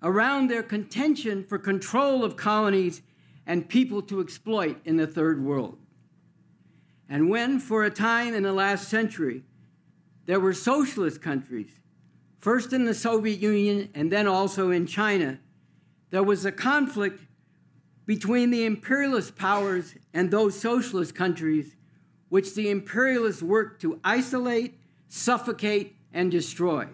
around 0.03 0.49
their 0.49 0.63
contention 0.63 1.43
for 1.43 1.59
control 1.59 2.25
of 2.25 2.37
colonies 2.37 3.01
and 3.47 3.71
people 3.71 4.03
to 4.03 4.21
exploit 4.21 4.77
in 4.85 4.99
the 4.99 5.07
third 5.07 5.43
world. 5.43 5.79
And 7.09 7.31
when, 7.31 7.59
for 7.59 7.85
a 7.85 7.91
time 7.91 8.35
in 8.35 8.43
the 8.43 8.53
last 8.53 8.89
century, 8.89 9.43
there 10.27 10.41
were 10.41 10.53
socialist 10.53 11.23
countries, 11.23 11.71
first 12.39 12.75
in 12.75 12.85
the 12.85 12.93
Soviet 12.93 13.41
Union 13.41 13.89
and 13.95 14.13
then 14.13 14.27
also 14.27 14.71
in 14.71 14.87
China, 14.87 15.39
there 16.11 16.23
was 16.23 16.45
a 16.45 16.53
conflict 16.53 17.23
between 18.05 18.51
the 18.51 18.67
imperialist 18.67 19.37
powers 19.37 19.95
and 20.15 20.31
those 20.31 20.59
socialist 20.59 21.15
countries, 21.15 21.77
which 22.29 22.55
the 22.55 22.71
imperialists 22.71 23.43
worked 23.43 23.81
to 23.83 24.01
isolate, 24.05 24.79
suffocate, 25.09 25.97
and 26.13 26.31
destroy. 26.31 26.89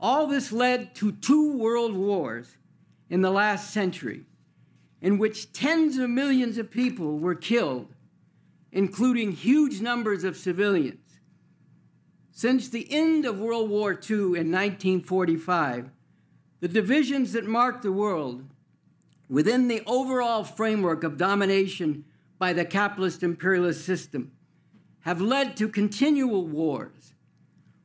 All 0.00 0.26
this 0.26 0.52
led 0.52 0.94
to 0.96 1.12
two 1.12 1.56
world 1.56 1.96
wars 1.96 2.56
in 3.08 3.22
the 3.22 3.30
last 3.30 3.72
century, 3.72 4.24
in 5.00 5.18
which 5.18 5.52
tens 5.52 5.98
of 5.98 6.10
millions 6.10 6.58
of 6.58 6.70
people 6.70 7.18
were 7.18 7.34
killed, 7.34 7.94
including 8.72 9.32
huge 9.32 9.80
numbers 9.80 10.24
of 10.24 10.36
civilians. 10.36 11.00
Since 12.32 12.68
the 12.68 12.90
end 12.90 13.24
of 13.24 13.38
World 13.38 13.70
War 13.70 13.92
II 13.92 14.16
in 14.16 14.50
1945, 14.50 15.90
the 16.60 16.68
divisions 16.68 17.32
that 17.32 17.46
marked 17.46 17.82
the 17.82 17.92
world 17.92 18.44
within 19.28 19.68
the 19.68 19.82
overall 19.86 20.42
framework 20.42 21.04
of 21.04 21.16
domination 21.16 22.04
by 22.44 22.52
the 22.52 22.62
capitalist 22.62 23.22
imperialist 23.22 23.86
system 23.86 24.30
have 25.00 25.18
led 25.18 25.56
to 25.56 25.66
continual 25.66 26.46
wars 26.46 27.14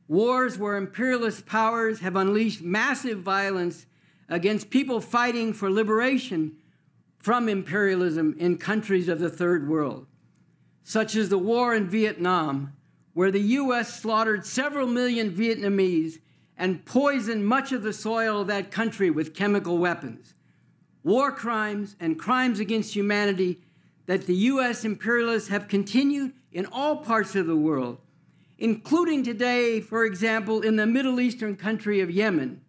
wars 0.06 0.58
where 0.58 0.76
imperialist 0.76 1.46
powers 1.46 2.00
have 2.00 2.14
unleashed 2.14 2.60
massive 2.60 3.20
violence 3.20 3.86
against 4.28 4.68
people 4.68 5.00
fighting 5.00 5.54
for 5.54 5.70
liberation 5.70 6.52
from 7.16 7.48
imperialism 7.48 8.36
in 8.38 8.58
countries 8.58 9.08
of 9.08 9.18
the 9.18 9.30
third 9.30 9.66
world. 9.66 10.06
such 10.82 11.16
as 11.16 11.30
the 11.30 11.38
war 11.38 11.74
in 11.74 11.88
Vietnam, 11.88 12.74
where 13.14 13.30
the 13.30 13.56
U.S. 13.62 13.98
slaughtered 13.98 14.44
several 14.44 14.86
million 14.86 15.30
Vietnamese 15.30 16.18
and 16.58 16.84
poisoned 16.84 17.46
much 17.46 17.72
of 17.72 17.82
the 17.82 17.94
soil 17.94 18.42
of 18.42 18.46
that 18.48 18.70
country 18.70 19.08
with 19.08 19.32
chemical 19.32 19.78
weapons. 19.78 20.34
War 21.02 21.32
crimes 21.32 21.96
and 21.98 22.18
crimes 22.18 22.60
against 22.60 22.94
humanity 22.94 23.62
that 24.10 24.26
the 24.26 24.34
U.S. 24.34 24.84
imperialists 24.84 25.50
have 25.50 25.68
continued 25.68 26.32
in 26.50 26.66
all 26.66 26.96
parts 26.96 27.36
of 27.36 27.46
the 27.46 27.54
world, 27.54 27.98
including 28.58 29.22
today, 29.22 29.80
for 29.80 30.04
example, 30.04 30.62
in 30.62 30.74
the 30.74 30.84
Middle 30.84 31.20
Eastern 31.20 31.54
country 31.54 32.00
of 32.00 32.10
Yemen, 32.10 32.60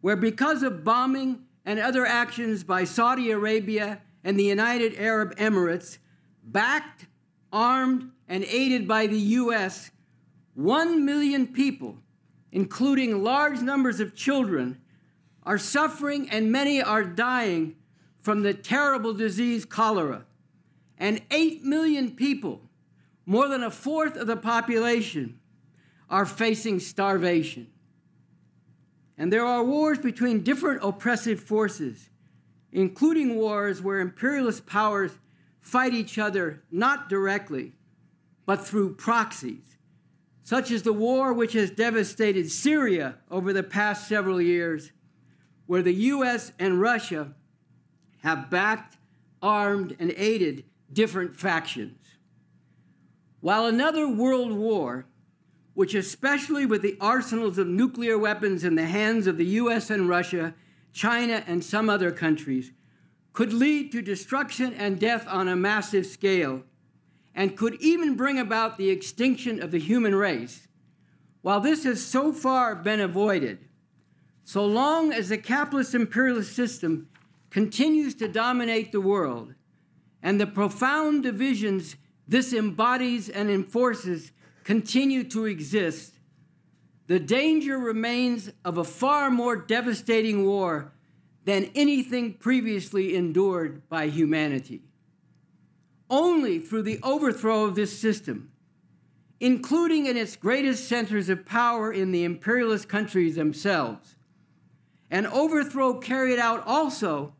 where 0.00 0.16
because 0.16 0.64
of 0.64 0.82
bombing 0.82 1.44
and 1.64 1.78
other 1.78 2.04
actions 2.04 2.64
by 2.64 2.82
Saudi 2.82 3.30
Arabia 3.30 4.00
and 4.24 4.36
the 4.36 4.42
United 4.42 4.96
Arab 4.98 5.36
Emirates, 5.36 5.98
backed, 6.42 7.06
armed, 7.52 8.10
and 8.26 8.42
aided 8.42 8.88
by 8.88 9.06
the 9.06 9.20
U.S., 9.20 9.92
one 10.54 11.04
million 11.04 11.46
people, 11.46 11.98
including 12.50 13.22
large 13.22 13.60
numbers 13.60 14.00
of 14.00 14.16
children, 14.16 14.80
are 15.44 15.58
suffering 15.58 16.28
and 16.28 16.50
many 16.50 16.82
are 16.82 17.04
dying 17.04 17.76
from 18.20 18.42
the 18.42 18.52
terrible 18.52 19.14
disease 19.14 19.64
cholera. 19.64 20.24
And 20.98 21.22
8 21.30 21.62
million 21.62 22.12
people, 22.12 22.62
more 23.26 23.48
than 23.48 23.62
a 23.62 23.70
fourth 23.70 24.16
of 24.16 24.26
the 24.26 24.36
population, 24.36 25.38
are 26.08 26.24
facing 26.24 26.80
starvation. 26.80 27.68
And 29.18 29.32
there 29.32 29.44
are 29.44 29.64
wars 29.64 29.98
between 29.98 30.42
different 30.42 30.80
oppressive 30.82 31.40
forces, 31.40 32.10
including 32.72 33.36
wars 33.36 33.82
where 33.82 34.00
imperialist 34.00 34.66
powers 34.66 35.12
fight 35.60 35.94
each 35.94 36.18
other 36.18 36.62
not 36.70 37.08
directly, 37.08 37.72
but 38.44 38.64
through 38.64 38.94
proxies, 38.94 39.78
such 40.44 40.70
as 40.70 40.82
the 40.82 40.92
war 40.92 41.32
which 41.32 41.54
has 41.54 41.70
devastated 41.70 42.50
Syria 42.50 43.16
over 43.30 43.52
the 43.52 43.62
past 43.62 44.06
several 44.06 44.40
years, 44.40 44.92
where 45.66 45.82
the 45.82 45.94
US 45.94 46.52
and 46.58 46.80
Russia 46.80 47.34
have 48.22 48.50
backed, 48.50 48.96
armed, 49.42 49.96
and 49.98 50.12
aided 50.16 50.64
different 50.96 51.36
factions. 51.36 51.98
While 53.40 53.66
another 53.66 54.08
world 54.08 54.50
war, 54.50 55.06
which, 55.74 55.94
especially 55.94 56.64
with 56.64 56.80
the 56.80 56.96
arsenals 57.02 57.58
of 57.58 57.66
nuclear 57.66 58.18
weapons 58.18 58.64
in 58.64 58.76
the 58.76 58.86
hands 58.86 59.26
of 59.26 59.36
the 59.36 59.44
US 59.44 59.90
and 59.90 60.08
Russia, 60.08 60.54
China, 60.94 61.44
and 61.46 61.62
some 61.62 61.90
other 61.90 62.10
countries, 62.10 62.72
could 63.34 63.52
lead 63.52 63.92
to 63.92 64.00
destruction 64.00 64.72
and 64.72 64.98
death 64.98 65.28
on 65.28 65.48
a 65.48 65.54
massive 65.54 66.06
scale, 66.06 66.62
and 67.34 67.58
could 67.58 67.74
even 67.74 68.16
bring 68.16 68.38
about 68.38 68.78
the 68.78 68.88
extinction 68.88 69.62
of 69.62 69.70
the 69.70 69.78
human 69.78 70.14
race. 70.14 70.66
While 71.42 71.60
this 71.60 71.84
has 71.84 72.02
so 72.02 72.32
far 72.32 72.74
been 72.74 73.00
avoided, 73.00 73.58
so 74.44 74.64
long 74.64 75.12
as 75.12 75.28
the 75.28 75.36
capitalist 75.36 75.94
imperialist 75.94 76.56
system 76.56 77.10
continues 77.50 78.14
to 78.14 78.28
dominate 78.28 78.92
the 78.92 79.00
world 79.02 79.52
and 80.26 80.40
the 80.40 80.46
profound 80.46 81.22
divisions 81.22 81.94
this 82.26 82.52
embodies 82.52 83.28
and 83.28 83.48
enforces 83.48 84.32
continue 84.64 85.22
to 85.22 85.44
exist, 85.44 86.14
the 87.06 87.20
danger 87.20 87.78
remains 87.78 88.50
of 88.64 88.76
a 88.76 88.82
far 88.82 89.30
more 89.30 89.54
devastating 89.54 90.44
war 90.44 90.92
than 91.44 91.70
anything 91.76 92.34
previously 92.34 93.14
endured 93.14 93.88
by 93.88 94.08
humanity. 94.08 94.82
Only 96.10 96.58
through 96.58 96.82
the 96.82 96.98
overthrow 97.04 97.62
of 97.64 97.76
this 97.76 97.96
system, 97.96 98.50
including 99.38 100.06
in 100.06 100.16
its 100.16 100.34
greatest 100.34 100.88
centers 100.88 101.28
of 101.28 101.46
power 101.46 101.92
in 101.92 102.10
the 102.10 102.24
imperialist 102.24 102.88
countries 102.88 103.36
themselves, 103.36 104.16
an 105.08 105.24
overthrow 105.24 106.00
carried 106.00 106.40
out 106.40 106.66
also 106.66 107.35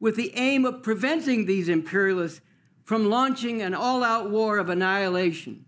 with 0.00 0.16
the 0.16 0.32
aim 0.36 0.64
of 0.64 0.82
preventing 0.82 1.46
these 1.46 1.68
imperialists 1.68 2.40
from 2.84 3.10
launching 3.10 3.60
an 3.60 3.74
all 3.74 4.02
out 4.02 4.30
war 4.30 4.58
of 4.58 4.68
annihilation. 4.68 5.64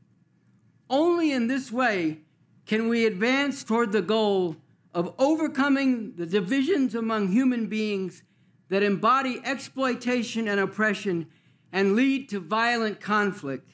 Only 0.88 1.32
in 1.32 1.46
this 1.46 1.70
way 1.70 2.18
can 2.66 2.88
we 2.88 3.06
advance 3.06 3.64
toward 3.64 3.92
the 3.92 4.02
goal 4.02 4.56
of 4.94 5.14
overcoming 5.18 6.14
the 6.16 6.26
divisions 6.26 6.94
among 6.94 7.28
human 7.28 7.66
beings 7.66 8.22
that 8.68 8.82
embody 8.82 9.40
exploitation 9.44 10.48
and 10.48 10.60
oppression 10.60 11.26
and 11.72 11.94
lead 11.94 12.28
to 12.28 12.40
violent 12.40 13.00
conflict, 13.00 13.72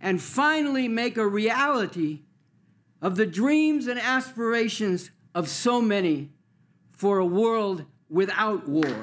and 0.00 0.20
finally 0.20 0.88
make 0.88 1.16
a 1.16 1.26
reality 1.26 2.22
of 3.02 3.16
the 3.16 3.26
dreams 3.26 3.86
and 3.86 4.00
aspirations 4.00 5.10
of 5.34 5.48
so 5.48 5.80
many 5.80 6.30
for 6.90 7.18
a 7.18 7.26
world 7.26 7.84
without 8.08 8.68
war. 8.68 9.02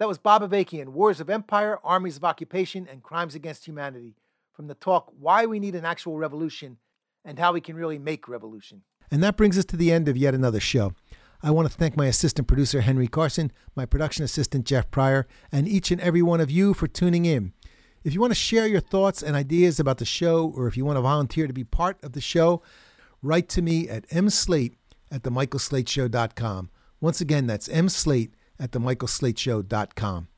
That 0.00 0.08
was 0.08 0.16
Bob 0.16 0.40
Avakian, 0.40 0.88
Wars 0.88 1.20
of 1.20 1.28
Empire, 1.28 1.78
Armies 1.84 2.16
of 2.16 2.24
Occupation, 2.24 2.88
and 2.90 3.02
Crimes 3.02 3.34
Against 3.34 3.66
Humanity, 3.66 4.16
from 4.50 4.66
the 4.66 4.74
talk 4.74 5.12
Why 5.20 5.44
We 5.44 5.60
Need 5.60 5.74
an 5.74 5.84
Actual 5.84 6.16
Revolution 6.16 6.78
and 7.22 7.38
How 7.38 7.52
We 7.52 7.60
Can 7.60 7.76
Really 7.76 7.98
Make 7.98 8.26
Revolution. 8.26 8.80
And 9.10 9.22
that 9.22 9.36
brings 9.36 9.58
us 9.58 9.66
to 9.66 9.76
the 9.76 9.92
end 9.92 10.08
of 10.08 10.16
yet 10.16 10.34
another 10.34 10.58
show. 10.58 10.94
I 11.42 11.50
want 11.50 11.70
to 11.70 11.76
thank 11.76 11.98
my 11.98 12.06
assistant 12.06 12.48
producer, 12.48 12.80
Henry 12.80 13.08
Carson, 13.08 13.52
my 13.76 13.84
production 13.84 14.24
assistant, 14.24 14.64
Jeff 14.64 14.90
Pryor, 14.90 15.26
and 15.52 15.68
each 15.68 15.90
and 15.90 16.00
every 16.00 16.22
one 16.22 16.40
of 16.40 16.50
you 16.50 16.72
for 16.72 16.88
tuning 16.88 17.26
in. 17.26 17.52
If 18.02 18.14
you 18.14 18.22
want 18.22 18.30
to 18.30 18.34
share 18.34 18.66
your 18.66 18.80
thoughts 18.80 19.22
and 19.22 19.36
ideas 19.36 19.78
about 19.78 19.98
the 19.98 20.06
show, 20.06 20.50
or 20.56 20.66
if 20.66 20.78
you 20.78 20.86
want 20.86 20.96
to 20.96 21.02
volunteer 21.02 21.46
to 21.46 21.52
be 21.52 21.64
part 21.64 22.02
of 22.02 22.12
the 22.12 22.22
show, 22.22 22.62
write 23.20 23.50
to 23.50 23.60
me 23.60 23.86
at 23.90 24.08
mslate 24.08 24.76
at 25.12 25.24
themichaelslateshow.com. 25.24 26.70
Once 27.02 27.20
again, 27.20 27.46
that's 27.46 27.68
mslate 27.68 28.30
at 28.60 28.70
themichaelslateshow.com. 28.72 30.29